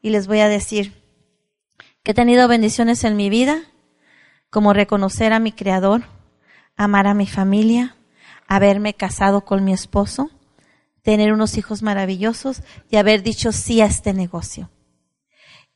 y 0.01 0.11
les 0.11 0.27
voy 0.27 0.39
a 0.39 0.47
decir 0.47 1.03
que 2.03 2.11
he 2.11 2.13
tenido 2.13 2.47
bendiciones 2.47 3.03
en 3.03 3.17
mi 3.17 3.29
vida, 3.29 3.63
como 4.49 4.71
reconocer 4.71 5.33
a 5.33 5.39
mi 5.39 5.51
Creador, 5.51 6.03
amar 6.77 7.05
a 7.05 7.13
mi 7.13 7.27
familia, 7.27 7.97
haberme 8.47 8.93
casado 8.93 9.43
con 9.43 9.65
mi 9.65 9.73
esposo, 9.73 10.31
tener 11.01 11.33
unos 11.33 11.57
hijos 11.57 11.81
maravillosos 11.81 12.63
y 12.89 12.95
haber 12.95 13.23
dicho 13.23 13.51
sí 13.51 13.81
a 13.81 13.87
este 13.87 14.13
negocio. 14.13 14.71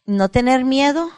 No 0.06 0.30
tener 0.30 0.64
miedo, 0.64 1.12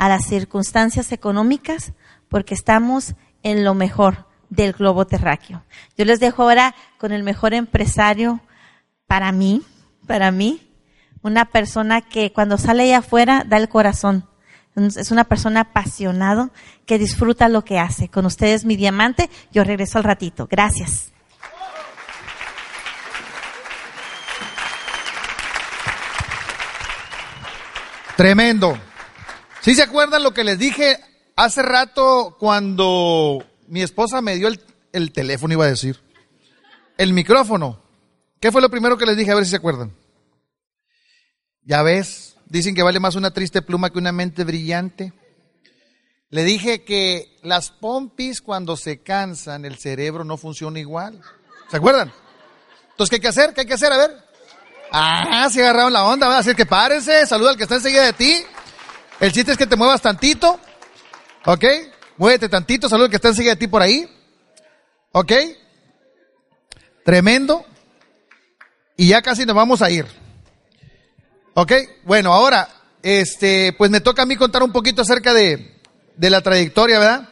a 0.00 0.08
las 0.08 0.24
circunstancias 0.24 1.12
económicas 1.12 1.92
porque 2.30 2.54
estamos 2.54 3.14
en 3.42 3.64
lo 3.64 3.74
mejor 3.74 4.26
del 4.48 4.72
globo 4.72 5.06
terráqueo. 5.06 5.62
Yo 5.94 6.06
les 6.06 6.20
dejo 6.20 6.42
ahora 6.42 6.74
con 6.96 7.12
el 7.12 7.22
mejor 7.22 7.52
empresario 7.52 8.40
para 9.06 9.30
mí, 9.30 9.62
para 10.06 10.30
mí, 10.30 10.72
una 11.20 11.44
persona 11.44 12.00
que 12.00 12.32
cuando 12.32 12.56
sale 12.56 12.84
allá 12.84 12.98
afuera 13.00 13.44
da 13.46 13.58
el 13.58 13.68
corazón. 13.68 14.26
Es 14.74 15.10
una 15.10 15.24
persona 15.24 15.60
apasionado 15.60 16.48
que 16.86 16.98
disfruta 16.98 17.50
lo 17.50 17.62
que 17.62 17.78
hace. 17.78 18.08
Con 18.08 18.24
ustedes 18.24 18.64
mi 18.64 18.76
diamante, 18.76 19.28
yo 19.52 19.64
regreso 19.64 19.98
al 19.98 20.04
ratito. 20.04 20.48
Gracias. 20.50 21.12
Tremendo. 28.16 28.78
¿Sí 29.60 29.74
se 29.74 29.82
acuerdan 29.82 30.22
lo 30.22 30.32
que 30.32 30.44
les 30.44 30.58
dije 30.58 30.98
hace 31.36 31.62
rato 31.62 32.36
cuando 32.38 33.44
mi 33.68 33.82
esposa 33.82 34.22
me 34.22 34.36
dio 34.36 34.48
el, 34.92 35.12
teléfono, 35.12 35.52
iba 35.52 35.66
a 35.66 35.68
decir? 35.68 36.00
El 36.96 37.12
micrófono. 37.12 37.78
¿Qué 38.40 38.50
fue 38.50 38.62
lo 38.62 38.70
primero 38.70 38.96
que 38.96 39.04
les 39.04 39.16
dije? 39.16 39.32
A 39.32 39.34
ver 39.34 39.44
si 39.44 39.50
se 39.50 39.56
acuerdan. 39.56 39.92
Ya 41.62 41.82
ves, 41.82 42.36
dicen 42.46 42.74
que 42.74 42.82
vale 42.82 43.00
más 43.00 43.16
una 43.16 43.32
triste 43.32 43.60
pluma 43.60 43.90
que 43.90 43.98
una 43.98 44.12
mente 44.12 44.44
brillante. 44.44 45.12
Le 46.30 46.44
dije 46.44 46.84
que 46.84 47.36
las 47.42 47.70
pompis 47.70 48.40
cuando 48.40 48.76
se 48.76 49.02
cansan, 49.02 49.66
el 49.66 49.76
cerebro 49.76 50.24
no 50.24 50.38
funciona 50.38 50.78
igual. 50.78 51.20
¿Se 51.70 51.76
acuerdan? 51.76 52.10
Entonces, 52.92 53.10
¿qué 53.10 53.16
hay 53.16 53.20
que 53.20 53.28
hacer? 53.28 53.52
¿Qué 53.52 53.60
hay 53.62 53.66
que 53.66 53.74
hacer? 53.74 53.92
A 53.92 53.98
ver. 53.98 54.30
Ah, 54.92 55.48
se 55.50 55.60
agarraron 55.60 55.92
la 55.92 56.04
onda, 56.04 56.28
va 56.28 56.34
a 56.34 56.38
decir 56.38 56.56
que 56.56 56.66
párense, 56.66 57.26
saluda 57.26 57.50
al 57.50 57.56
que 57.56 57.64
está 57.64 57.76
enseguida 57.76 58.04
de 58.04 58.12
ti. 58.12 58.44
El 59.20 59.32
chiste 59.32 59.52
es 59.52 59.58
que 59.58 59.66
te 59.66 59.76
muevas 59.76 60.00
tantito. 60.00 60.58
¿Ok? 61.44 61.64
Muévete 62.16 62.48
tantito. 62.48 62.88
Saludos 62.88 63.10
que 63.10 63.16
está 63.16 63.28
enseguida 63.28 63.52
de 63.52 63.60
ti 63.60 63.66
por 63.66 63.82
ahí. 63.82 64.08
¿Ok? 65.12 65.32
Tremendo. 67.04 67.64
Y 68.96 69.08
ya 69.08 69.20
casi 69.20 69.44
nos 69.44 69.54
vamos 69.54 69.82
a 69.82 69.90
ir. 69.90 70.06
¿Ok? 71.54 71.72
Bueno, 72.04 72.32
ahora, 72.32 72.68
este, 73.02 73.74
pues 73.76 73.90
me 73.90 74.00
toca 74.00 74.22
a 74.22 74.26
mí 74.26 74.36
contar 74.36 74.62
un 74.62 74.72
poquito 74.72 75.02
acerca 75.02 75.34
de, 75.34 75.78
de 76.16 76.30
la 76.30 76.40
trayectoria, 76.40 76.98
¿verdad? 76.98 77.28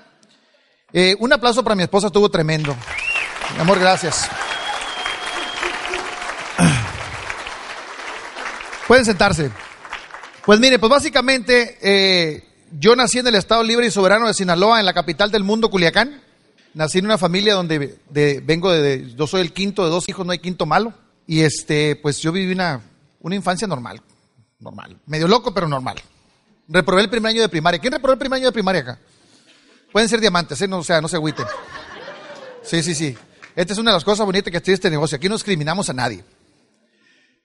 Eh, 0.93 1.16
un 1.20 1.32
aplauso 1.32 1.62
para 1.62 1.74
mi 1.74 1.82
esposa, 1.84 2.09
estuvo 2.09 2.30
tremendo. 2.30 2.76
Mi 3.55 3.61
amor, 3.61 3.78
gracias. 3.78 4.28
Pueden 8.86 9.05
sentarse. 9.05 9.51
Pues 10.49 10.61
mire, 10.61 10.78
pues 10.78 10.88
básicamente 10.88 11.76
eh, 11.82 12.42
yo 12.72 12.96
nací 12.96 13.18
en 13.18 13.26
el 13.26 13.34
Estado 13.34 13.62
Libre 13.62 13.86
y 13.86 13.90
Soberano 13.90 14.26
de 14.26 14.32
Sinaloa, 14.32 14.80
en 14.80 14.86
la 14.86 14.94
capital 14.94 15.30
del 15.30 15.44
mundo, 15.44 15.68
Culiacán. 15.68 16.22
Nací 16.72 17.01
en 17.01 17.05
una 17.05 17.18
familia 17.18 17.53
donde 17.53 17.99
vengo 18.46 18.72
de, 18.72 19.12
yo 19.14 19.26
soy 19.26 19.42
el 19.42 19.53
quinto 19.53 19.84
de 19.84 19.90
dos 19.90 20.09
hijos, 20.09 20.24
no 20.24 20.32
hay 20.32 20.38
quinto 20.38 20.64
malo. 20.64 20.94
Y 21.26 21.40
este, 21.40 21.96
pues 21.96 22.20
yo 22.20 22.32
viví 22.32 22.51
una, 22.51 22.80
una 23.20 23.34
infancia 23.34 23.68
normal, 23.68 24.01
normal, 24.59 24.96
medio 25.05 25.28
loco, 25.28 25.53
pero 25.53 25.68
normal. 25.68 25.96
Reprobé 26.66 27.03
el 27.03 27.11
primer 27.11 27.28
año 27.28 27.42
de 27.42 27.51
primaria. 27.51 27.78
¿Quién 27.78 27.92
reprobó 27.92 28.14
el 28.14 28.18
primer 28.18 28.38
año 28.38 28.46
de 28.46 28.53
primaria 28.53 28.80
acá? 28.80 28.99
Pueden 29.92 30.09
ser 30.09 30.18
diamantes, 30.18 30.62
¿eh? 30.62 30.66
no, 30.66 30.78
o 30.78 30.82
sea, 30.82 31.03
no 31.03 31.09
se 31.09 31.16
agüiten. 31.16 31.44
Sí, 32.62 32.82
sí, 32.82 32.94
sí. 32.94 33.14
Esta 33.55 33.74
es 33.74 33.78
una 33.78 33.90
de 33.90 33.96
las 33.96 34.05
cosas 34.05 34.24
bonitas 34.24 34.51
que 34.51 34.62
tiene 34.62 34.76
este 34.76 34.88
negocio. 34.88 35.16
Aquí 35.16 35.28
no 35.28 35.34
discriminamos 35.34 35.90
a 35.90 35.92
nadie. 35.92 36.24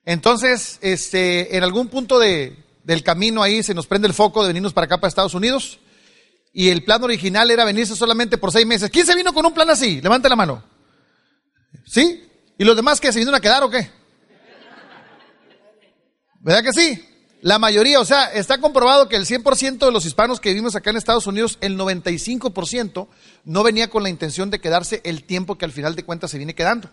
Entonces, 0.05 0.79
este, 0.79 1.57
en 1.57 1.65
algún 1.65 1.89
punto 1.89 2.17
de, 2.17 2.63
del 2.83 3.03
camino 3.03 3.41
ahí 3.41 3.63
se 3.63 3.73
nos 3.73 3.87
prende 3.87 4.07
el 4.07 4.13
foco 4.13 4.41
de 4.41 4.49
venirnos 4.49 4.73
para 4.73 4.85
acá, 4.85 4.97
para 4.97 5.09
Estados 5.09 5.33
Unidos. 5.33 5.79
Y 6.51 6.69
el 6.69 6.83
plan 6.83 7.03
original 7.03 7.49
era 7.49 7.65
venirse 7.65 7.95
solamente 7.95 8.37
por 8.37 8.51
seis 8.51 8.65
meses. 8.65 8.89
¿Quién 8.89 9.05
se 9.05 9.15
vino 9.15 9.33
con 9.33 9.45
un 9.45 9.53
plan 9.53 9.69
así? 9.69 10.01
Levante 10.01 10.29
la 10.29 10.35
mano. 10.35 10.63
¿Sí? 11.85 12.29
¿Y 12.57 12.63
los 12.63 12.75
demás 12.75 13.01
que 13.01 13.11
se 13.11 13.19
vinieron 13.19 13.35
a 13.35 13.41
quedar 13.41 13.63
o 13.63 13.69
qué? 13.69 13.89
¿Verdad 16.41 16.61
que 16.61 16.73
sí? 16.73 17.09
La 17.41 17.59
mayoría, 17.59 17.99
o 17.99 18.05
sea, 18.05 18.25
está 18.25 18.59
comprobado 18.59 19.09
que 19.09 19.15
el 19.15 19.25
100% 19.25 19.85
de 19.85 19.91
los 19.91 20.05
hispanos 20.05 20.39
que 20.39 20.49
vivimos 20.49 20.75
acá 20.75 20.91
en 20.91 20.97
Estados 20.97 21.27
Unidos, 21.27 21.57
el 21.59 21.77
95% 21.77 23.07
no 23.43 23.63
venía 23.63 23.89
con 23.89 24.03
la 24.03 24.09
intención 24.09 24.49
de 24.49 24.59
quedarse 24.59 25.01
el 25.03 25.23
tiempo 25.23 25.57
que 25.57 25.65
al 25.65 25.73
final 25.73 25.95
de 25.95 26.03
cuentas 26.03 26.31
se 26.31 26.37
viene 26.37 26.55
quedando. 26.55 26.89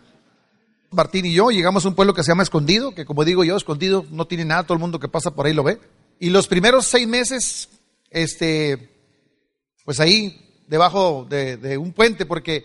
Martín 0.91 1.27
y 1.27 1.33
yo 1.33 1.51
llegamos 1.51 1.85
a 1.85 1.89
un 1.89 1.95
pueblo 1.95 2.15
que 2.15 2.23
se 2.23 2.33
llama 2.33 2.43
Escondido, 2.43 2.95
que 2.95 3.05
como 3.05 3.25
digo 3.25 3.45
yo, 3.45 3.57
Escondido 3.57 4.05
no 4.11 4.27
tiene 4.27 4.45
nada, 4.45 4.65
todo 4.65 4.75
el 4.75 4.81
mundo 4.81 4.99
que 4.99 5.09
pasa 5.09 5.31
por 5.31 5.47
ahí 5.47 5.55
lo 5.55 5.63
ve. 5.63 5.79
Y 6.19 6.31
los 6.31 6.49
primeros 6.49 6.87
seis 6.87 7.07
meses, 7.07 7.69
este, 8.11 8.91
pues 9.85 10.01
ahí, 10.01 10.63
debajo 10.67 11.27
de, 11.29 11.79
un 11.79 11.93
puente, 11.93 12.27
porque 12.27 12.65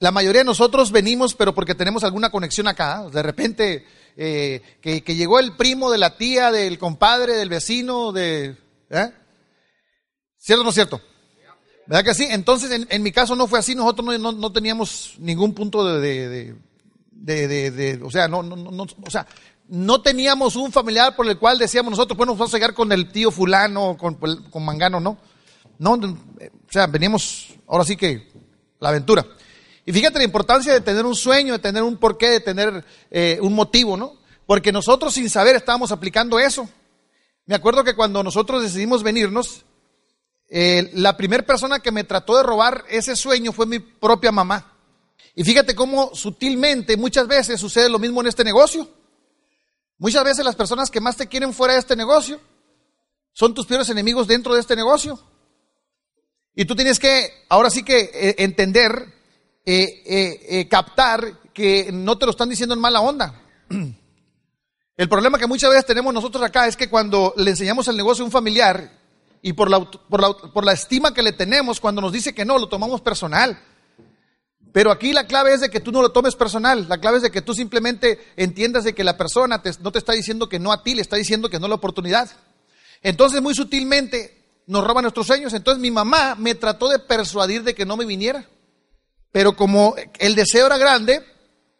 la 0.00 0.10
mayoría 0.10 0.40
de 0.40 0.46
nosotros 0.46 0.90
venimos, 0.92 1.34
pero 1.34 1.54
porque 1.54 1.74
tenemos 1.74 2.04
alguna 2.04 2.30
conexión 2.30 2.68
acá. 2.68 3.06
De 3.12 3.22
repente, 3.22 3.84
eh, 4.16 4.62
que, 4.80 5.00
llegó 5.14 5.38
el 5.38 5.54
primo 5.56 5.90
de 5.90 5.98
la 5.98 6.16
tía, 6.16 6.50
del 6.50 6.78
compadre, 6.78 7.34
del 7.34 7.48
vecino, 7.48 8.12
de... 8.12 8.56
¿eh? 8.90 9.12
¿Cierto 10.38 10.62
o 10.62 10.64
no 10.64 10.72
cierto? 10.72 11.00
¿Verdad 11.86 12.04
que 12.04 12.14
sí? 12.14 12.26
Entonces, 12.30 12.86
en, 12.88 13.02
mi 13.02 13.12
caso 13.12 13.34
no 13.34 13.46
fue 13.46 13.58
así. 13.58 13.74
Nosotros 13.74 14.20
no, 14.20 14.52
teníamos 14.52 15.14
ningún 15.18 15.54
punto 15.54 15.98
de, 15.98 16.54
de, 17.18 18.00
o 18.02 18.10
sea, 18.10 18.28
no, 18.28 18.42
no, 18.42 18.86
no, 19.68 20.02
teníamos 20.02 20.56
un 20.56 20.72
familiar 20.72 21.14
por 21.14 21.28
el 21.28 21.38
cual 21.38 21.58
decíamos 21.58 21.90
nosotros, 21.90 22.16
bueno, 22.16 22.34
vamos 22.34 22.52
a 22.54 22.56
llegar 22.56 22.74
con 22.74 22.90
el 22.92 23.10
tío 23.10 23.30
fulano, 23.30 23.96
con, 23.96 24.14
con 24.14 24.64
Mangano, 24.64 25.00
no. 25.00 25.18
No, 25.78 25.92
o 25.92 26.72
sea, 26.72 26.86
veníamos, 26.86 27.54
ahora 27.66 27.84
sí 27.84 27.96
que, 27.96 28.28
la 28.80 28.88
aventura. 28.90 29.24
Y 29.86 29.92
fíjate 29.92 30.18
la 30.18 30.24
importancia 30.24 30.72
de 30.72 30.80
tener 30.80 31.06
un 31.06 31.14
sueño, 31.14 31.54
de 31.54 31.58
tener 31.60 31.82
un 31.82 31.96
porqué, 31.96 32.30
de 32.30 32.40
tener 32.40 32.84
eh, 33.10 33.38
un 33.40 33.54
motivo, 33.54 33.96
¿no? 33.96 34.18
Porque 34.44 34.72
nosotros 34.72 35.14
sin 35.14 35.30
saber 35.30 35.56
estábamos 35.56 35.92
aplicando 35.92 36.38
eso. 36.38 36.68
Me 37.46 37.54
acuerdo 37.54 37.84
que 37.84 37.94
cuando 37.94 38.22
nosotros 38.22 38.62
decidimos 38.62 39.02
venirnos, 39.02 39.64
eh, 40.50 40.90
la 40.94 41.16
primera 41.16 41.44
persona 41.44 41.80
que 41.80 41.92
me 41.92 42.04
trató 42.04 42.36
de 42.36 42.42
robar 42.42 42.84
ese 42.90 43.16
sueño 43.16 43.52
fue 43.52 43.66
mi 43.66 43.78
propia 43.78 44.32
mamá. 44.32 44.77
Y 45.34 45.44
fíjate 45.44 45.74
cómo 45.74 46.14
sutilmente 46.14 46.96
muchas 46.96 47.26
veces 47.26 47.60
sucede 47.60 47.88
lo 47.88 47.98
mismo 47.98 48.20
en 48.20 48.26
este 48.26 48.44
negocio. 48.44 48.88
Muchas 49.98 50.24
veces 50.24 50.44
las 50.44 50.56
personas 50.56 50.90
que 50.90 51.00
más 51.00 51.16
te 51.16 51.26
quieren 51.26 51.52
fuera 51.52 51.74
de 51.74 51.80
este 51.80 51.96
negocio 51.96 52.40
son 53.32 53.54
tus 53.54 53.66
peores 53.66 53.88
enemigos 53.88 54.26
dentro 54.26 54.54
de 54.54 54.60
este 54.60 54.74
negocio. 54.74 55.18
Y 56.54 56.64
tú 56.64 56.74
tienes 56.74 56.98
que, 56.98 57.44
ahora 57.48 57.70
sí 57.70 57.84
que 57.84 58.10
eh, 58.12 58.34
entender, 58.38 59.14
eh, 59.64 60.02
eh, 60.50 60.68
captar 60.68 61.40
que 61.52 61.90
no 61.92 62.18
te 62.18 62.26
lo 62.26 62.30
están 62.30 62.48
diciendo 62.48 62.74
en 62.74 62.80
mala 62.80 63.00
onda. 63.00 63.40
El 64.96 65.08
problema 65.08 65.38
que 65.38 65.46
muchas 65.46 65.70
veces 65.70 65.86
tenemos 65.86 66.12
nosotros 66.12 66.42
acá 66.42 66.66
es 66.66 66.76
que 66.76 66.90
cuando 66.90 67.32
le 67.36 67.50
enseñamos 67.50 67.86
el 67.86 67.96
negocio 67.96 68.24
a 68.24 68.26
un 68.26 68.32
familiar 68.32 68.90
y 69.40 69.52
por 69.52 69.70
la, 69.70 69.88
por 69.88 70.20
la, 70.20 70.32
por 70.32 70.64
la 70.64 70.72
estima 70.72 71.14
que 71.14 71.22
le 71.22 71.32
tenemos, 71.32 71.78
cuando 71.78 72.00
nos 72.00 72.12
dice 72.12 72.34
que 72.34 72.44
no, 72.44 72.58
lo 72.58 72.68
tomamos 72.68 73.00
personal. 73.00 73.62
Pero 74.72 74.90
aquí 74.90 75.12
la 75.12 75.26
clave 75.26 75.54
es 75.54 75.60
de 75.60 75.70
que 75.70 75.80
tú 75.80 75.92
no 75.92 76.02
lo 76.02 76.10
tomes 76.10 76.36
personal, 76.36 76.86
la 76.88 76.98
clave 76.98 77.16
es 77.16 77.22
de 77.22 77.30
que 77.30 77.42
tú 77.42 77.54
simplemente 77.54 78.18
entiendas 78.36 78.84
de 78.84 78.94
que 78.94 79.04
la 79.04 79.16
persona 79.16 79.62
no 79.80 79.92
te 79.92 79.98
está 79.98 80.12
diciendo 80.12 80.48
que 80.48 80.58
no 80.58 80.72
a 80.72 80.82
ti, 80.82 80.94
le 80.94 81.02
está 81.02 81.16
diciendo 81.16 81.48
que 81.48 81.58
no 81.58 81.68
la 81.68 81.76
oportunidad. 81.76 82.30
Entonces 83.02 83.40
muy 83.40 83.54
sutilmente 83.54 84.38
nos 84.66 84.84
roba 84.84 85.02
nuestros 85.02 85.26
sueños. 85.26 85.52
Entonces 85.54 85.80
mi 85.80 85.90
mamá 85.90 86.34
me 86.36 86.54
trató 86.54 86.88
de 86.88 86.98
persuadir 86.98 87.64
de 87.64 87.74
que 87.74 87.86
no 87.86 87.96
me 87.96 88.04
viniera. 88.04 88.46
Pero 89.32 89.56
como 89.56 89.94
el 90.18 90.34
deseo 90.34 90.66
era 90.66 90.78
grande, 90.78 91.24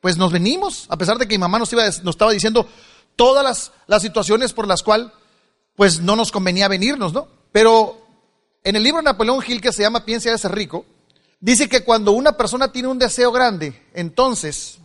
pues 0.01 0.17
nos 0.17 0.33
venimos, 0.33 0.87
a 0.89 0.97
pesar 0.97 1.19
de 1.19 1.27
que 1.27 1.35
mi 1.35 1.41
mamá 1.41 1.59
nos, 1.59 1.73
iba, 1.73 1.85
nos 1.85 2.15
estaba 2.15 2.33
diciendo 2.33 2.69
todas 3.17 3.45
las, 3.45 3.73
las 3.87 4.03
situaciones 4.03 4.53
por 4.53 4.67
las 4.67 4.83
cuales 4.83 5.09
pues 5.77 6.01
no 6.01 6.17
nos 6.17 6.33
convenía 6.33 6.69
venirnos, 6.69 7.13
¿no? 7.13 7.29
Pero 7.53 8.05
en 8.65 8.77
el 8.77 8.83
libro 8.83 8.99
de 8.99 9.05
Napoleón 9.05 9.43
Hill 9.47 9.61
que 9.61 9.73
se 9.73 9.83
llama 9.83 10.05
Piensa 10.05 10.31
de 10.31 10.39
ser 10.39 10.53
rico, 10.53 10.85
dice 11.41 11.69
que 11.69 11.85
cuando 11.85 12.13
una 12.13 12.37
persona 12.37 12.73
tiene 12.73 12.89
un 12.89 12.99
deseo 12.99 13.33
grande, 13.33 13.87
entonces 13.95 14.79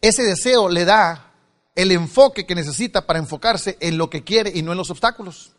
ese 0.00 0.22
deseo 0.22 0.68
le 0.68 0.84
da 0.84 1.32
el 1.74 1.92
enfoque 1.92 2.46
que 2.46 2.54
necesita 2.54 3.06
para 3.06 3.18
enfocarse 3.18 3.76
en 3.80 3.98
lo 3.98 4.10
que 4.10 4.24
quiere 4.24 4.50
y 4.54 4.62
no 4.62 4.72
en 4.72 4.78
los 4.78 4.90
obstáculos, 4.90 5.52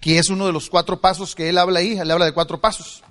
que 0.00 0.18
es 0.18 0.30
uno 0.30 0.46
de 0.46 0.52
los 0.52 0.70
cuatro 0.70 1.00
pasos 1.00 1.34
que 1.34 1.48
él 1.48 1.58
habla 1.58 1.80
ahí, 1.80 1.98
él 1.98 2.10
habla 2.10 2.24
de 2.24 2.32
cuatro 2.32 2.60
pasos. 2.60 3.02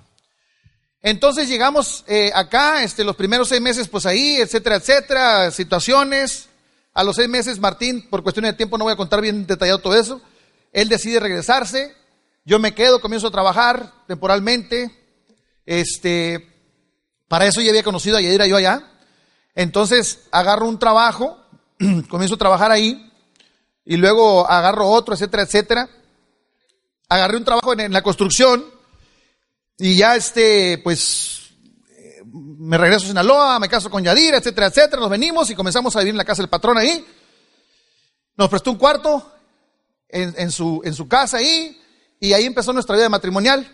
Entonces 1.02 1.48
llegamos 1.48 2.04
eh, 2.06 2.30
acá, 2.34 2.84
este, 2.84 3.02
los 3.02 3.16
primeros 3.16 3.48
seis 3.48 3.60
meses, 3.60 3.88
pues 3.88 4.06
ahí, 4.06 4.36
etcétera, 4.36 4.76
etcétera, 4.76 5.50
situaciones. 5.50 6.48
A 6.94 7.02
los 7.02 7.16
seis 7.16 7.28
meses, 7.28 7.58
Martín, 7.58 8.08
por 8.08 8.22
cuestiones 8.22 8.52
de 8.52 8.56
tiempo, 8.56 8.78
no 8.78 8.84
voy 8.84 8.92
a 8.92 8.96
contar 8.96 9.20
bien 9.20 9.46
detallado 9.46 9.80
todo 9.80 9.98
eso. 9.98 10.20
Él 10.72 10.88
decide 10.88 11.18
regresarse. 11.18 11.94
Yo 12.44 12.58
me 12.58 12.74
quedo, 12.74 13.00
comienzo 13.00 13.28
a 13.28 13.32
trabajar 13.32 13.92
temporalmente. 14.06 15.01
Este, 15.66 16.48
para 17.28 17.46
eso 17.46 17.60
ya 17.60 17.70
había 17.70 17.82
conocido 17.82 18.16
a 18.16 18.20
Yadira 18.20 18.46
yo 18.46 18.56
allá. 18.56 18.88
Entonces 19.54 20.20
agarro 20.30 20.68
un 20.68 20.78
trabajo, 20.78 21.38
comienzo 22.08 22.34
a 22.34 22.38
trabajar 22.38 22.70
ahí. 22.70 23.10
Y 23.84 23.96
luego 23.96 24.48
agarro 24.48 24.88
otro, 24.88 25.14
etcétera, 25.14 25.42
etcétera. 25.42 25.88
Agarré 27.08 27.36
un 27.36 27.44
trabajo 27.44 27.72
en 27.72 27.92
la 27.92 28.02
construcción 28.02 28.64
y 29.78 29.96
ya 29.96 30.14
este, 30.14 30.78
pues, 30.78 31.50
me 32.32 32.78
regreso 32.78 33.04
a 33.04 33.08
Sinaloa, 33.08 33.58
me 33.58 33.68
caso 33.68 33.90
con 33.90 34.04
Yadira, 34.04 34.38
etcétera, 34.38 34.68
etcétera. 34.68 35.00
Nos 35.00 35.10
venimos 35.10 35.50
y 35.50 35.54
comenzamos 35.54 35.96
a 35.96 35.98
vivir 35.98 36.12
en 36.12 36.18
la 36.18 36.24
casa 36.24 36.42
del 36.42 36.48
patrón 36.48 36.78
ahí. 36.78 37.04
Nos 38.36 38.48
prestó 38.48 38.70
un 38.70 38.78
cuarto 38.78 39.32
en, 40.08 40.50
su, 40.50 40.80
en 40.84 40.94
su 40.94 41.08
casa 41.08 41.38
ahí. 41.38 41.78
Y 42.20 42.32
ahí 42.32 42.44
empezó 42.44 42.72
nuestra 42.72 42.96
vida 42.96 43.08
matrimonial. 43.08 43.66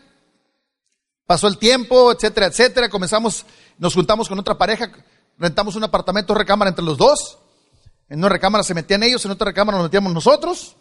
Pasó 1.29 1.47
el 1.47 1.59
tiempo, 1.59 2.11
etcétera, 2.11 2.47
etcétera. 2.47 2.89
Comenzamos, 2.89 3.45
nos 3.77 3.93
juntamos 3.93 4.31
con 4.31 4.39
otra 4.39 4.57
pareja, 4.57 4.91
rentamos 5.37 5.77
un 5.77 5.85
apartamento 5.85 6.35
recámara 6.35 6.71
entre 6.71 6.83
los 6.83 6.97
dos. 6.97 7.37
En 8.09 8.21
una 8.21 8.31
recámara 8.31 8.65
se 8.65 8.73
metían 8.73 9.03
ellos, 9.03 9.23
en 9.27 9.33
otra 9.33 9.45
recámara 9.45 9.77
nos 9.77 9.89
metíamos 9.89 10.15
nosotros. 10.15 10.75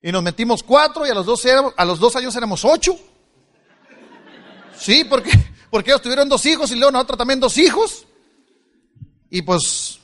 Y 0.00 0.12
nos 0.12 0.22
metimos 0.22 0.62
cuatro 0.62 1.04
y 1.04 1.10
a 1.10 1.14
los 1.14 1.26
dos, 1.26 1.42
a 1.76 1.84
los 1.84 1.98
dos 1.98 2.14
años 2.14 2.36
éramos 2.36 2.64
ocho. 2.64 2.96
Sí, 4.78 5.02
porque, 5.02 5.32
ellos 5.72 6.02
tuvieron 6.02 6.28
dos 6.28 6.46
hijos 6.46 6.70
y 6.70 6.76
luego 6.76 6.92
nosotros 6.92 7.18
también 7.18 7.40
dos 7.40 7.58
hijos. 7.58 8.06
Y 9.28 9.42
pues 9.42 9.98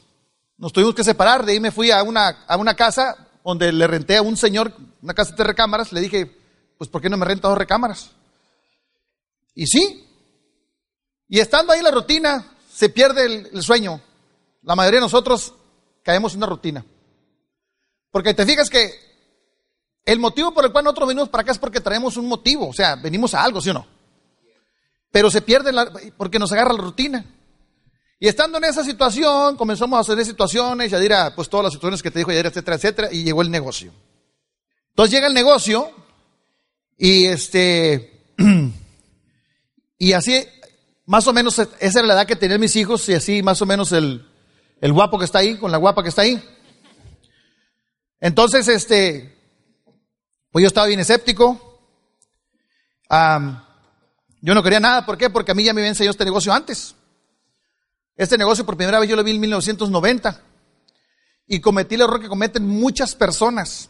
nos 0.57 0.73
tuvimos 0.73 0.97
que 0.97 1.05
separar. 1.05 1.47
De 1.47 1.53
ahí 1.53 1.61
me 1.61 1.71
fui 1.71 1.93
a 1.93 2.03
una, 2.03 2.45
a 2.49 2.57
una 2.57 2.75
casa 2.75 3.29
donde 3.45 3.71
le 3.71 3.87
renté 3.87 4.17
a 4.17 4.23
un 4.23 4.37
señor 4.37 4.75
una 5.01 5.15
casa 5.15 5.33
de 5.37 5.45
recámaras. 5.45 5.93
Le 5.93 6.01
dije, 6.01 6.27
pues 6.77 6.91
¿por 6.91 7.01
qué 7.01 7.09
no 7.09 7.17
me 7.17 7.25
renta 7.25 7.47
dos 7.47 7.57
recámaras? 7.57 8.11
Y 9.55 9.67
sí. 9.67 10.09
Y 11.29 11.41
estando 11.41 11.73
ahí 11.73 11.83
la 11.83 11.91
rutina, 11.91 12.57
se 12.73 12.89
pierde 12.89 13.49
el, 13.53 13.63
sueño. 13.63 14.01
La 14.63 14.77
mayoría 14.77 15.01
de 15.01 15.07
nosotros 15.07 15.55
caemos 16.03 16.33
en 16.33 16.39
una 16.39 16.47
rutina. 16.47 16.85
Porque 18.11 18.35
te 18.35 18.47
fijas 18.47 18.69
que 18.69 18.93
el 20.05 20.19
motivo 20.19 20.53
por 20.53 20.65
el 20.65 20.73
cual 20.73 20.85
nosotros 20.85 21.09
venimos 21.09 21.29
para 21.29 21.43
acá 21.43 21.53
es 21.53 21.59
porque 21.59 21.81
traemos 21.81 22.17
un 22.17 22.27
motivo. 22.27 22.69
O 22.69 22.73
sea, 22.73 22.97
venimos 22.97 23.35
a 23.35 23.43
algo, 23.43 23.61
¿sí 23.61 23.71
o 23.71 23.75
no? 23.75 23.87
Pero 25.11 25.31
se 25.31 25.43
pierde 25.43 25.73
porque 26.17 26.39
nos 26.39 26.53
agarra 26.53 26.73
la 26.73 26.83
rutina. 26.83 27.25
Y 28.19 28.29
estando 28.29 28.59
en 28.59 28.65
esa 28.65 28.85
situación, 28.85 29.57
comenzamos 29.57 29.97
a 29.97 30.01
hacer 30.13 30.25
situaciones, 30.25 30.91
ya 30.91 30.99
dirá, 31.01 31.35
pues 31.35 31.49
todas 31.49 31.65
las 31.65 31.73
situaciones 31.73 32.03
que 32.03 32.11
te 32.11 32.21
dijo 32.21 32.31
Yadira, 32.31 32.51
etcétera, 32.51 32.77
etcétera, 32.77 33.09
y 33.11 33.25
llegó 33.25 33.43
el 33.43 33.51
negocio. 33.51 33.93
Entonces 34.91 35.13
llega 35.13 35.27
el 35.27 35.35
negocio, 35.35 35.91
y 36.97 37.27
este, 37.27 38.27
y 40.03 40.15
así, 40.15 40.45
más 41.07 41.29
o 41.29 41.33
menos, 41.33 41.57
esa 41.61 41.99
era 42.01 42.09
la 42.09 42.15
edad 42.15 42.27
que 42.27 42.35
tenían 42.35 42.59
mis 42.59 42.75
hijos, 42.75 43.09
y 43.09 43.15
así, 43.15 43.41
más 43.41 43.63
o 43.63 43.67
menos, 43.67 43.93
el, 43.93 44.29
el 44.81 44.93
guapo 44.93 45.17
que 45.17 45.27
está 45.27 45.39
ahí, 45.39 45.57
con 45.57 45.71
la 45.71 45.79
guapa 45.79 46.03
que 46.03 46.09
está 46.09 46.23
ahí. 46.23 46.43
Entonces, 48.19 48.67
este, 48.67 49.33
pues 50.51 50.65
yo 50.65 50.67
estaba 50.67 50.89
bien 50.89 50.99
escéptico. 50.99 51.79
Yo 54.41 54.55
no 54.55 54.63
quería 54.65 54.81
nada, 54.81 55.07
¿por 55.07 55.17
qué? 55.17 55.31
Porque 55.31 55.53
a 55.53 55.55
mí 55.55 55.63
ya 55.63 55.73
me 55.73 55.83
había 55.83 55.91
enseñado 55.91 56.11
este 56.11 56.25
negocio 56.25 56.53
antes. 56.53 56.97
Este 58.17 58.37
negocio 58.37 58.67
por 58.67 58.77
primera 58.77 58.99
vez 58.99 59.09
yo 59.09 59.15
lo 59.15 59.23
vi 59.23 59.31
en 59.31 59.41
1990 59.41 60.43
y 61.47 61.61
cometí 61.61 61.95
el 61.95 62.01
error 62.01 62.21
que 62.21 62.29
cometen 62.29 62.67
muchas 62.67 63.15
personas. 63.15 63.89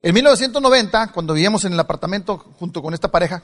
En 0.00 0.14
1990, 0.14 1.10
cuando 1.10 1.34
vivíamos 1.34 1.64
en 1.64 1.72
el 1.72 1.80
apartamento 1.80 2.38
junto 2.38 2.80
con 2.80 2.94
esta 2.94 3.10
pareja, 3.10 3.42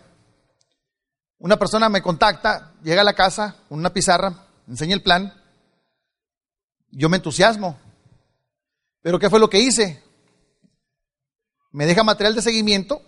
una 1.43 1.59
persona 1.59 1.89
me 1.89 2.01
contacta, 2.01 2.73
llega 2.83 3.03
a 3.03 3.05
la 3.05 3.13
casa 3.13 3.57
con 3.69 3.79
una 3.79 3.93
pizarra, 3.93 4.47
enseña 4.67 4.95
el 4.95 5.03
plan, 5.03 5.35
yo 6.91 7.09
me 7.09 7.19
entusiasmo. 7.19 7.79
Pero 9.03 9.19
¿qué 9.19 9.29
fue 9.29 9.41
lo 9.41 9.51
que 9.51 9.61
hice? 9.61 10.03
Me 11.73 11.87
deja 11.87 12.03
material 12.03 12.35
de 12.35 12.43
seguimiento 12.43 13.03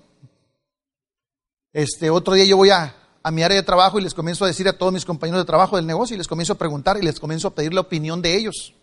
este, 1.74 2.08
otro 2.08 2.34
día 2.34 2.44
yo 2.44 2.56
voy 2.56 2.70
a 2.70 2.94
mi 3.32 3.42
área 3.42 3.56
de 3.56 3.64
trabajo 3.64 3.98
y 3.98 4.02
les 4.02 4.14
comienzo 4.14 4.44
a 4.44 4.48
decir 4.48 4.68
a 4.68 4.78
todos 4.78 4.92
mis 4.92 5.04
compañeros 5.04 5.42
de 5.42 5.46
trabajo 5.46 5.74
del 5.74 5.86
negocio 5.86 6.14
y 6.14 6.18
les 6.18 6.28
comienzo 6.28 6.52
a 6.52 6.58
preguntar 6.58 6.96
y 6.96 7.02
les 7.02 7.18
comienzo 7.18 7.48
a 7.48 7.54
pedir 7.54 7.74
la 7.74 7.80
opinión 7.80 8.22
de 8.22 8.36
ellos. 8.36 8.74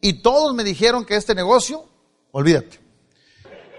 Y 0.00 0.14
todos 0.14 0.54
me 0.54 0.64
dijeron 0.64 1.04
que 1.04 1.14
este 1.14 1.34
negocio, 1.34 1.88
olvídate. 2.32 2.80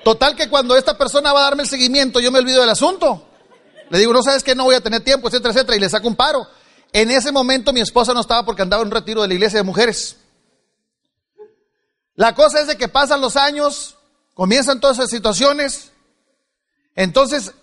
Total 0.06 0.34
que 0.34 0.50
cuando 0.50 0.78
esta 0.78 0.98
persona 0.98 1.34
va 1.34 1.42
a 1.42 1.44
darme 1.44 1.64
el 1.64 1.70
seguimiento, 1.70 2.22
yo 2.22 2.32
me 2.32 2.40
olvido 2.40 2.62
del 2.62 2.70
asunto. 2.70 3.27
Le 3.90 4.00
digo, 4.00 4.14
no 4.14 4.22
sabes 4.24 4.44
que 4.44 4.56
no 4.56 4.66
voy 4.66 4.76
a 4.76 4.82
tener 4.82 5.04
tiempo, 5.04 5.28
etcétera, 5.28 5.54
etcétera, 5.54 5.78
y 5.78 5.80
le 5.80 5.90
saco 5.90 6.08
un 6.08 6.16
paro. 6.16 6.48
En 6.94 7.12
ese 7.12 7.32
momento 7.32 7.74
mi 7.74 7.82
esposa 7.82 8.14
no 8.14 8.22
estaba 8.22 8.46
porque 8.46 8.62
andaba 8.62 8.82
en 8.82 8.88
un 8.88 8.94
retiro 8.94 9.22
de 9.22 9.28
la 9.28 9.34
iglesia 9.34 9.60
de 9.60 9.64
mujeres. 9.64 10.18
La 12.16 12.34
cosa 12.34 12.62
es 12.62 12.68
de 12.68 12.78
que 12.78 12.88
pasan 12.88 13.22
los 13.22 13.36
años, 13.36 13.96
comienzan 14.34 14.80
todas 14.80 14.98
esas 14.98 15.10
situaciones, 15.10 15.92
entonces, 16.98 17.54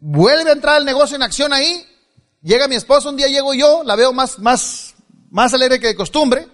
vuelve 0.00 0.50
a 0.50 0.54
entrar 0.54 0.80
el 0.80 0.84
negocio 0.84 1.14
en 1.14 1.22
acción 1.22 1.52
ahí. 1.52 1.86
Llega 2.42 2.66
mi 2.66 2.74
esposa, 2.74 3.08
un 3.08 3.16
día 3.16 3.28
llego 3.28 3.54
yo, 3.54 3.84
la 3.84 3.94
veo 3.94 4.12
más, 4.12 4.40
más, 4.40 4.94
más 5.30 5.54
alegre 5.54 5.78
que 5.78 5.86
de 5.86 5.94
costumbre. 5.94 6.48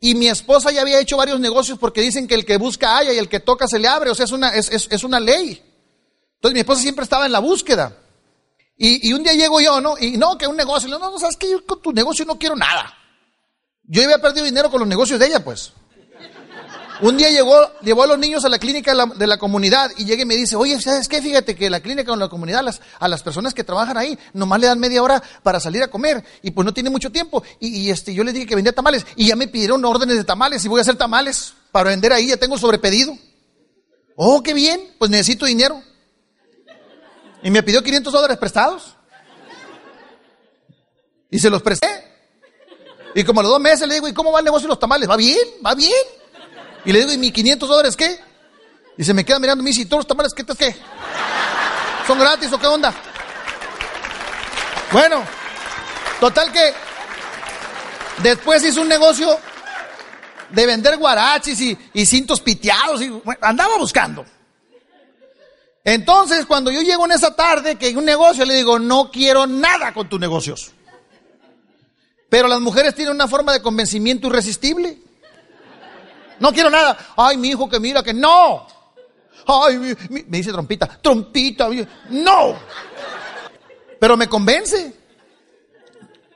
Y 0.00 0.16
mi 0.16 0.26
esposa 0.26 0.72
ya 0.72 0.80
había 0.80 0.98
hecho 0.98 1.16
varios 1.16 1.38
negocios 1.38 1.78
porque 1.78 2.00
dicen 2.00 2.26
que 2.26 2.34
el 2.34 2.44
que 2.44 2.56
busca 2.56 2.98
haya 2.98 3.12
y 3.12 3.18
el 3.18 3.28
que 3.28 3.38
toca 3.38 3.68
se 3.68 3.78
le 3.78 3.86
abre. 3.86 4.10
O 4.10 4.14
sea, 4.16 4.24
es 4.24 4.32
una, 4.32 4.48
es, 4.48 4.68
es, 4.68 5.04
una 5.04 5.20
ley. 5.20 5.62
Entonces 6.34 6.54
mi 6.54 6.60
esposa 6.60 6.82
siempre 6.82 7.04
estaba 7.04 7.26
en 7.26 7.32
la 7.32 7.38
búsqueda. 7.38 7.96
Y, 8.76 9.08
y, 9.08 9.12
un 9.12 9.22
día 9.22 9.34
llego 9.34 9.60
yo, 9.60 9.80
¿no? 9.80 9.96
Y 9.98 10.16
no, 10.16 10.36
que 10.36 10.46
un 10.46 10.56
negocio. 10.56 10.88
No, 10.88 10.98
no, 10.98 11.18
sabes 11.18 11.36
que 11.36 11.50
yo 11.50 11.64
con 11.64 11.80
tu 11.80 11.92
negocio 11.92 12.24
no 12.24 12.38
quiero 12.38 12.56
nada. 12.56 12.92
Yo 13.84 14.02
había 14.02 14.18
perdido 14.18 14.44
dinero 14.44 14.70
con 14.70 14.80
los 14.80 14.88
negocios 14.88 15.18
de 15.18 15.26
ella, 15.26 15.44
pues. 15.44 15.72
Un 17.02 17.16
día 17.16 17.30
llegó, 17.30 17.56
llevó 17.80 18.04
a 18.04 18.06
los 18.06 18.18
niños 18.18 18.44
a 18.44 18.48
la 18.48 18.60
clínica 18.60 18.94
de 18.94 19.26
la, 19.26 19.36
comunidad 19.36 19.90
y 19.96 20.04
llega 20.04 20.22
y 20.22 20.24
me 20.24 20.36
dice, 20.36 20.54
oye, 20.54 20.80
¿sabes 20.80 21.08
qué? 21.08 21.20
Fíjate 21.20 21.56
que 21.56 21.68
la 21.68 21.80
clínica 21.80 22.12
o 22.12 22.16
la 22.16 22.28
comunidad, 22.28 22.62
las, 22.62 22.80
a 23.00 23.08
las 23.08 23.24
personas 23.24 23.54
que 23.54 23.64
trabajan 23.64 23.96
ahí, 23.96 24.16
nomás 24.32 24.60
le 24.60 24.68
dan 24.68 24.78
media 24.78 25.02
hora 25.02 25.20
para 25.42 25.58
salir 25.58 25.82
a 25.82 25.88
comer 25.88 26.22
y 26.42 26.52
pues 26.52 26.64
no 26.64 26.72
tiene 26.72 26.90
mucho 26.90 27.10
tiempo. 27.10 27.42
Y, 27.58 27.90
este, 27.90 28.14
yo 28.14 28.22
le 28.22 28.32
dije 28.32 28.46
que 28.46 28.54
vendía 28.54 28.72
tamales 28.72 29.04
y 29.16 29.26
ya 29.26 29.34
me 29.34 29.48
pidieron 29.48 29.84
órdenes 29.84 30.16
de 30.16 30.22
tamales 30.22 30.64
y 30.64 30.68
voy 30.68 30.78
a 30.78 30.82
hacer 30.82 30.94
tamales 30.94 31.54
para 31.72 31.90
vender 31.90 32.12
ahí, 32.12 32.28
ya 32.28 32.36
tengo 32.36 32.56
sobrepedido. 32.56 33.18
Oh, 34.14 34.40
qué 34.40 34.54
bien, 34.54 34.80
pues 34.98 35.10
necesito 35.10 35.46
dinero. 35.46 35.82
Y 37.42 37.50
me 37.50 37.62
pidió 37.62 37.82
500 37.82 38.12
dólares 38.12 38.38
prestados. 38.38 38.96
Y 41.30 41.38
se 41.38 41.50
los 41.50 41.62
presté. 41.62 42.12
Y 43.14 43.24
como 43.24 43.42
los 43.42 43.50
dos 43.50 43.60
meses 43.60 43.86
le 43.88 43.94
digo, 43.94 44.08
¿y 44.08 44.14
cómo 44.14 44.32
va 44.32 44.38
el 44.38 44.44
negocio 44.44 44.66
de 44.66 44.72
los 44.72 44.78
tamales? 44.78 45.08
¿Va 45.08 45.16
bien? 45.16 45.38
¿Va 45.64 45.74
bien? 45.74 45.92
Y 46.84 46.92
le 46.92 47.00
digo, 47.00 47.12
¿y 47.12 47.18
mi 47.18 47.30
500 47.30 47.68
dólares 47.68 47.96
qué? 47.96 48.20
Y 48.96 49.04
se 49.04 49.14
me 49.14 49.24
queda 49.24 49.38
mirando 49.38 49.62
y 49.62 49.64
me 49.64 49.70
dice, 49.70 49.82
¿y 49.82 49.86
todos 49.86 50.00
los 50.00 50.06
tamales 50.06 50.32
qué? 50.34 50.44
¿Qué? 50.44 50.76
¿Son 52.06 52.18
gratis 52.18 52.52
o 52.52 52.58
qué 52.58 52.66
onda? 52.66 52.92
Bueno, 54.90 55.22
total 56.20 56.52
que 56.52 56.74
después 58.22 58.62
hizo 58.64 58.82
un 58.82 58.88
negocio 58.88 59.38
de 60.50 60.66
vender 60.66 60.98
guarachis 60.98 61.60
y, 61.60 62.06
cintos 62.06 62.40
piteados 62.40 63.00
y 63.02 63.22
andaba 63.40 63.76
buscando. 63.78 64.24
Entonces, 65.84 66.46
cuando 66.46 66.70
yo 66.70 66.82
llego 66.82 67.04
en 67.04 67.12
esa 67.12 67.34
tarde, 67.34 67.76
que 67.76 67.86
hay 67.86 67.96
un 67.96 68.04
negocio, 68.04 68.44
le 68.44 68.54
digo, 68.54 68.78
no 68.78 69.10
quiero 69.10 69.46
nada 69.46 69.92
con 69.92 70.08
tus 70.08 70.20
negocios. 70.20 70.72
Pero 72.28 72.48
las 72.48 72.60
mujeres 72.60 72.94
tienen 72.94 73.14
una 73.14 73.28
forma 73.28 73.52
de 73.52 73.60
convencimiento 73.60 74.28
irresistible. 74.28 74.98
No 76.38 76.52
quiero 76.52 76.70
nada. 76.70 76.96
Ay, 77.16 77.36
mi 77.36 77.48
hijo 77.48 77.68
que 77.68 77.78
mira 77.78 78.02
que 78.02 78.14
no. 78.14 78.66
Ay, 79.46 79.96
me 80.08 80.38
dice 80.38 80.52
trompita, 80.52 80.98
trompita, 81.02 81.68
no. 82.10 82.56
Pero 83.98 84.16
me 84.16 84.28
convence. 84.28 84.94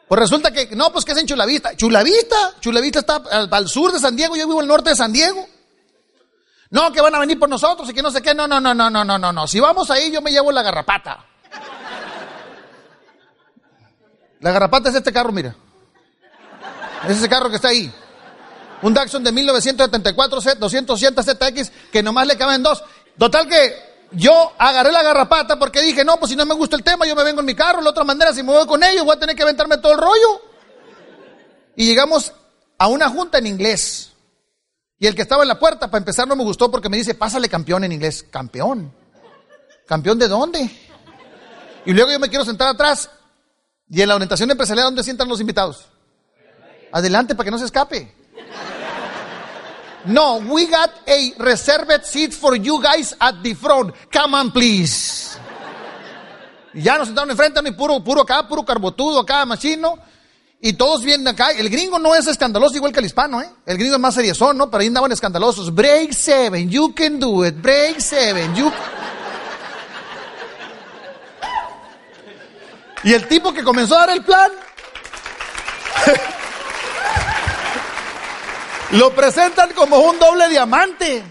Pues 0.08 0.20
resulta 0.20 0.52
que, 0.52 0.68
no, 0.76 0.92
pues 0.92 1.04
que 1.04 1.12
es 1.12 1.18
en 1.18 1.26
Chulavista. 1.26 1.76
Chulavista, 1.76 2.54
Chulavista 2.60 3.00
está 3.00 3.16
al, 3.16 3.68
sur 3.68 3.92
de 3.92 3.98
San 3.98 4.14
Diego, 4.14 4.36
yo 4.36 4.46
vivo 4.46 4.60
al 4.60 4.68
norte 4.68 4.90
de 4.90 4.96
San 4.96 5.12
Diego. 5.12 5.48
No, 6.70 6.92
que 6.92 7.00
van 7.00 7.14
a 7.14 7.18
venir 7.18 7.38
por 7.38 7.48
nosotros 7.48 7.88
y 7.88 7.94
que 7.94 8.02
no 8.02 8.10
sé 8.10 8.20
qué. 8.22 8.34
No, 8.34 8.46
no, 8.46 8.60
no, 8.60 8.74
no, 8.74 8.90
no, 8.90 9.04
no, 9.04 9.18
no, 9.18 9.32
no. 9.32 9.46
Si 9.46 9.60
vamos 9.60 9.90
ahí, 9.90 10.10
yo 10.10 10.20
me 10.20 10.30
llevo 10.30 10.50
la 10.50 10.62
garrapata. 10.62 11.24
La 14.40 14.50
garrapata 14.52 14.90
es 14.90 14.96
este 14.96 15.12
carro, 15.12 15.32
mira. 15.32 15.54
Es 17.04 17.18
ese 17.18 17.28
carro 17.28 17.48
que 17.48 17.56
está 17.56 17.68
ahí. 17.68 17.92
Un 18.82 18.92
Datsun 18.92 19.24
de 19.24 19.32
1974, 19.32 20.40
280 20.58 21.22
ZX, 21.22 21.72
que 21.90 22.02
nomás 22.02 22.26
le 22.26 22.36
caben 22.36 22.62
dos. 22.62 22.82
Total 23.16 23.48
que 23.48 23.74
yo 24.12 24.52
agarré 24.58 24.92
la 24.92 25.02
garrapata 25.02 25.58
porque 25.58 25.80
dije, 25.80 26.04
no, 26.04 26.18
pues 26.18 26.30
si 26.30 26.36
no 26.36 26.44
me 26.44 26.54
gusta 26.54 26.76
el 26.76 26.82
tema, 26.82 27.06
yo 27.06 27.16
me 27.16 27.24
vengo 27.24 27.40
en 27.40 27.46
mi 27.46 27.54
carro. 27.54 27.80
La 27.80 27.90
otra 27.90 28.04
manera, 28.04 28.32
si 28.32 28.42
me 28.42 28.52
voy 28.52 28.66
con 28.66 28.82
ellos, 28.82 29.04
voy 29.04 29.16
a 29.16 29.18
tener 29.18 29.34
que 29.34 29.42
aventarme 29.42 29.78
todo 29.78 29.92
el 29.92 29.98
rollo. 29.98 30.42
Y 31.76 31.86
llegamos 31.86 32.32
a 32.78 32.88
una 32.88 33.08
junta 33.08 33.38
en 33.38 33.46
inglés. 33.46 34.12
Y 34.98 35.06
el 35.06 35.14
que 35.14 35.22
estaba 35.22 35.42
en 35.42 35.48
la 35.48 35.58
puerta, 35.58 35.88
para 35.88 35.98
empezar, 35.98 36.26
no 36.26 36.36
me 36.36 36.44
gustó 36.44 36.70
porque 36.70 36.88
me 36.88 36.96
dice, 36.96 37.14
pásale 37.14 37.48
campeón 37.48 37.84
en 37.84 37.92
inglés. 37.92 38.24
¿Campeón? 38.30 38.92
¿Campeón 39.86 40.18
de 40.18 40.28
dónde? 40.28 40.70
Y 41.84 41.92
luego 41.92 42.10
yo 42.10 42.18
me 42.18 42.28
quiero 42.28 42.44
sentar 42.44 42.68
atrás. 42.68 43.10
Y 43.88 44.00
en 44.00 44.08
la 44.08 44.14
orientación 44.14 44.50
empresarial, 44.50 44.86
¿dónde 44.86 45.04
sientan 45.04 45.28
los 45.28 45.40
invitados? 45.40 45.86
Adelante 46.92 47.34
para 47.34 47.44
que 47.44 47.50
no 47.50 47.58
se 47.58 47.66
escape. 47.66 48.14
No, 50.06 50.36
we 50.36 50.66
got 50.66 50.90
a 51.08 51.42
reserved 51.42 52.04
seat 52.04 52.32
for 52.32 52.56
you 52.56 52.80
guys 52.80 53.14
at 53.18 53.42
the 53.42 53.54
front. 53.54 53.94
Come 54.12 54.36
on, 54.36 54.52
please. 54.52 55.36
Y 56.72 56.82
ya 56.82 56.96
nos 56.96 57.08
sentaron 57.08 57.30
enfrente, 57.30 57.60
y 57.64 57.72
puro, 57.72 58.02
puro 58.04 58.22
acá, 58.22 58.46
puro 58.46 58.64
carbotudo 58.64 59.20
acá, 59.20 59.44
machino. 59.44 59.98
Y 60.66 60.72
todos 60.72 61.04
vienen 61.04 61.28
acá. 61.28 61.52
El 61.52 61.70
gringo 61.70 62.00
no 62.00 62.16
es 62.16 62.26
escandaloso 62.26 62.74
igual 62.74 62.92
que 62.92 62.98
el 62.98 63.06
hispano, 63.06 63.40
¿eh? 63.40 63.48
El 63.66 63.78
gringo 63.78 63.94
es 63.94 64.00
más 64.00 64.16
seriezón, 64.16 64.58
¿no? 64.58 64.68
Pero 64.68 64.80
ahí 64.80 64.88
andaban 64.88 65.12
escandalosos. 65.12 65.72
Break 65.72 66.12
seven, 66.12 66.68
you 66.68 66.92
can 66.92 67.20
do 67.20 67.46
it. 67.46 67.54
Break 67.54 68.00
seven, 68.00 68.52
you. 68.52 68.72
Y 73.04 73.12
el 73.12 73.28
tipo 73.28 73.54
que 73.54 73.62
comenzó 73.62 73.94
a 73.94 74.06
dar 74.06 74.16
el 74.16 74.24
plan. 74.24 74.50
Lo 78.90 79.14
presentan 79.14 79.72
como 79.72 80.00
un 80.00 80.18
doble 80.18 80.48
diamante. 80.48 81.22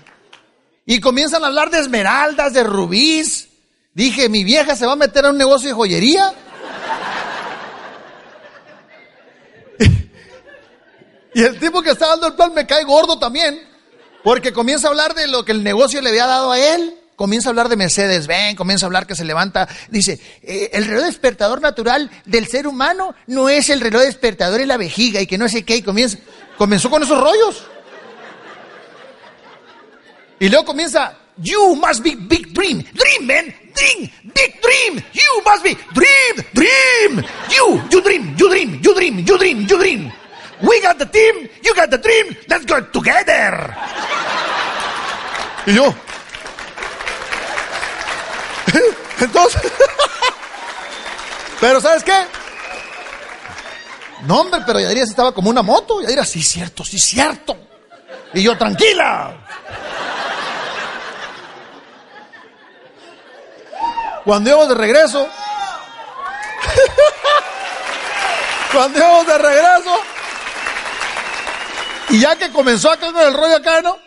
Y 0.86 1.02
comienzan 1.02 1.44
a 1.44 1.48
hablar 1.48 1.70
de 1.72 1.80
esmeraldas, 1.80 2.54
de 2.54 2.64
rubíes. 2.64 3.50
Dije, 3.94 4.30
mi 4.30 4.46
vieja 4.46 4.78
se 4.78 4.86
va 4.86 4.94
a 4.94 4.96
meter 4.96 5.26
a 5.26 5.32
un 5.32 5.38
negocio 5.38 5.68
de 5.68 5.76
joyería. 5.76 6.34
Y 11.36 11.44
el 11.44 11.60
tipo 11.60 11.82
que 11.82 11.90
está 11.90 12.08
dando 12.08 12.28
el 12.28 12.34
plan 12.34 12.54
me 12.54 12.66
cae 12.66 12.86
gordo 12.86 13.20
también. 13.20 13.62
Porque 14.24 14.54
comienza 14.54 14.88
a 14.88 14.92
hablar 14.92 15.14
de 15.14 15.28
lo 15.28 15.44
que 15.44 15.52
el 15.52 15.66
negocio 15.66 16.02
le 16.02 16.08
había 16.08 16.26
dado 16.26 16.54
a 16.54 16.58
él. 16.58 16.98
Comienza 17.18 17.50
a 17.50 17.52
hablar 17.52 17.68
de 17.68 17.76
Mercedes 17.76 18.26
Benz, 18.26 18.56
comienza 18.56 18.86
a 18.86 18.88
hablar 18.88 19.06
que 19.06 19.16
se 19.16 19.26
levanta. 19.26 19.68
Dice, 19.90 20.18
eh, 20.42 20.70
el 20.72 20.86
reloj 20.86 21.04
despertador 21.04 21.60
natural 21.60 22.10
del 22.24 22.48
ser 22.48 22.68
humano 22.68 23.16
no 23.28 23.50
es 23.50 23.70
el 23.70 23.82
reloj 23.82 24.04
despertador 24.04 24.62
en 24.62 24.70
la 24.70 24.78
vejiga 24.78 25.20
y 25.20 25.28
que 25.28 25.38
no 25.38 25.50
sé 25.50 25.64
qué. 25.64 25.76
Y 25.76 25.82
comienza, 25.82 26.18
comenzó 26.58 26.90
con 26.90 27.04
esos 27.04 27.20
rollos. 27.20 27.66
Y 30.40 30.48
luego 30.48 30.64
comienza, 30.64 31.18
you 31.36 31.76
must 31.76 32.02
be 32.02 32.16
big 32.16 32.54
dream. 32.54 32.82
Dream, 32.94 33.28
man. 33.28 33.54
Dream. 33.76 34.10
Big 34.24 34.62
dream. 34.62 35.04
You 35.12 35.44
must 35.46 35.64
be 35.66 35.78
dream. 35.94 36.46
Dream. 36.54 37.26
You, 37.50 37.82
you 37.92 38.02
dream, 38.02 38.36
you 38.38 38.48
dream, 38.48 38.80
you 38.82 38.94
dream, 38.96 39.20
you 39.20 39.38
dream, 39.38 39.68
you 39.68 39.78
dream. 39.78 40.14
We 40.62 40.82
got 40.82 40.98
the 40.98 41.06
team. 41.06 41.50
You 41.64 41.76
got 41.76 41.90
the 41.90 41.98
dream. 41.98 42.36
Let's 42.48 42.66
go 42.66 42.82
together. 42.92 43.76
Y 45.66 45.74
yo. 45.74 45.94
Entonces. 49.20 49.72
pero 51.60 51.82
¿sabes 51.82 52.04
qué? 52.04 52.26
No, 54.24 54.42
hombre, 54.42 54.62
pero 54.66 54.80
Yadira 54.80 55.04
estaba 55.04 55.34
como 55.34 55.50
una 55.50 55.62
moto. 55.62 56.02
Yadira, 56.02 56.26
sí, 56.26 56.42
cierto, 56.42 56.84
sí, 56.84 57.00
cierto. 57.00 57.58
Y 58.34 58.44
yo, 58.44 58.58
tranquila. 58.58 59.38
Cuando 64.24 64.50
íbamos 64.50 64.70
de 64.70 64.76
regreso, 64.76 65.28
cuando 68.72 68.98
íbamos 68.98 69.28
de 69.28 69.38
regreso, 69.38 70.00
y 72.10 72.20
ya 72.20 72.36
que 72.36 72.50
comenzó 72.52 72.92
acá 72.92 73.12
con 73.12 73.22
el 73.22 73.34
rollo 73.34 73.58
acá, 73.58 73.82
¿no? 73.82 73.98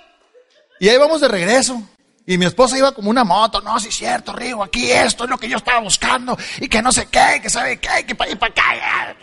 Y 0.81 0.89
ahí 0.89 0.97
vamos 0.97 1.21
de 1.21 1.29
regreso. 1.29 1.83
Y 2.27 2.37
mi 2.37 2.45
esposa 2.45 2.77
iba 2.77 2.93
como 2.93 3.09
una 3.09 3.25
moto, 3.25 3.63
no, 3.63 3.81
sí 3.81 3.91
cierto, 3.91 4.35
Rigo, 4.35 4.63
aquí 4.63 4.91
esto 4.91 5.25
es 5.25 5.31
lo 5.31 5.39
que 5.39 5.49
yo 5.49 5.57
estaba 5.57 5.81
buscando, 5.81 6.37
y 6.61 6.69
que 6.69 6.83
no 6.83 6.93
sé 6.93 7.07
qué, 7.07 7.41
que 7.43 7.49
sabe 7.49 7.81
qué, 7.81 8.05
que 8.07 8.15
para 8.15 8.31
ir 8.31 8.39
para 8.39 8.53
acá. 8.53 9.17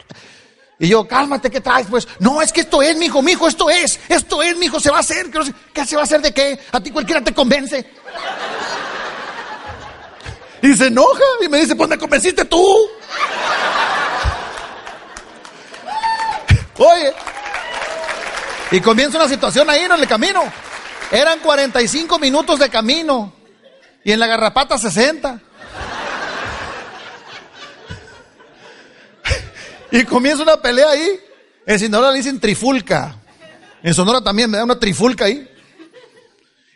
Y 0.80 0.88
yo, 0.88 1.08
cálmate, 1.08 1.50
¿qué 1.52 1.62
traes? 1.62 1.88
Pues, 1.88 2.08
no, 2.20 2.42
es 2.42 2.52
que 2.52 2.62
esto 2.62 2.82
es, 2.82 2.98
mijo, 2.98 3.22
mijo, 3.22 3.48
esto 3.48 3.70
es, 3.70 4.00
esto 4.10 4.42
es, 4.42 4.58
mijo, 4.58 4.80
se 4.80 4.90
va 4.90 4.98
a 4.98 5.02
hacer. 5.02 5.28
¿Qué 5.72 5.86
se 5.86 5.96
va 5.96 6.02
a 6.02 6.06
hacer 6.06 6.22
de 6.22 6.34
qué? 6.34 6.60
A 6.72 6.82
ti 6.82 6.92
cualquiera 6.92 7.22
te 7.22 7.34
convence. 7.34 7.86
Y 10.62 10.76
se 10.76 10.88
enoja 10.88 11.24
y 11.46 11.48
me 11.48 11.60
dice, 11.60 11.76
pues 11.76 11.90
me 11.90 11.98
convenciste 11.98 12.44
tú. 12.46 12.90
Oye. 16.78 17.14
Y 18.72 18.82
comienza 18.82 19.18
una 19.18 19.30
situación 19.30 19.70
ahí 19.70 19.82
en 19.82 19.92
el 19.92 20.08
camino. 20.08 20.42
Eran 21.12 21.40
45 21.40 22.20
minutos 22.20 22.60
de 22.60 22.70
camino. 22.70 23.34
Y 24.04 24.12
en 24.12 24.20
la 24.20 24.28
garrapata 24.28 24.78
60. 24.78 25.40
Y 29.92 30.04
comienza 30.04 30.44
una 30.44 30.58
pelea 30.58 30.90
ahí. 30.90 31.20
En 31.66 31.80
Sinaloa 31.80 32.12
le 32.12 32.18
dicen 32.18 32.40
trifulca. 32.40 33.16
En 33.82 33.94
Sonora 33.94 34.22
también 34.22 34.50
me 34.50 34.58
da 34.58 34.64
una 34.64 34.80
trifulca 34.80 35.26
ahí. 35.26 35.50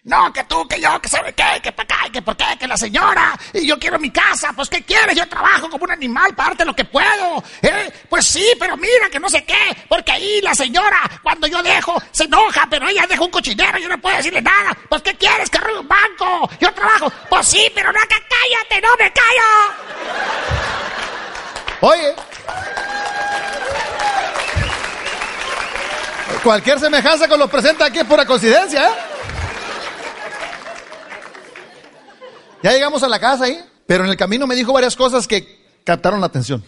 No, 0.10 0.34
que 0.34 0.44
tú, 0.46 0.68
que 0.68 0.82
yo, 0.82 1.00
que 1.00 1.08
sabe 1.08 1.32
qué, 1.34 1.62
que 1.62 1.72
para 1.72 1.84
acá, 1.84 2.10
que 2.12 2.20
por 2.24 2.36
qué, 2.36 2.58
que 2.60 2.66
la 2.66 2.76
señora, 2.76 3.38
y 3.54 3.68
yo 3.68 3.78
quiero 3.78 4.00
mi 4.00 4.10
casa, 4.10 4.52
pues 4.56 4.68
¿qué 4.68 4.82
quieres? 4.82 5.16
Yo 5.16 5.30
trabajo 5.30 5.70
como 5.70 5.84
un 5.84 5.92
animal 5.92 6.34
para 6.34 6.50
darte 6.50 6.66
lo 6.66 6.76
que 6.76 6.84
puedo, 6.84 7.44
¿eh? 7.62 7.94
Pues 8.10 8.26
sí, 8.26 8.44
pero 8.60 8.76
mira 8.76 9.08
que 9.12 9.20
no 9.20 9.30
sé 9.30 9.44
qué, 9.46 9.78
porque 9.88 10.12
ahí 10.12 10.42
la 10.42 10.56
señora, 10.56 11.00
cuando 11.22 11.46
yo 11.46 11.62
dejo, 11.62 12.02
se 12.10 12.24
enoja, 12.24 12.66
pero 12.68 12.90
ella 12.90 13.06
deja 13.08 13.22
un 13.22 13.30
cochinero, 13.30 13.78
yo 13.78 13.88
no 13.88 14.00
puedo 14.00 14.18
decirle 14.18 14.42
nada, 14.42 14.76
pues 14.90 15.04
¿qué 15.04 15.14
quieres? 15.14 15.48
Que 15.48 15.60
robe 15.60 15.78
un 15.78 15.88
banco, 15.88 16.50
yo 16.60 16.74
trabajo, 16.74 17.14
pues 17.30 17.48
sí, 17.48 17.72
pero 17.76 17.92
no, 17.92 18.00
cállate, 18.00 18.82
no 18.82 18.90
me 18.98 19.14
callo. 19.14 19.44
Oye, 21.82 22.16
cualquier 26.44 26.80
semejanza 26.80 27.28
con 27.28 27.38
los 27.38 27.50
presentes 27.52 27.86
aquí 27.86 28.00
es 28.00 28.06
pura 28.06 28.26
coincidencia, 28.26 28.88
¿eh? 28.88 29.09
Ya 32.62 32.72
llegamos 32.72 33.04
a 33.04 33.10
la 33.10 33.20
casa 33.20 33.46
ahí, 33.46 33.60
pero 33.88 34.04
en 34.04 34.10
el 34.10 34.18
camino 34.18 34.48
me 34.48 34.56
dijo 34.56 34.74
varias 34.74 34.96
cosas 34.96 35.28
que 35.28 35.80
captaron 35.84 36.20
la 36.20 36.28
atención. 36.28 36.64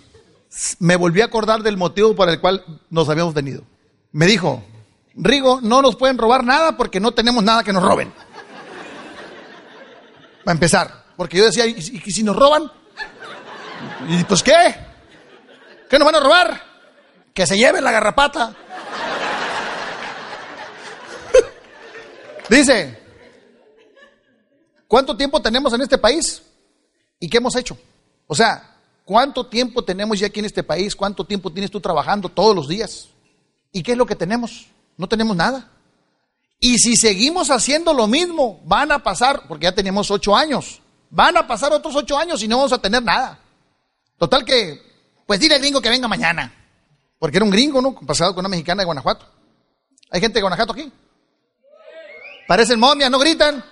Me 0.79 0.95
volví 0.95 1.21
a 1.21 1.25
acordar 1.25 1.63
del 1.63 1.77
motivo 1.77 2.15
por 2.15 2.29
el 2.29 2.39
cual 2.39 2.63
nos 2.89 3.09
habíamos 3.09 3.33
venido. 3.33 3.63
Me 4.11 4.25
dijo, 4.25 4.63
Rigo, 5.15 5.59
no 5.61 5.81
nos 5.81 5.95
pueden 5.95 6.17
robar 6.17 6.43
nada 6.43 6.77
porque 6.77 6.99
no 6.99 7.11
tenemos 7.11 7.43
nada 7.43 7.63
que 7.63 7.73
nos 7.73 7.83
roben. 7.83 8.13
Para 10.43 10.53
empezar, 10.53 11.05
porque 11.17 11.37
yo 11.37 11.45
decía, 11.45 11.65
¿y, 11.65 11.81
si 11.81 12.23
nos 12.23 12.35
roban? 12.35 12.71
¿Y 14.07 14.23
pues 14.23 14.41
qué? 14.41 14.75
¿Qué 15.89 15.99
nos 15.99 16.05
van 16.05 16.15
a 16.15 16.19
robar? 16.19 16.63
Que 17.33 17.45
se 17.45 17.57
lleven 17.57 17.83
la 17.83 17.91
garrapata. 17.91 18.55
Dice, 22.49 23.00
¿Cuánto 24.91 25.15
tiempo 25.15 25.41
tenemos 25.41 25.71
en 25.71 25.79
este 25.79 25.97
país? 25.97 26.43
¿Y 27.17 27.29
qué 27.29 27.37
hemos 27.37 27.55
hecho? 27.55 27.77
O 28.27 28.35
sea, 28.35 28.75
¿cuánto 29.05 29.45
tiempo 29.45 29.85
tenemos 29.85 30.19
ya 30.19 30.27
aquí 30.27 30.41
en 30.41 30.47
este 30.47 30.63
país? 30.63 30.97
¿Cuánto 30.97 31.23
tiempo 31.23 31.49
tienes 31.49 31.71
tú 31.71 31.79
trabajando 31.79 32.27
todos 32.27 32.53
los 32.53 32.67
días? 32.67 33.07
¿Y 33.71 33.83
qué 33.83 33.93
es 33.93 33.97
lo 33.97 34.05
que 34.05 34.17
tenemos? 34.17 34.67
No 34.97 35.07
tenemos 35.07 35.33
nada. 35.33 35.71
Y 36.59 36.77
si 36.77 36.97
seguimos 36.97 37.51
haciendo 37.51 37.93
lo 37.93 38.05
mismo, 38.05 38.59
van 38.65 38.91
a 38.91 39.01
pasar, 39.01 39.43
porque 39.47 39.63
ya 39.63 39.71
tenemos 39.71 40.11
ocho 40.11 40.35
años, 40.35 40.81
Van 41.09 41.37
a 41.37 41.47
pasar 41.47 41.71
otros 41.71 41.95
ocho 41.95 42.17
años 42.17 42.43
y 42.43 42.49
no 42.49 42.57
vamos 42.57 42.73
a 42.73 42.77
tener 42.77 43.01
nada. 43.01 43.39
Total 44.17 44.43
que, 44.43 44.81
pues 45.25 45.39
dile 45.39 45.55
al 45.55 45.61
gringo 45.61 45.79
que 45.79 45.89
venga 45.89 46.09
mañana. 46.09 46.53
Porque 47.17 47.37
era 47.37 47.45
un 47.45 47.51
gringo, 47.51 47.81
¿no? 47.81 47.95
Pasado 47.95 48.35
con 48.35 48.41
una 48.41 48.49
mexicana 48.49 48.81
de 48.81 48.85
Guanajuato. 48.87 49.25
¿Hay 50.09 50.19
gente 50.19 50.39
de 50.39 50.41
Guanajuato 50.41 50.73
aquí? 50.73 50.91
Parecen 52.45 52.77
momias, 52.77 53.09
no 53.09 53.19
gritan. 53.19 53.63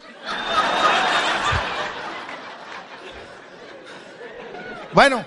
Bueno, 5.00 5.26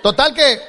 total 0.00 0.32
que 0.32 0.60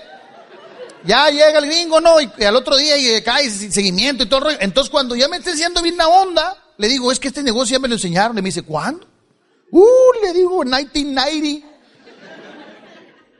ya 1.03 1.29
llega 1.29 1.59
el 1.59 1.67
gringo, 1.67 2.01
¿no? 2.01 2.19
Y, 2.19 2.43
al 2.43 2.55
otro 2.55 2.75
día 2.77 2.97
y 2.97 3.21
cae 3.21 3.47
seguimiento 3.47 4.23
y 4.23 4.25
todo. 4.25 4.49
Entonces, 4.59 4.89
cuando 4.89 5.15
ya 5.15 5.27
me 5.27 5.37
está 5.37 5.51
haciendo 5.51 5.83
bien 5.83 5.97
la 5.97 6.07
onda, 6.07 6.57
le 6.77 6.87
digo, 6.87 7.11
es 7.11 7.19
que 7.19 7.27
este 7.27 7.43
negocio 7.43 7.75
ya 7.75 7.79
me 7.79 7.87
lo 7.87 7.93
enseñaron. 7.93 8.35
Y 8.39 8.41
me 8.41 8.47
dice, 8.47 8.63
¿cuándo? 8.63 9.05
Uh, 9.69 9.85
le 10.23 10.33
digo, 10.33 10.63
1990. 10.63 11.67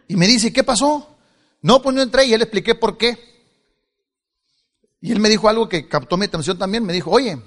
Y 0.10 0.16
me 0.16 0.28
dice, 0.28 0.54
¿qué 0.54 0.64
pasó? 0.64 1.18
No, 1.64 1.82
pues 1.82 1.96
no 1.96 2.04
entré 2.04 2.26
y 2.26 2.36
él 2.36 2.44
expliqué 2.44 2.76
por 2.76 3.00
qué. 3.00 3.18
Y 5.02 5.12
él 5.12 5.20
me 5.20 5.28
dijo 5.28 5.50
algo 5.50 5.68
que 5.68 5.88
captó 5.88 6.18
mi 6.18 6.26
atención 6.26 6.56
también. 6.60 6.86
Me 6.86 6.94
dijo, 6.94 7.10
oye, 7.10 7.42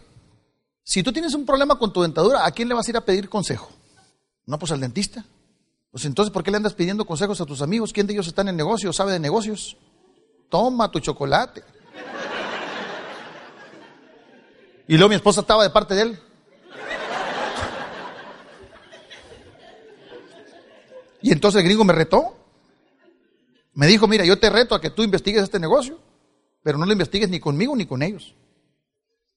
si 0.83 1.05
tú 1.05 1.13
tienes 1.13 1.35
un 1.35 1.47
problema 1.47 1.79
con 1.79 1.93
tu 1.93 2.03
dentadura, 2.03 2.45
¿a 2.45 2.51
quién 2.51 2.67
le 2.67 2.75
vas 2.75 2.89
a 2.89 2.91
ir 2.91 2.97
a 2.97 3.05
pedir 3.05 3.29
consejo? 3.29 3.71
No, 4.47 4.59
pues 4.59 4.73
al 4.73 4.81
dentista. 4.81 5.25
Pues 5.91 6.05
entonces, 6.05 6.33
¿por 6.33 6.43
qué 6.43 6.51
le 6.51 6.59
andas 6.59 6.75
pidiendo 6.75 7.05
consejos 7.05 7.41
a 7.41 7.47
tus 7.47 7.63
amigos? 7.63 7.93
¿Quién 7.93 8.07
de 8.07 8.13
ellos 8.13 8.27
está 8.27 8.43
en 8.43 8.57
negocio, 8.57 8.93
sabe 8.93 9.13
de 9.13 9.19
negocios? 9.19 9.77
Toma 10.49 10.91
tu 10.91 11.01
chocolate. 11.01 11.63
Y 14.87 14.97
luego 14.97 15.11
mi 15.11 15.15
esposa 15.17 15.41
estaba 15.41 15.63
de 15.63 15.71
parte 15.71 15.95
de 15.95 16.03
él. 16.03 16.19
Y 21.21 21.33
entonces 21.33 21.61
el 21.61 21.67
gringo 21.67 21.85
me 21.85 21.93
retó. 21.93 22.37
Me 23.75 23.87
dijo, 23.87 24.09
mira, 24.09 24.25
yo 24.25 24.39
te 24.39 24.51
reto 24.51 24.75
a 24.75 24.81
que 24.81 24.91
tú 24.91 25.03
investigues 25.03 25.43
este 25.43 25.61
negocio, 25.61 25.99
pero 26.63 26.79
no 26.79 26.87
lo 26.87 26.93
investigues 26.93 27.29
ni 27.29 27.39
conmigo 27.39 27.77
ni 27.77 27.87
con 27.87 28.03
ellos. 28.03 28.35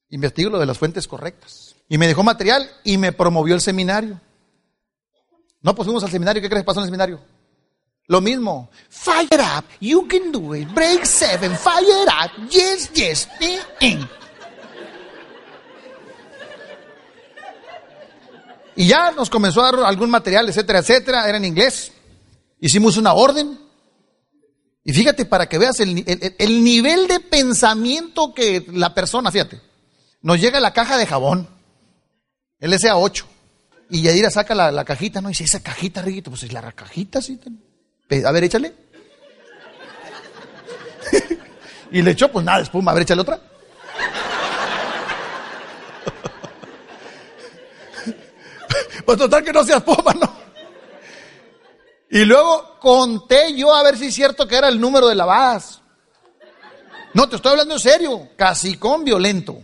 Investigue 0.10 0.49
lo 0.49 0.60
de 0.60 0.66
las 0.66 0.78
fuentes 0.78 1.08
correctas. 1.08 1.76
Y 1.88 1.97
me 1.97 2.08
dejó 2.08 2.24
material 2.24 2.70
y 2.84 2.97
me 2.97 3.12
promovió 3.12 3.56
el 3.56 3.62
seminario. 3.62 4.20
No, 5.62 5.76
pues 5.76 5.86
fuimos 5.86 6.03
al 6.03 6.12
seminario. 6.12 6.41
¿Qué 6.41 6.49
crees 6.49 6.64
que 6.64 6.66
pasó 6.66 6.80
en 6.80 6.86
el 6.86 6.88
seminario? 6.88 7.20
Lo 8.07 8.20
mismo. 8.20 8.70
Fire 8.89 9.41
up. 9.57 9.66
You 9.80 10.07
can 10.07 10.32
do 10.32 10.55
it. 10.55 10.68
Break 10.74 11.05
seven. 11.05 11.55
Fire 11.55 12.07
up. 12.07 12.49
Yes, 12.49 12.91
yes. 12.93 13.28
Eh, 13.39 13.59
eh. 13.80 13.99
Y 18.76 18.88
ya 18.88 19.12
nos 19.12 19.30
comenzó 19.30 19.62
a 19.62 19.72
dar 19.72 19.84
algún 19.86 20.09
material, 20.09 20.49
etcétera, 20.49 20.80
etcétera. 20.80 21.28
Era 21.28 21.38
en 21.38 21.45
inglés. 21.45 21.91
Hicimos 22.59 22.97
una 22.97 23.14
orden. 23.14 23.59
Y 24.84 24.93
fíjate 24.93 25.26
para 25.26 25.47
que 25.47 25.59
veas 25.59 25.80
el, 25.80 26.03
el 26.39 26.64
nivel 26.64 27.07
de 27.07 27.20
pensamiento 27.20 28.34
que 28.34 28.66
la 28.74 28.95
persona, 28.95 29.32
fíjate. 29.32 29.62
Nos 30.24 30.39
llega 30.41 30.59
la 30.59 30.74
caja 30.74 30.97
de 30.97 31.05
jabón. 31.05 31.47
El 32.59 32.74
SA8. 32.74 33.30
Y 33.93 34.03
Yadira 34.03 34.31
saca 34.31 34.55
la, 34.55 34.85
cajita, 34.85 35.19
¿no? 35.19 35.27
Y 35.27 35.33
dice, 35.33 35.43
esa 35.43 35.61
cajita, 35.61 36.01
Riguito, 36.01 36.31
pues 36.31 36.43
es 36.43 36.53
la 36.53 36.71
cajita, 36.71 37.21
sí. 37.21 37.37
A 38.25 38.31
ver, 38.31 38.45
échale. 38.45 38.73
y 41.91 42.01
le 42.01 42.11
echó, 42.11 42.31
pues 42.31 42.45
nada, 42.45 42.61
espuma. 42.61 42.91
A 42.91 42.93
ver, 42.93 43.03
échale 43.03 43.21
otra. 43.21 43.37
pues 49.05 49.17
total 49.17 49.43
que 49.43 49.51
no 49.51 49.61
se 49.65 49.75
espuma, 49.75 50.13
¿no? 50.13 50.33
Y 52.11 52.23
luego 52.23 52.79
conté 52.79 53.53
yo 53.57 53.75
a 53.75 53.83
ver 53.83 53.97
si 53.97 54.05
es 54.05 54.15
cierto 54.15 54.47
que 54.47 54.55
era 54.55 54.69
el 54.69 54.79
número 54.79 55.09
de 55.09 55.15
lavadas. 55.15 55.81
No, 57.13 57.27
te 57.27 57.35
estoy 57.35 57.51
hablando 57.51 57.73
en 57.73 57.81
serio. 57.81 58.29
Casi 58.37 58.77
con 58.77 59.03
violento. 59.03 59.61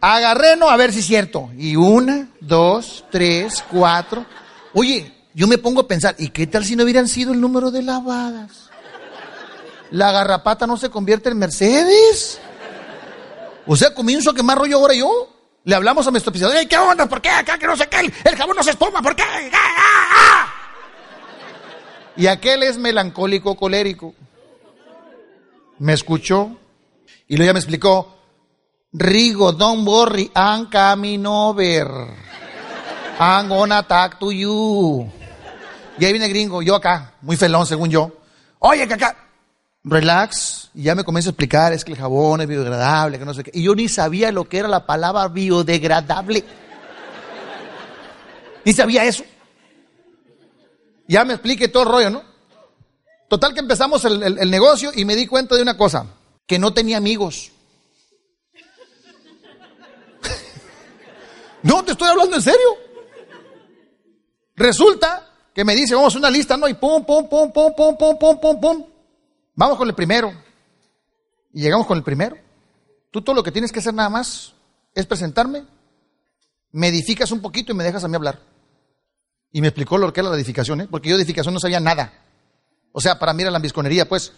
Agarré, 0.00 0.56
no, 0.56 0.68
a 0.68 0.76
ver 0.76 0.92
si 0.92 1.00
es 1.00 1.06
cierto. 1.06 1.50
Y 1.56 1.76
una, 1.76 2.28
dos, 2.40 3.04
tres, 3.10 3.64
cuatro. 3.70 4.24
Oye, 4.74 5.12
yo 5.34 5.46
me 5.46 5.58
pongo 5.58 5.80
a 5.80 5.88
pensar, 5.88 6.14
¿y 6.18 6.28
qué 6.28 6.46
tal 6.46 6.64
si 6.64 6.76
no 6.76 6.84
hubieran 6.84 7.08
sido 7.08 7.32
el 7.32 7.40
número 7.40 7.70
de 7.70 7.82
lavadas? 7.82 8.70
La 9.90 10.12
garrapata 10.12 10.66
no 10.66 10.76
se 10.76 10.90
convierte 10.90 11.30
en 11.30 11.38
Mercedes. 11.38 12.40
O 13.66 13.76
sea, 13.76 13.94
comienzo 13.94 14.30
a 14.30 14.34
quemar 14.34 14.58
rollo 14.58 14.76
ahora 14.76 14.94
yo. 14.94 15.34
Le 15.64 15.74
hablamos 15.74 16.06
a 16.06 16.10
nuestro 16.10 16.30
episodio, 16.30 16.58
¿qué 16.68 16.78
onda? 16.78 17.06
¿Por 17.06 17.20
qué 17.20 17.28
acá 17.28 17.58
que 17.58 17.66
no 17.66 17.76
sé 17.76 17.86
qué? 17.88 18.10
El 18.24 18.36
jabón 18.36 18.56
no 18.56 18.62
se 18.62 18.70
espuma, 18.70 19.02
¿por 19.02 19.14
qué? 19.14 19.22
¡Ah, 19.22 19.50
ah, 19.52 20.06
ah! 20.16 20.54
Y 22.16 22.26
aquel 22.26 22.62
es 22.62 22.78
melancólico, 22.78 23.54
colérico. 23.54 24.14
Me 25.78 25.92
escuchó 25.92 26.56
y 27.26 27.36
luego 27.36 27.50
ya 27.50 27.52
me 27.52 27.60
explicó, 27.60 28.17
Rigo, 28.92 29.52
don't 29.52 29.86
worry, 29.86 30.30
I'm 30.34 30.70
coming 30.70 31.26
over. 31.26 32.08
I'm 33.20 33.48
gonna 33.48 33.82
talk 33.82 34.18
to 34.18 34.32
you. 34.32 35.06
Y 35.98 36.04
ahí 36.04 36.12
viene 36.12 36.28
gringo, 36.28 36.62
yo 36.62 36.74
acá, 36.74 37.14
muy 37.20 37.36
felón 37.36 37.66
según 37.66 37.90
yo. 37.90 38.10
Oye, 38.60 38.88
que 38.88 38.94
acá, 38.94 39.16
relax. 39.84 40.70
Y 40.74 40.84
ya 40.84 40.94
me 40.94 41.04
comienza 41.04 41.28
a 41.28 41.32
explicar, 41.32 41.72
es 41.72 41.84
que 41.84 41.92
el 41.92 41.98
jabón 41.98 42.40
es 42.40 42.46
biodegradable, 42.46 43.18
que 43.18 43.24
no 43.26 43.34
sé 43.34 43.44
qué. 43.44 43.50
Y 43.52 43.64
yo 43.64 43.74
ni 43.74 43.88
sabía 43.88 44.32
lo 44.32 44.48
que 44.48 44.58
era 44.58 44.68
la 44.68 44.86
palabra 44.86 45.28
biodegradable. 45.28 46.44
Ni 48.64 48.72
sabía 48.72 49.04
eso. 49.04 49.24
Ya 51.08 51.24
me 51.24 51.34
explique 51.34 51.68
todo 51.68 51.82
el 51.82 51.88
rollo, 51.90 52.10
¿no? 52.10 52.22
Total 53.28 53.52
que 53.52 53.60
empezamos 53.60 54.04
el 54.04 54.50
negocio 54.50 54.92
y 54.94 55.04
me 55.04 55.14
di 55.14 55.26
cuenta 55.26 55.56
de 55.56 55.62
una 55.62 55.76
cosa, 55.76 56.06
que 56.46 56.58
no 56.58 56.72
tenía 56.72 56.96
amigos. 56.96 57.50
No, 61.62 61.84
te 61.84 61.92
estoy 61.92 62.08
hablando 62.08 62.36
en 62.36 62.42
serio. 62.42 62.76
Resulta 64.54 65.28
que 65.54 65.64
me 65.64 65.74
dice, 65.74 65.94
vamos 65.94 66.14
a 66.14 66.18
una 66.18 66.30
lista, 66.30 66.56
¿no? 66.56 66.68
Y 66.68 66.74
pum, 66.74 67.04
pum, 67.04 67.28
pum, 67.28 67.52
pum, 67.52 67.74
pum, 67.74 67.96
pum, 67.96 68.18
pum, 68.18 68.40
pum, 68.40 68.60
pum. 68.60 68.86
Vamos 69.54 69.76
con 69.76 69.88
el 69.88 69.94
primero. 69.94 70.32
Y 71.52 71.62
llegamos 71.62 71.86
con 71.86 71.98
el 71.98 72.04
primero. 72.04 72.36
Tú 73.10 73.22
todo 73.22 73.34
lo 73.34 73.42
que 73.42 73.52
tienes 73.52 73.72
que 73.72 73.80
hacer 73.80 73.94
nada 73.94 74.08
más 74.08 74.54
es 74.94 75.06
presentarme, 75.06 75.64
me 76.72 76.88
edificas 76.88 77.30
un 77.30 77.40
poquito 77.40 77.72
y 77.72 77.74
me 77.74 77.84
dejas 77.84 78.04
a 78.04 78.08
mí 78.08 78.14
hablar. 78.14 78.40
Y 79.50 79.60
me 79.60 79.68
explicó 79.68 79.96
lo 79.96 80.12
que 80.12 80.20
era 80.20 80.28
la 80.28 80.36
edificación, 80.36 80.82
¿eh? 80.82 80.88
porque 80.90 81.08
yo 81.08 81.16
de 81.16 81.22
edificación 81.22 81.54
no 81.54 81.60
sabía 81.60 81.80
nada. 81.80 82.12
O 82.92 83.00
sea, 83.00 83.18
para 83.18 83.32
mí 83.32 83.42
era 83.42 83.50
la 83.50 83.56
ambisconería, 83.56 84.08
pues. 84.08 84.32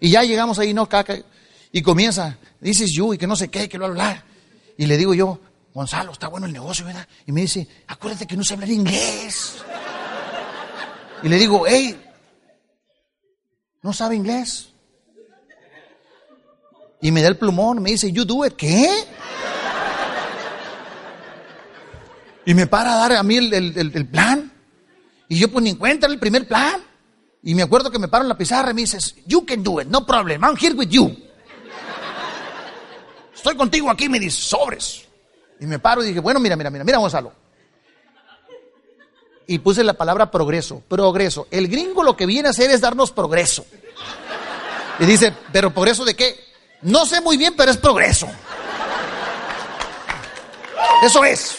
Y 0.00 0.10
ya 0.10 0.22
llegamos 0.22 0.58
ahí, 0.58 0.72
no, 0.72 0.88
caca. 0.88 1.16
Y 1.76 1.82
comienza, 1.82 2.38
dices 2.58 2.90
you 2.90 3.12
y 3.12 3.18
que 3.18 3.26
no 3.26 3.36
sé 3.36 3.48
qué, 3.48 3.68
que 3.68 3.76
lo 3.76 3.84
hablar. 3.84 4.24
Y 4.78 4.86
le 4.86 4.96
digo 4.96 5.12
yo, 5.12 5.38
Gonzalo, 5.74 6.12
está 6.12 6.26
bueno 6.28 6.46
el 6.46 6.54
negocio, 6.54 6.86
¿verdad? 6.86 7.06
Y 7.26 7.32
me 7.32 7.42
dice, 7.42 7.68
acuérdate 7.86 8.26
que 8.26 8.34
no 8.34 8.42
sé 8.42 8.54
hablar 8.54 8.70
inglés. 8.70 9.56
Y 11.22 11.28
le 11.28 11.36
digo, 11.36 11.64
hey, 11.68 12.02
no 13.82 13.92
sabe 13.92 14.16
inglés. 14.16 14.70
Y 17.02 17.12
me 17.12 17.20
da 17.20 17.28
el 17.28 17.36
plumón, 17.36 17.82
me 17.82 17.90
dice, 17.90 18.10
you 18.10 18.24
do 18.24 18.46
it, 18.46 18.54
¿qué? 18.54 18.88
Y 22.46 22.54
me 22.54 22.66
para 22.66 22.94
a 22.94 22.96
dar 22.96 23.12
a 23.12 23.22
mí 23.22 23.36
el, 23.36 24.08
plan. 24.10 24.50
Y 25.28 25.38
yo 25.38 25.52
pues 25.52 25.62
ni 25.62 25.68
encuentro 25.68 26.10
el 26.10 26.18
primer 26.18 26.48
plan. 26.48 26.80
Y 27.42 27.54
me 27.54 27.64
acuerdo 27.64 27.90
que 27.90 27.98
me 27.98 28.08
paro 28.08 28.24
en 28.24 28.30
la 28.30 28.38
pizarra 28.38 28.70
y 28.70 28.74
me 28.74 28.80
dices, 28.80 29.14
you 29.26 29.44
can 29.44 29.62
do 29.62 29.78
it, 29.78 29.88
no 29.88 30.06
problem, 30.06 30.42
I'm 30.42 30.56
here 30.56 30.74
with 30.74 30.88
you 30.88 31.25
estoy 33.36 33.56
contigo 33.56 33.90
aquí, 33.90 34.08
me 34.08 34.18
dice, 34.18 34.40
sobres. 34.40 35.04
Y 35.60 35.66
me 35.66 35.78
paro 35.78 36.02
y 36.02 36.08
dije, 36.08 36.20
bueno, 36.20 36.40
mira, 36.40 36.56
mira, 36.56 36.70
mira, 36.70 36.84
mira, 36.84 36.98
Gonzalo. 36.98 37.32
Y 39.46 39.60
puse 39.60 39.84
la 39.84 39.94
palabra 39.94 40.30
progreso, 40.30 40.82
progreso. 40.88 41.46
El 41.50 41.68
gringo 41.68 42.02
lo 42.02 42.16
que 42.16 42.26
viene 42.26 42.48
a 42.48 42.50
hacer 42.50 42.70
es 42.70 42.80
darnos 42.80 43.12
progreso. 43.12 43.64
Y 44.98 45.06
dice, 45.06 45.32
pero 45.52 45.72
progreso 45.72 46.04
de 46.04 46.16
qué? 46.16 46.36
No 46.82 47.06
sé 47.06 47.20
muy 47.20 47.36
bien, 47.36 47.54
pero 47.56 47.70
es 47.70 47.76
progreso. 47.76 48.28
Eso 51.02 51.24
es. 51.24 51.58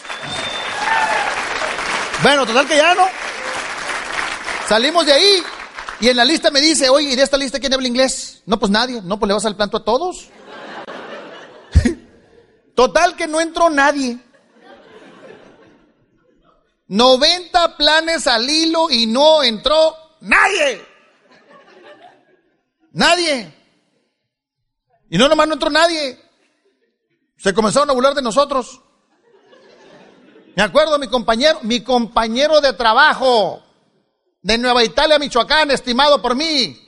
Bueno, 2.22 2.46
total 2.46 2.68
que 2.68 2.76
ya 2.76 2.94
no. 2.96 3.08
Salimos 4.68 5.06
de 5.06 5.14
ahí 5.14 5.44
y 6.00 6.10
en 6.10 6.18
la 6.18 6.26
lista 6.26 6.52
me 6.52 6.60
dice, 6.60 6.90
oye, 6.90 7.12
¿y 7.12 7.16
de 7.16 7.24
esta 7.24 7.38
lista 7.38 7.60
quién 7.60 7.74
habla 7.74 7.88
inglés? 7.88 8.42
No, 8.46 8.60
pues 8.60 8.72
nadie. 8.72 9.02
No, 9.02 9.18
pues 9.18 9.28
le 9.28 9.34
vas 9.34 9.46
al 9.46 9.56
planto 9.56 9.78
a 9.78 9.84
todos. 9.84 10.30
Total 12.78 13.16
que 13.16 13.28
no 13.28 13.42
entró 13.42 13.72
nadie. 13.72 14.20
90 16.88 17.76
planes 17.76 18.28
al 18.28 18.48
hilo 18.48 18.92
y 18.92 19.08
no 19.08 19.42
entró 19.42 19.96
nadie. 20.22 20.86
Nadie. 22.92 23.52
Y 25.10 25.18
no 25.18 25.28
nomás 25.28 25.48
no 25.48 25.54
entró 25.56 25.72
nadie. 25.72 26.24
Se 27.36 27.52
comenzaron 27.52 27.90
a 27.90 27.94
burlar 27.94 28.14
de 28.14 28.22
nosotros. 28.22 28.80
Me 30.56 30.62
acuerdo 30.62 31.00
mi 31.00 31.08
compañero, 31.08 31.58
mi 31.64 31.82
compañero 31.82 32.62
de 32.62 32.74
trabajo 32.74 33.64
de 34.44 34.56
Nueva 34.60 34.84
Italia, 34.84 35.18
Michoacán, 35.18 35.72
estimado 35.72 36.22
por 36.22 36.36
mí. 36.36 36.80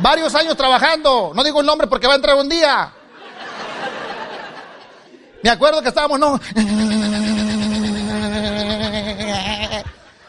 Varios 0.00 0.34
años 0.34 0.56
trabajando. 0.56 1.32
No 1.34 1.44
digo 1.44 1.60
el 1.60 1.66
nombre 1.66 1.88
porque 1.88 2.06
va 2.06 2.14
a 2.14 2.16
entrar 2.16 2.36
un 2.36 2.48
día. 2.48 2.94
Me 5.42 5.50
acuerdo 5.50 5.82
que 5.82 5.88
estábamos, 5.88 6.18
no. 6.18 6.40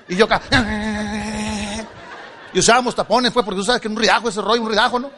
Y 0.08 0.16
yo 0.16 0.26
acá. 0.26 0.42
Y 2.54 2.60
usábamos 2.60 2.96
tapones, 2.96 3.32
fue 3.32 3.44
porque 3.44 3.60
tú 3.60 3.66
sabes 3.66 3.82
que 3.82 3.88
un 3.88 3.96
ridajo 3.96 4.30
ese 4.30 4.42
rollo, 4.42 4.62
un 4.62 4.70
ridajo, 4.70 5.00
¿no? 5.00 5.12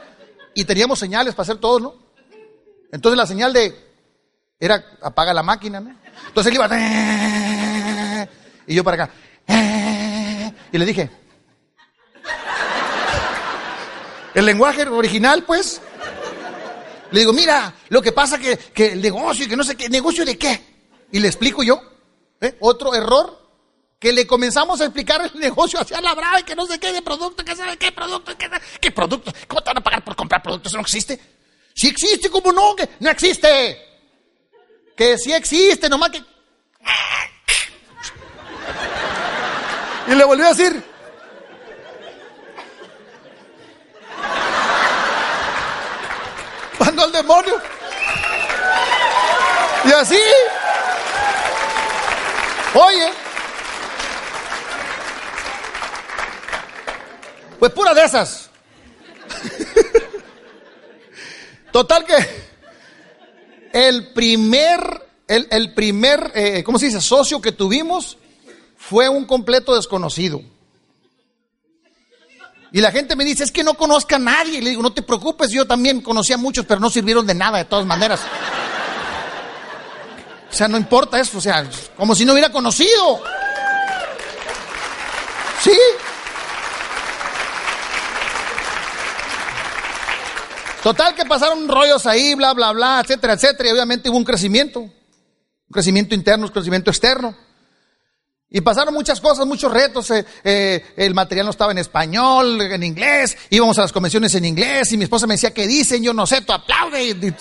Y 0.53 0.65
teníamos 0.65 0.99
señales 0.99 1.33
para 1.33 1.43
hacer 1.43 1.57
todo, 1.57 1.79
¿no? 1.79 1.95
Entonces 2.91 3.17
la 3.17 3.25
señal 3.25 3.53
de 3.53 3.73
era 4.59 4.83
apaga 5.01 5.33
la 5.33 5.43
máquina, 5.43 5.79
¿no? 5.79 5.95
Entonces 6.27 6.51
él 6.51 6.55
iba 6.55 6.67
y 8.67 8.75
yo 8.75 8.83
para 8.83 9.03
acá. 9.03 9.13
Y 10.71 10.77
le 10.77 10.85
dije, 10.85 11.09
el 14.33 14.45
lenguaje 14.45 14.87
original, 14.87 15.43
pues. 15.43 15.81
Le 17.11 17.19
digo, 17.19 17.33
mira, 17.33 17.73
lo 17.89 18.01
que 18.01 18.11
pasa 18.11 18.39
que, 18.39 18.57
que 18.57 18.93
el 18.93 19.01
negocio, 19.01 19.47
que 19.47 19.55
no 19.55 19.63
sé 19.63 19.75
qué, 19.75 19.89
¿negocio 19.89 20.25
de 20.25 20.37
qué? 20.37 20.61
Y 21.11 21.19
le 21.19 21.27
explico 21.27 21.61
yo, 21.61 21.81
¿eh? 22.39 22.55
otro 22.61 22.95
error, 22.95 23.41
que 23.99 24.11
le 24.13 24.25
comenzamos 24.25 24.81
a 24.81 24.85
explicar 24.85 25.21
el 25.21 25.39
negocio 25.39 25.79
hacia 25.79 26.01
la 26.01 26.15
brava 26.15 26.39
y 26.39 26.43
que 26.43 26.55
no 26.55 26.65
sé 26.65 26.79
qué 26.79 26.91
de 26.91 27.03
producto, 27.03 27.45
que 27.45 27.55
sabe 27.55 27.77
qué 27.77 27.91
producto, 27.91 28.35
qué, 28.37 28.49
qué 28.79 28.91
producto, 28.91 29.31
¿cómo 29.47 29.61
te 29.61 29.69
van 29.69 29.77
a 29.77 29.81
pagar 29.81 30.03
por 30.03 30.15
comprar 30.15 30.41
productos? 30.41 30.71
Eso 30.71 30.77
no 30.77 30.81
existe. 30.81 31.19
Si 31.75 31.87
existe, 31.87 32.29
¿cómo 32.29 32.51
no? 32.51 32.75
Que 32.75 32.89
no 32.99 33.09
existe. 33.09 33.77
Que 34.95 35.17
sí 35.17 35.31
existe, 35.33 35.87
nomás 35.87 36.09
que... 36.09 36.23
Y 40.07 40.15
le 40.15 40.23
volví 40.23 40.43
a 40.43 40.49
decir, 40.49 40.83
Al 47.01 47.11
demonio. 47.11 47.59
Y 49.85 49.91
así. 49.91 50.19
Oye. 52.75 53.09
Pues 57.57 57.71
pura 57.71 57.93
de 57.93 58.03
esas. 58.03 58.49
Total 61.71 62.05
que 62.05 62.15
el 63.73 64.13
primer, 64.13 65.07
el, 65.27 65.47
el 65.49 65.73
primer, 65.73 66.31
eh, 66.35 66.63
¿cómo 66.63 66.77
se 66.77 66.87
dice? 66.87 67.01
Socio 67.01 67.41
que 67.41 67.51
tuvimos 67.51 68.17
fue 68.77 69.09
un 69.09 69.25
completo 69.25 69.75
desconocido. 69.75 70.41
Y 72.73 72.79
la 72.79 72.91
gente 72.91 73.15
me 73.15 73.25
dice, 73.25 73.43
es 73.43 73.51
que 73.51 73.63
no 73.63 73.73
conozca 73.73 74.15
a 74.15 74.19
nadie. 74.19 74.59
Y 74.59 74.61
le 74.61 74.69
digo, 74.69 74.81
no 74.81 74.93
te 74.93 75.01
preocupes, 75.01 75.51
yo 75.51 75.65
también 75.65 76.01
conocía 76.01 76.35
a 76.35 76.39
muchos, 76.39 76.65
pero 76.65 76.79
no 76.79 76.89
sirvieron 76.89 77.25
de 77.25 77.33
nada 77.33 77.57
de 77.57 77.65
todas 77.65 77.85
maneras. 77.85 78.21
O 80.49 80.53
sea, 80.53 80.67
no 80.67 80.77
importa 80.77 81.19
eso, 81.19 81.37
o 81.37 81.41
sea, 81.41 81.65
como 81.97 82.15
si 82.15 82.25
no 82.25 82.33
hubiera 82.33 82.49
conocido. 82.49 83.21
¿Sí? 85.61 85.77
Total 90.81 91.13
que 91.13 91.25
pasaron 91.25 91.67
rollos 91.67 92.05
ahí, 92.05 92.33
bla, 92.35 92.53
bla, 92.53 92.71
bla, 92.71 93.01
etcétera, 93.01 93.33
etcétera. 93.33 93.69
Y 93.69 93.71
obviamente 93.73 94.09
hubo 94.09 94.17
un 94.17 94.23
crecimiento. 94.23 94.79
Un 94.79 94.93
crecimiento 95.71 96.15
interno, 96.15 96.47
un 96.47 96.51
crecimiento 96.51 96.89
externo. 96.89 97.35
Y 98.53 98.59
pasaron 98.59 98.93
muchas 98.93 99.21
cosas, 99.21 99.47
muchos 99.47 99.71
retos. 99.71 100.11
Eh, 100.11 100.25
eh, 100.43 100.93
el 100.97 101.13
material 101.13 101.45
no 101.45 101.51
estaba 101.51 101.71
en 101.71 101.77
español, 101.77 102.59
en 102.61 102.83
inglés. 102.83 103.37
Íbamos 103.49 103.77
a 103.77 103.83
las 103.83 103.93
convenciones 103.93 104.35
en 104.35 104.43
inglés 104.43 104.91
y 104.91 104.97
mi 104.97 105.05
esposa 105.05 105.25
me 105.25 105.35
decía, 105.35 105.53
¿qué 105.53 105.65
dicen? 105.65 106.03
Yo 106.03 106.13
no 106.13 106.27
sé, 106.27 106.41
tú 106.41 106.51
aplaude. 106.51 107.15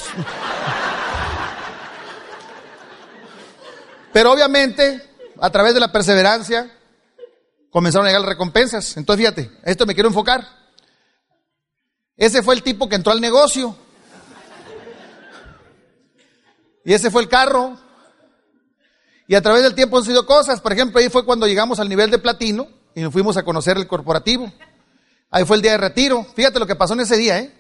Pero 4.13 4.33
obviamente, 4.33 5.03
a 5.41 5.51
través 5.51 5.75
de 5.75 5.81
la 5.81 5.91
perseverancia, 5.91 6.71
comenzaron 7.71 8.07
a 8.07 8.11
llegar 8.11 8.21
las 8.21 8.31
recompensas. 8.31 8.97
Entonces, 8.97 9.27
fíjate, 9.27 9.51
esto 9.65 9.87
me 9.87 9.95
quiero 9.95 10.09
enfocar. 10.09 10.47
Ese 12.17 12.41
fue 12.45 12.55
el 12.55 12.63
tipo 12.63 12.89
que 12.89 12.95
entró 12.95 13.11
al 13.13 13.21
negocio. 13.21 13.77
Y 16.85 16.93
ese 16.93 17.11
fue 17.11 17.23
el 17.23 17.29
carro 17.29 17.90
y 19.31 19.37
a 19.37 19.41
través 19.41 19.63
del 19.63 19.77
tiempo 19.77 19.97
han 19.97 20.03
sido 20.03 20.27
cosas. 20.27 20.61
Por 20.61 20.73
ejemplo, 20.73 20.99
ahí 20.99 21.09
fue 21.09 21.25
cuando 21.25 21.47
llegamos 21.47 21.79
al 21.79 21.89
nivel 21.89 22.11
de 22.11 22.19
platino 22.19 22.67
y 22.97 23.01
nos 23.01 23.13
fuimos 23.13 23.37
a 23.37 23.45
conocer 23.45 23.77
el 23.77 23.87
corporativo. 23.87 24.53
Ahí 25.31 25.45
fue 25.45 25.55
el 25.55 25.63
día 25.63 25.71
de 25.71 25.79
retiro. 25.79 26.27
Fíjate 26.35 26.59
lo 26.59 26.67
que 26.67 26.75
pasó 26.75 26.95
en 26.95 27.01
ese 27.01 27.17
día, 27.17 27.39
¿eh? 27.39 27.55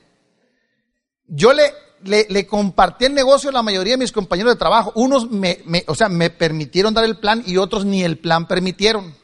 Yo 1.28 1.52
le, 1.52 1.72
le, 2.02 2.46
compartí 2.48 3.04
el 3.04 3.14
negocio 3.14 3.50
a 3.50 3.52
la 3.52 3.62
mayoría 3.62 3.92
de 3.92 3.98
mis 3.98 4.10
compañeros 4.10 4.52
de 4.52 4.58
trabajo. 4.58 4.90
Unos 4.96 5.30
me, 5.30 5.62
o 5.86 5.94
sea, 5.94 6.08
me 6.08 6.28
permitieron 6.28 6.92
dar 6.92 7.04
el 7.04 7.18
plan 7.18 7.44
y 7.46 7.56
otros 7.56 7.84
ni 7.84 8.02
el 8.02 8.18
plan 8.18 8.48
permitieron. 8.48 9.14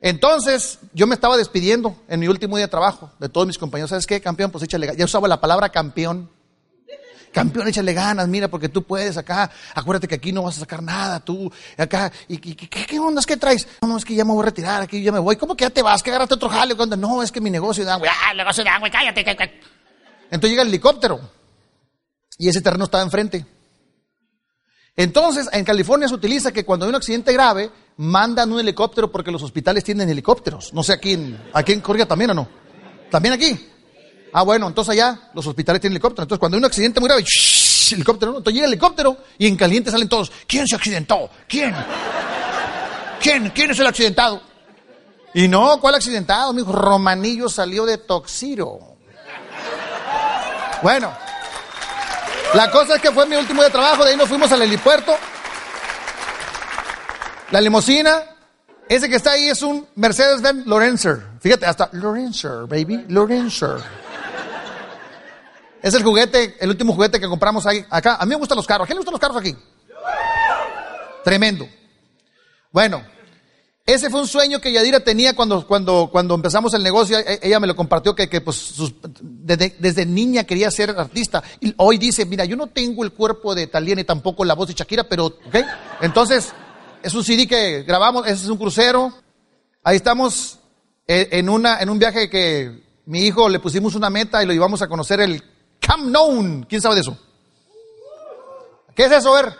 Entonces, 0.00 0.78
yo 0.94 1.06
me 1.06 1.14
estaba 1.14 1.36
despidiendo 1.36 1.94
en 2.08 2.20
mi 2.20 2.28
último 2.28 2.56
día 2.56 2.68
de 2.68 2.70
trabajo 2.70 3.12
de 3.18 3.28
todos 3.28 3.46
mis 3.46 3.58
compañeros. 3.58 3.90
¿Sabes 3.90 4.06
qué, 4.06 4.22
campeón? 4.22 4.50
Pues 4.50 4.64
échale, 4.64 4.90
ya 4.96 5.04
usaba 5.04 5.28
la 5.28 5.42
palabra 5.42 5.68
campeón. 5.68 6.30
Campeón, 7.32 7.66
échale 7.68 7.94
ganas, 7.94 8.28
mira, 8.28 8.48
porque 8.48 8.68
tú 8.68 8.82
puedes 8.82 9.16
acá. 9.16 9.50
Acuérdate 9.74 10.06
que 10.06 10.16
aquí 10.16 10.32
no 10.32 10.42
vas 10.42 10.58
a 10.58 10.60
sacar 10.60 10.82
nada, 10.82 11.20
tú 11.20 11.50
acá. 11.78 12.12
¿Y, 12.28 12.36
qué, 12.36 12.68
qué 12.68 12.98
ondas? 12.98 13.24
¿Qué 13.24 13.36
traes? 13.36 13.66
No, 13.80 13.88
no, 13.88 13.96
es 13.96 14.04
que 14.04 14.14
ya 14.14 14.24
me 14.24 14.32
voy 14.32 14.42
a 14.42 14.46
retirar, 14.46 14.82
aquí 14.82 15.02
ya 15.02 15.12
me 15.12 15.18
voy. 15.18 15.36
¿Cómo 15.36 15.56
que 15.56 15.64
ya 15.64 15.70
te 15.70 15.82
vas? 15.82 16.02
¿Que 16.02 16.10
agarraste 16.10 16.34
otro 16.34 16.48
jale? 16.50 16.74
No, 16.98 17.22
es 17.22 17.32
que 17.32 17.40
mi 17.40 17.50
negocio 17.50 17.84
de 17.84 17.90
agua. 17.90 18.08
Ah, 18.10 18.32
el 18.32 18.36
negocio 18.36 18.62
de 18.62 18.70
agua, 18.70 18.90
cállate. 18.90 19.20
Entonces 20.30 20.50
llega 20.50 20.62
el 20.62 20.68
helicóptero. 20.68 21.20
Y 22.38 22.48
ese 22.48 22.60
terreno 22.60 22.84
estaba 22.84 23.02
enfrente. 23.02 23.46
Entonces, 24.94 25.48
en 25.52 25.64
California 25.64 26.08
se 26.08 26.14
utiliza 26.14 26.52
que 26.52 26.64
cuando 26.64 26.84
hay 26.84 26.90
un 26.90 26.96
accidente 26.96 27.32
grave, 27.32 27.70
mandan 27.96 28.52
un 28.52 28.60
helicóptero 28.60 29.10
porque 29.10 29.30
los 29.30 29.42
hospitales 29.42 29.84
tienen 29.84 30.08
helicópteros. 30.08 30.74
No 30.74 30.82
sé 30.82 30.92
aquí 30.92 31.12
en, 31.12 31.42
aquí 31.54 31.72
en 31.72 31.80
Corea 31.80 32.06
también 32.06 32.30
o 32.30 32.34
no. 32.34 32.48
También 33.10 33.34
aquí. 33.34 33.71
Ah, 34.32 34.42
bueno, 34.42 34.66
entonces 34.66 34.92
allá 34.92 35.18
los 35.34 35.46
hospitales 35.46 35.80
tienen 35.80 35.94
helicóptero. 35.94 36.22
Entonces 36.22 36.40
cuando 36.40 36.56
hay 36.56 36.60
un 36.60 36.64
accidente 36.64 37.00
muy 37.00 37.08
grave, 37.08 37.22
shh, 37.22 37.92
helicóptero, 37.92 38.32
¿no? 38.32 38.38
Entonces 38.38 38.54
llega 38.54 38.66
el 38.66 38.72
helicóptero 38.72 39.18
y 39.38 39.46
en 39.46 39.56
caliente 39.56 39.90
salen 39.90 40.08
todos. 40.08 40.32
¿Quién 40.46 40.66
se 40.66 40.76
accidentó? 40.76 41.28
¿Quién? 41.46 41.74
¿Quién? 43.20 43.50
¿Quién 43.50 43.70
es 43.70 43.78
el 43.78 43.86
accidentado? 43.86 44.40
Y 45.34 45.48
no, 45.48 45.78
¿cuál 45.80 45.94
accidentado? 45.94 46.52
Mi 46.52 46.62
Romanillo 46.62 47.48
salió 47.48 47.86
de 47.86 47.98
Toxiro. 47.98 48.78
Bueno, 50.82 51.12
la 52.54 52.70
cosa 52.70 52.96
es 52.96 53.02
que 53.02 53.12
fue 53.12 53.26
mi 53.26 53.36
último 53.36 53.60
día 53.60 53.68
de 53.68 53.72
trabajo, 53.72 54.04
de 54.04 54.10
ahí 54.10 54.16
nos 54.16 54.28
fuimos 54.28 54.50
al 54.52 54.62
helipuerto. 54.62 55.14
La 57.50 57.60
limusina, 57.60 58.22
ese 58.88 59.08
que 59.08 59.16
está 59.16 59.32
ahí 59.32 59.48
es 59.48 59.62
un 59.62 59.86
Mercedes-Benz 59.94 60.66
Lorenzer. 60.66 61.22
Fíjate, 61.40 61.66
hasta 61.66 61.88
Lorenzer, 61.92 62.66
baby, 62.66 63.04
Lorenzer. 63.08 64.01
Es 65.82 65.94
el 65.94 66.04
juguete, 66.04 66.56
el 66.60 66.70
último 66.70 66.94
juguete 66.94 67.18
que 67.18 67.28
compramos 67.28 67.66
ahí, 67.66 67.84
acá. 67.90 68.16
A 68.16 68.24
mí 68.24 68.30
me 68.30 68.36
gustan 68.36 68.56
los 68.56 68.66
carros. 68.66 68.84
¿A 68.84 68.86
quién 68.86 68.96
le 68.96 69.00
gustan 69.00 69.12
los 69.12 69.20
carros 69.20 69.36
aquí? 69.36 69.56
Tremendo. 71.24 71.68
Bueno, 72.70 73.02
ese 73.84 74.10
fue 74.10 74.20
un 74.20 74.28
sueño 74.28 74.60
que 74.60 74.72
Yadira 74.72 75.00
tenía 75.00 75.34
cuando, 75.34 75.66
cuando, 75.66 76.08
cuando 76.10 76.36
empezamos 76.36 76.72
el 76.74 76.84
negocio. 76.84 77.18
E, 77.18 77.40
ella 77.42 77.58
me 77.58 77.66
lo 77.66 77.74
compartió 77.74 78.14
que, 78.14 78.28
que 78.28 78.40
pues, 78.40 78.74
desde, 79.20 80.06
niña 80.06 80.44
quería 80.44 80.70
ser 80.70 80.90
artista. 80.90 81.42
Y 81.60 81.74
hoy 81.78 81.98
dice, 81.98 82.24
mira, 82.26 82.44
yo 82.44 82.56
no 82.56 82.68
tengo 82.68 83.02
el 83.02 83.12
cuerpo 83.12 83.54
de 83.54 83.66
Talía 83.66 83.96
ni 83.96 84.04
tampoco 84.04 84.44
la 84.44 84.54
voz 84.54 84.68
de 84.68 84.74
Shakira, 84.74 85.04
pero, 85.04 85.26
¿ok? 85.26 85.56
Entonces, 86.00 86.52
es 87.02 87.12
un 87.14 87.24
CD 87.24 87.48
que 87.48 87.82
grabamos, 87.82 88.24
ese 88.26 88.44
es 88.44 88.48
un 88.48 88.58
crucero. 88.58 89.12
Ahí 89.82 89.96
estamos 89.96 90.60
eh, 91.08 91.28
en, 91.32 91.48
una, 91.48 91.80
en 91.80 91.90
un 91.90 91.98
viaje 91.98 92.30
que 92.30 92.84
mi 93.06 93.26
hijo 93.26 93.48
le 93.48 93.58
pusimos 93.58 93.96
una 93.96 94.10
meta 94.10 94.44
y 94.44 94.46
lo 94.46 94.52
llevamos 94.52 94.80
a 94.80 94.88
conocer 94.88 95.20
el 95.20 95.42
Camp 95.86 96.04
Nou. 96.04 96.64
¿Quién 96.68 96.80
sabe 96.80 96.94
de 96.94 97.00
eso? 97.02 97.18
¿Qué 98.94 99.04
es 99.04 99.12
eso, 99.12 99.32
ver? 99.32 99.54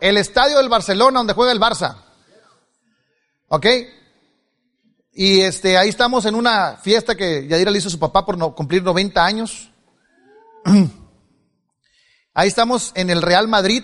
El 0.00 0.16
estadio 0.16 0.58
del 0.58 0.68
Barcelona 0.68 1.18
donde 1.18 1.34
juega 1.34 1.52
el 1.52 1.60
Barça. 1.60 1.96
¿Ok? 3.48 3.66
Y 5.12 5.40
este, 5.40 5.76
ahí 5.76 5.88
estamos 5.88 6.24
en 6.24 6.34
una 6.34 6.76
fiesta 6.76 7.16
que 7.16 7.46
Yadira 7.46 7.70
le 7.70 7.78
hizo 7.78 7.88
a 7.88 7.90
su 7.90 7.98
papá 7.98 8.24
por 8.24 8.38
no, 8.38 8.54
cumplir 8.54 8.82
90 8.82 9.24
años. 9.24 9.70
Ahí 12.32 12.48
estamos 12.48 12.92
en 12.94 13.10
el 13.10 13.22
Real 13.22 13.48
Madrid. 13.48 13.82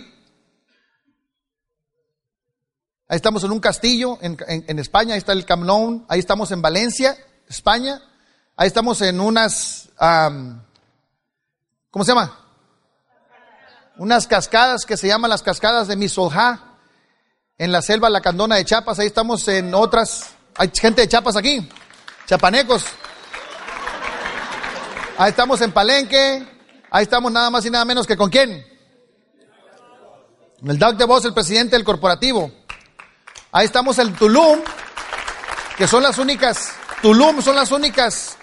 Ahí 3.09 3.17
estamos 3.17 3.43
en 3.45 3.51
un 3.51 3.61
castillo 3.61 4.19
en, 4.23 4.37
en 4.49 4.79
España, 4.79 5.15
ahí 5.15 5.19
está 5.19 5.33
el 5.33 5.45
Camp 5.45 5.65
Nou. 5.65 6.07
Ahí 6.09 6.21
estamos 6.21 6.51
en 6.53 6.63
Valencia, 6.63 7.17
España. 7.49 8.01
Ahí 8.57 8.69
estamos 8.69 9.03
en 9.03 9.21
unas, 9.21 9.86
¿cómo 11.91 12.05
se 12.05 12.13
llama? 12.13 12.47
unas 13.99 14.27
cascadas 14.27 14.85
que 14.85 14.97
se 14.97 15.09
llaman 15.09 15.31
las 15.31 15.43
cascadas 15.43 15.89
de 15.89 15.97
Misolja, 15.97 16.61
en 17.59 17.73
la 17.73 17.81
selva 17.81 18.11
Lacandona 18.11 18.57
de 18.57 18.65
Chiapas. 18.65 18.99
Ahí 18.99 19.07
estamos 19.07 19.47
en 19.49 19.75
otras. 19.75 20.31
Hay 20.57 20.71
gente 20.79 21.03
de 21.03 21.09
Chiapas 21.09 21.37
aquí, 21.37 21.69
chapanecos. 22.27 22.85
Ahí 25.19 25.31
estamos 25.31 25.61
en 25.63 25.73
Palenque. 25.73 26.47
Ahí 26.91 27.03
estamos 27.03 27.33
nada 27.33 27.51
más 27.51 27.65
y 27.65 27.71
nada 27.71 27.85
menos 27.85 28.07
que 28.07 28.17
con 28.17 28.31
quién. 28.31 28.65
El 30.63 30.79
Doug 30.79 30.97
de 30.97 31.05
Voz, 31.05 31.25
el 31.25 31.35
presidente 31.35 31.77
del 31.77 31.85
corporativo. 31.85 32.51
Ahí 33.53 33.65
estamos 33.65 33.99
en 33.99 34.15
Tulum, 34.15 34.61
que 35.79 35.87
son 35.87 36.03
las 36.03 36.19
únicas, 36.19 36.73
Tulum 37.01 37.41
son 37.41 37.57
las 37.57 37.71
únicas 37.73 38.37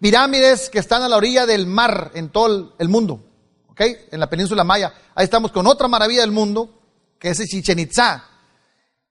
pirámides 0.00 0.70
que 0.70 0.78
están 0.78 1.02
a 1.02 1.08
la 1.08 1.16
orilla 1.16 1.46
del 1.46 1.66
mar 1.66 2.12
en 2.14 2.30
todo 2.30 2.74
el 2.78 2.88
mundo. 2.88 3.24
¿Ok? 3.68 3.80
En 4.10 4.20
la 4.20 4.30
península 4.30 4.64
Maya. 4.64 4.92
Ahí 5.14 5.24
estamos 5.24 5.52
con 5.52 5.66
otra 5.66 5.88
maravilla 5.88 6.22
del 6.22 6.32
mundo, 6.32 6.82
que 7.18 7.30
es 7.30 7.38
Chichen 7.38 7.78
Itza. 7.78 8.24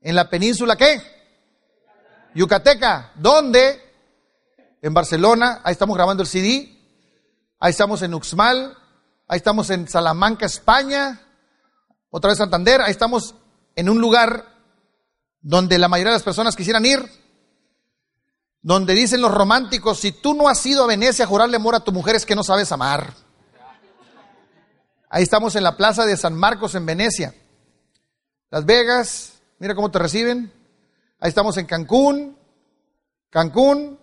En 0.01 0.15
la 0.15 0.29
península, 0.29 0.75
¿qué? 0.75 1.01
Yucateca. 2.36 3.11
¿Dónde? 3.15 3.81
En 4.81 4.93
Barcelona. 4.93 5.61
Ahí 5.63 5.71
estamos 5.71 5.95
grabando 5.95 6.23
el 6.23 6.29
CD. 6.29 6.77
Ahí 7.59 7.71
estamos 7.71 8.01
en 8.01 8.13
Uxmal. 8.13 8.77
Ahí 9.27 9.38
estamos 9.38 9.69
en 9.69 9.88
Salamanca, 9.88 10.45
España. 10.45 11.21
Otra 12.09 12.29
vez 12.29 12.38
Santander. 12.38 12.81
Ahí 12.81 12.91
estamos 12.91 13.36
en 13.75 13.89
un 13.89 13.99
lugar 13.99 14.45
donde 15.41 15.77
la 15.77 15.88
mayoría 15.88 16.11
de 16.11 16.17
las 16.17 16.23
personas 16.23 16.55
quisieran 16.55 16.86
ir. 16.86 17.24
Donde 18.66 18.95
dicen 18.95 19.22
los 19.22 19.32
románticos, 19.32 19.99
si 19.99 20.11
tú 20.11 20.34
no 20.34 20.49
has 20.49 20.66
ido 20.66 20.84
a 20.84 20.88
Venecia 20.88 21.26
a 21.26 21.28
jurarle 21.28 21.57
amor 21.57 21.76
a 21.76 21.82
tu 21.82 21.91
mujer 21.91 22.16
es 22.16 22.26
que 22.26 22.34
no 22.34 22.43
sabes 22.43 22.72
amar. 22.72 23.13
Ahí 25.07 25.22
estamos 25.22 25.55
en 25.55 25.61
la 25.61 25.78
plaza 25.78 26.03
de 26.07 26.18
San 26.18 26.34
Marcos 26.34 26.74
en 26.74 26.84
Venecia. 26.84 27.36
Las 28.49 28.66
Vegas, 28.66 29.34
Mira 29.59 29.76
cómo 29.76 29.91
te 29.91 29.99
reciben. 29.99 30.51
Ahí 31.20 31.30
estamos 31.30 31.57
en 31.57 31.68
Cancún, 31.68 32.36
Cancún, 33.30 33.99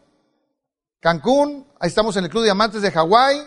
Cancún. 1.00 1.66
Ahí 1.80 1.88
estamos 1.88 2.16
en 2.16 2.24
el 2.24 2.30
Club 2.30 2.44
Diamantes 2.44 2.82
de 2.82 2.92
Hawái. 2.92 3.42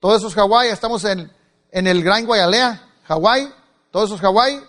Todos 0.00 0.18
esos 0.18 0.34
Hawái. 0.34 0.70
Estamos 0.70 1.04
en, 1.04 1.32
en 1.70 1.86
el 1.86 2.02
Gran 2.02 2.26
Guayalea, 2.26 2.84
Hawái. 3.04 3.48
Todos 3.92 4.10
esos 4.10 4.20
Hawái. 4.20 4.60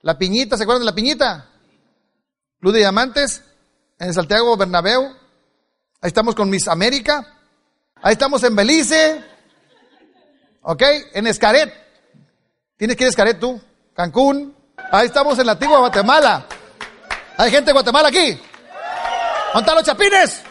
La 0.00 0.16
Piñita, 0.16 0.56
¿se 0.56 0.62
acuerdan 0.62 0.82
de 0.82 0.86
la 0.86 0.94
Piñita? 0.94 1.50
Club 2.60 2.72
de 2.72 2.78
Diamantes. 2.78 3.42
En 3.98 4.12
Santiago 4.12 4.56
Bernabéu. 4.56 5.04
Ahí 6.00 6.08
estamos 6.08 6.34
con 6.34 6.50
Miss 6.50 6.68
América. 6.68 7.26
Ahí 8.02 8.12
estamos 8.12 8.42
en 8.42 8.54
Belice. 8.54 9.24
¿Ok? 10.62 10.82
En 11.14 11.26
Escaret. 11.26 11.72
¿Tienes 12.76 12.96
que 12.96 13.04
ir 13.04 13.06
a 13.06 13.10
Escaret 13.10 13.40
tú? 13.40 13.60
Cancún. 13.94 14.54
Ahí 14.92 15.06
estamos 15.06 15.38
en 15.38 15.46
la 15.46 15.52
antigua 15.52 15.78
Guatemala. 15.78 16.46
¿Hay 17.38 17.50
gente 17.50 17.66
de 17.66 17.72
Guatemala 17.72 18.08
aquí? 18.08 18.38
¿Dónde 19.54 19.74
los 19.74 19.84
chapines? 19.84 20.42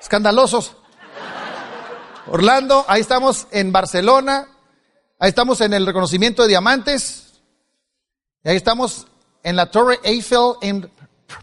Escandalosos. 0.00 0.76
Orlando, 2.26 2.84
ahí 2.88 3.00
estamos 3.00 3.46
en 3.52 3.70
Barcelona. 3.70 4.48
Ahí 5.20 5.28
estamos 5.28 5.60
en 5.60 5.72
el 5.72 5.86
reconocimiento 5.86 6.42
de 6.42 6.48
diamantes. 6.48 7.34
Y 8.42 8.48
ahí 8.48 8.56
estamos 8.56 9.06
en 9.44 9.54
la 9.54 9.70
Torre 9.70 10.00
Eiffel 10.02 10.54
en 10.60 10.90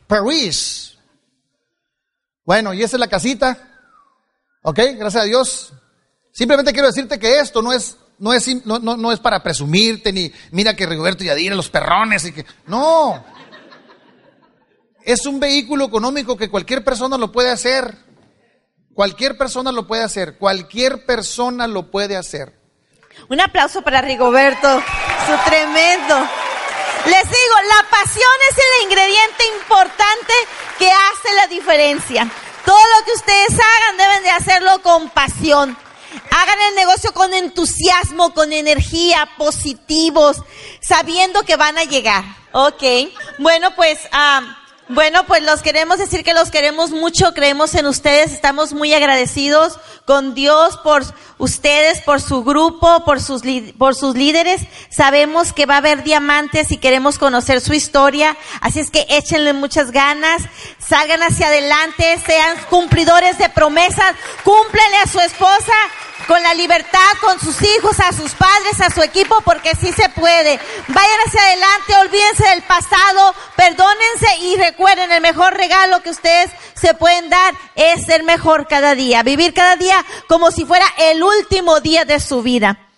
París. 0.08 0.98
Bueno, 2.46 2.74
y 2.74 2.84
esa 2.84 2.98
es 2.98 3.00
la 3.00 3.08
casita. 3.08 3.58
Ok, 4.64 4.80
gracias 4.98 5.24
a 5.24 5.26
Dios. 5.26 5.74
Simplemente 6.32 6.72
quiero 6.72 6.88
decirte 6.88 7.20
que 7.20 7.40
esto 7.40 7.62
no 7.62 7.74
es 7.74 7.98
no 8.22 8.34
es, 8.34 8.66
no, 8.68 8.78
no, 8.78 9.12
es 9.12 9.20
para 9.20 9.42
presumirte, 9.42 10.14
ni 10.14 10.32
mira 10.52 10.76
que 10.76 10.86
Rigoberto 10.86 11.24
Yadira, 11.24 11.56
los 11.56 11.70
perrones, 11.70 12.24
y 12.26 12.32
que, 12.32 12.46
no. 12.68 13.26
Es 15.04 15.26
un 15.26 15.40
vehículo 15.40 15.86
económico 15.86 16.38
que 16.38 16.48
cualquier 16.48 16.84
persona 16.84 17.18
lo 17.18 17.32
puede 17.32 17.50
hacer. 17.50 17.98
Cualquier 18.94 19.40
persona 19.40 19.72
lo 19.72 19.88
puede 19.88 20.04
hacer. 20.04 20.38
Cualquier 20.38 21.04
persona 21.08 21.66
lo 21.66 21.90
puede 21.90 22.16
hacer. 22.16 22.54
Un 23.28 23.42
aplauso 23.42 23.82
para 23.82 24.02
Rigoberto. 24.02 24.68
Su 25.26 25.50
tremendo. 25.50 26.16
Les 27.06 27.24
digo, 27.24 27.56
la 27.68 27.90
pasión 27.90 28.36
es 28.52 28.58
el 28.58 28.84
ingrediente 28.84 29.44
importante 29.60 30.34
que 30.78 30.92
hace 30.92 31.36
la 31.36 31.48
diferencia. 31.48 32.30
Todo 32.66 32.80
lo 32.98 33.06
que 33.06 33.12
ustedes 33.14 33.54
hagan 33.54 33.98
deben 33.98 34.24
de 34.24 34.30
hacerlo 34.30 34.82
con 34.84 35.10
pasión. 35.10 35.78
Hagan 36.30 36.60
el 36.70 36.76
negocio 36.76 37.14
con 37.14 37.34
entusiasmo, 37.34 38.34
con 38.34 38.54
energía, 38.54 39.28
positivos, 39.38 40.38
sabiendo 40.82 41.44
que 41.44 41.56
van 41.56 41.78
a 41.78 41.86
llegar. 41.86 42.24
Ok. 42.52 42.84
Bueno, 43.40 43.74
pues, 43.76 44.00
ah, 44.12 44.42
bueno, 44.94 45.26
pues 45.26 45.44
los 45.44 45.62
queremos 45.62 45.98
decir 45.98 46.24
que 46.24 46.34
los 46.34 46.52
queremos 46.52 46.92
mucho, 46.92 47.34
creemos 47.34 47.76
en 47.76 47.86
ustedes, 47.86 48.32
estamos 48.32 48.74
muy 48.74 48.94
agradecidos 48.94 49.80
con 50.06 50.34
Dios 50.34 50.78
por 50.84 51.04
ustedes, 51.38 52.02
por 52.02 52.22
su 52.22 52.44
grupo, 52.44 53.04
por 53.06 53.22
sus, 53.22 53.42
por 53.78 53.96
sus 53.96 54.16
líderes. 54.16 54.62
Sabemos 54.90 55.54
que 55.54 55.66
va 55.66 55.76
a 55.76 55.78
haber 55.78 56.04
diamantes 56.04 56.72
y 56.72 56.78
queremos 56.78 57.18
conocer 57.18 57.62
su 57.62 57.74
historia, 57.74 58.38
así 58.62 58.80
es 58.80 58.92
que 58.92 59.06
échenle 59.10 59.54
muchas 59.54 59.92
ganas, 59.92 60.44
salgan 60.80 61.24
hacia 61.24 61.48
adelante, 61.48 62.20
sean 62.26 62.58
cumplidores 62.70 63.38
de 63.38 63.50
promesas, 63.50 64.16
cúmplenle 64.44 64.98
a 64.98 65.08
su 65.08 65.20
esposa 65.20 65.74
con 66.32 66.42
la 66.44 66.54
libertad, 66.54 67.12
con 67.20 67.38
sus 67.42 67.62
hijos, 67.62 68.00
a 68.00 68.14
sus 68.14 68.32
padres, 68.32 68.80
a 68.80 68.90
su 68.90 69.02
equipo, 69.02 69.36
porque 69.44 69.76
sí 69.76 69.92
se 69.92 70.08
puede. 70.08 70.62
Vayan 70.88 71.20
hacia 71.26 71.42
adelante, 71.42 71.98
olvídense 72.00 72.48
del 72.52 72.62
pasado, 72.62 73.36
perdónense 73.58 74.38
y 74.40 74.56
recuerden, 74.56 75.12
el 75.12 75.20
mejor 75.20 75.54
regalo 75.56 76.02
que 76.02 76.10
ustedes 76.10 76.50
se 76.74 76.94
pueden 76.94 77.30
dar 77.30 77.54
es 77.76 78.06
ser 78.06 78.24
mejor 78.24 78.66
cada 78.70 78.96
día, 78.96 79.24
vivir 79.24 79.54
cada 79.54 79.76
día 79.76 80.06
como 80.30 80.52
si 80.52 80.64
fuera 80.64 80.86
el 81.00 81.22
último 81.22 81.82
día 81.82 82.06
de 82.06 82.22
su 82.22 82.42
vida. 82.42 82.91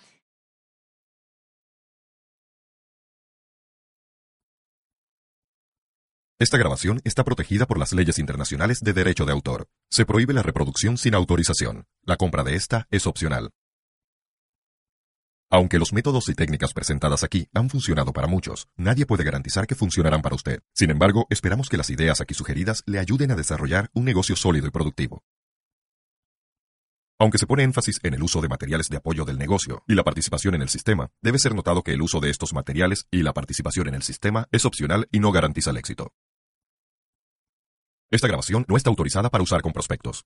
Esta 6.44 6.58
grabación 6.58 7.00
está 7.04 7.24
protegida 7.24 7.64
por 7.64 7.78
las 7.78 7.94
leyes 7.94 8.18
internacionales 8.18 8.80
de 8.82 8.92
derecho 8.92 9.24
de 9.24 9.32
autor. 9.32 9.66
Se 9.90 10.04
prohíbe 10.04 10.34
la 10.34 10.42
reproducción 10.42 10.98
sin 10.98 11.14
autorización. 11.14 11.86
La 12.02 12.18
compra 12.18 12.44
de 12.44 12.54
esta 12.54 12.86
es 12.90 13.06
opcional. 13.06 13.48
Aunque 15.50 15.78
los 15.78 15.94
métodos 15.94 16.28
y 16.28 16.34
técnicas 16.34 16.74
presentadas 16.74 17.24
aquí 17.24 17.48
han 17.54 17.70
funcionado 17.70 18.12
para 18.12 18.26
muchos, 18.26 18.68
nadie 18.76 19.06
puede 19.06 19.24
garantizar 19.24 19.66
que 19.66 19.74
funcionarán 19.74 20.20
para 20.20 20.34
usted. 20.34 20.60
Sin 20.74 20.90
embargo, 20.90 21.26
esperamos 21.30 21.70
que 21.70 21.78
las 21.78 21.88
ideas 21.88 22.20
aquí 22.20 22.34
sugeridas 22.34 22.82
le 22.84 22.98
ayuden 22.98 23.30
a 23.30 23.36
desarrollar 23.36 23.88
un 23.94 24.04
negocio 24.04 24.36
sólido 24.36 24.66
y 24.66 24.70
productivo. 24.70 25.24
Aunque 27.18 27.38
se 27.38 27.46
pone 27.46 27.62
énfasis 27.62 28.00
en 28.02 28.12
el 28.12 28.22
uso 28.22 28.42
de 28.42 28.48
materiales 28.48 28.90
de 28.90 28.98
apoyo 28.98 29.24
del 29.24 29.38
negocio 29.38 29.82
y 29.88 29.94
la 29.94 30.04
participación 30.04 30.54
en 30.56 30.60
el 30.60 30.68
sistema, 30.68 31.08
debe 31.22 31.38
ser 31.38 31.54
notado 31.54 31.82
que 31.82 31.94
el 31.94 32.02
uso 32.02 32.20
de 32.20 32.28
estos 32.28 32.52
materiales 32.52 33.06
y 33.10 33.22
la 33.22 33.32
participación 33.32 33.88
en 33.88 33.94
el 33.94 34.02
sistema 34.02 34.46
es 34.52 34.66
opcional 34.66 35.08
y 35.10 35.20
no 35.20 35.32
garantiza 35.32 35.70
el 35.70 35.78
éxito. 35.78 36.12
Esta 38.14 38.28
grabación 38.28 38.64
no 38.68 38.76
está 38.76 38.90
autorizada 38.90 39.28
para 39.28 39.42
usar 39.42 39.60
con 39.60 39.72
prospectos. 39.72 40.24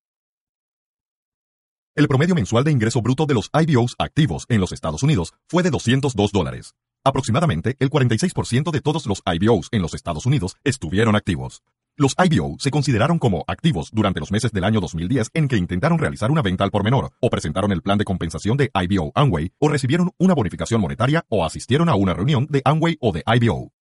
El 1.97 2.07
promedio 2.07 2.35
mensual 2.35 2.63
de 2.63 2.71
ingreso 2.71 3.01
bruto 3.01 3.25
de 3.25 3.33
los 3.33 3.49
IBOs 3.55 3.95
activos 3.99 4.45
en 4.51 4.61
los 4.61 4.73
Estados 4.73 5.03
Unidos 5.03 5.33
fue 5.49 5.63
de 5.63 5.71
202 5.71 6.31
dólares. 6.31 6.75
Aproximadamente 7.03 7.77
el 7.79 7.89
46% 7.89 8.73
de 8.73 8.83
todos 8.83 9.07
los 9.07 9.23
IBOs 9.25 9.71
en 9.73 9.81
los 9.81 9.95
Estados 9.95 10.27
Unidos 10.27 10.57
estuvieron 10.65 11.17
activos. 11.17 11.63
Los 11.97 12.15
IBO 12.23 12.57
se 12.59 12.71
consideraron 12.71 13.19
como 13.19 13.45
activos 13.47 13.89
durante 13.91 14.21
los 14.21 14.33
meses 14.33 14.53
del 14.53 14.65
año 14.65 14.81
2010 14.81 15.31
en 15.33 15.49
que 15.49 15.57
intentaron 15.57 15.99
realizar 15.99 16.31
una 16.31 16.43
venta 16.43 16.65
al 16.65 16.71
por 16.71 16.85
menor, 16.85 17.13
o 17.23 17.31
presentaron 17.31 17.73
el 17.73 17.81
plan 17.81 17.97
de 17.97 18.05
compensación 18.05 18.59
de 18.59 18.71
IBO 18.75 19.13
Amway, 19.15 19.53
o 19.59 19.69
recibieron 19.71 20.11
una 20.19 20.35
bonificación 20.35 20.83
monetaria, 20.83 21.25
o 21.31 21.43
asistieron 21.43 21.89
a 21.89 21.95
una 21.95 22.13
reunión 22.13 22.49
de 22.51 22.61
Amway 22.67 22.99
o 23.01 23.13
de 23.13 23.25
IBO. 23.27 23.73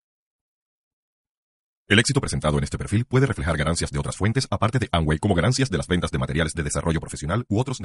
El 1.88 2.00
éxito 2.00 2.20
presentado 2.20 2.58
en 2.58 2.64
este 2.64 2.78
perfil 2.78 3.04
puede 3.04 3.26
reflejar 3.26 3.56
ganancias 3.56 3.92
de 3.92 4.00
otras 4.00 4.16
fuentes 4.16 4.48
aparte 4.50 4.80
de 4.80 4.88
Amway 4.90 5.18
como 5.20 5.36
ganancias 5.36 5.70
de 5.70 5.76
las 5.76 5.86
ventas 5.86 6.10
de 6.10 6.18
materiales 6.18 6.52
de 6.52 6.64
desarrollo 6.64 6.98
profesional 6.98 7.44
u 7.48 7.60
otros. 7.60 7.80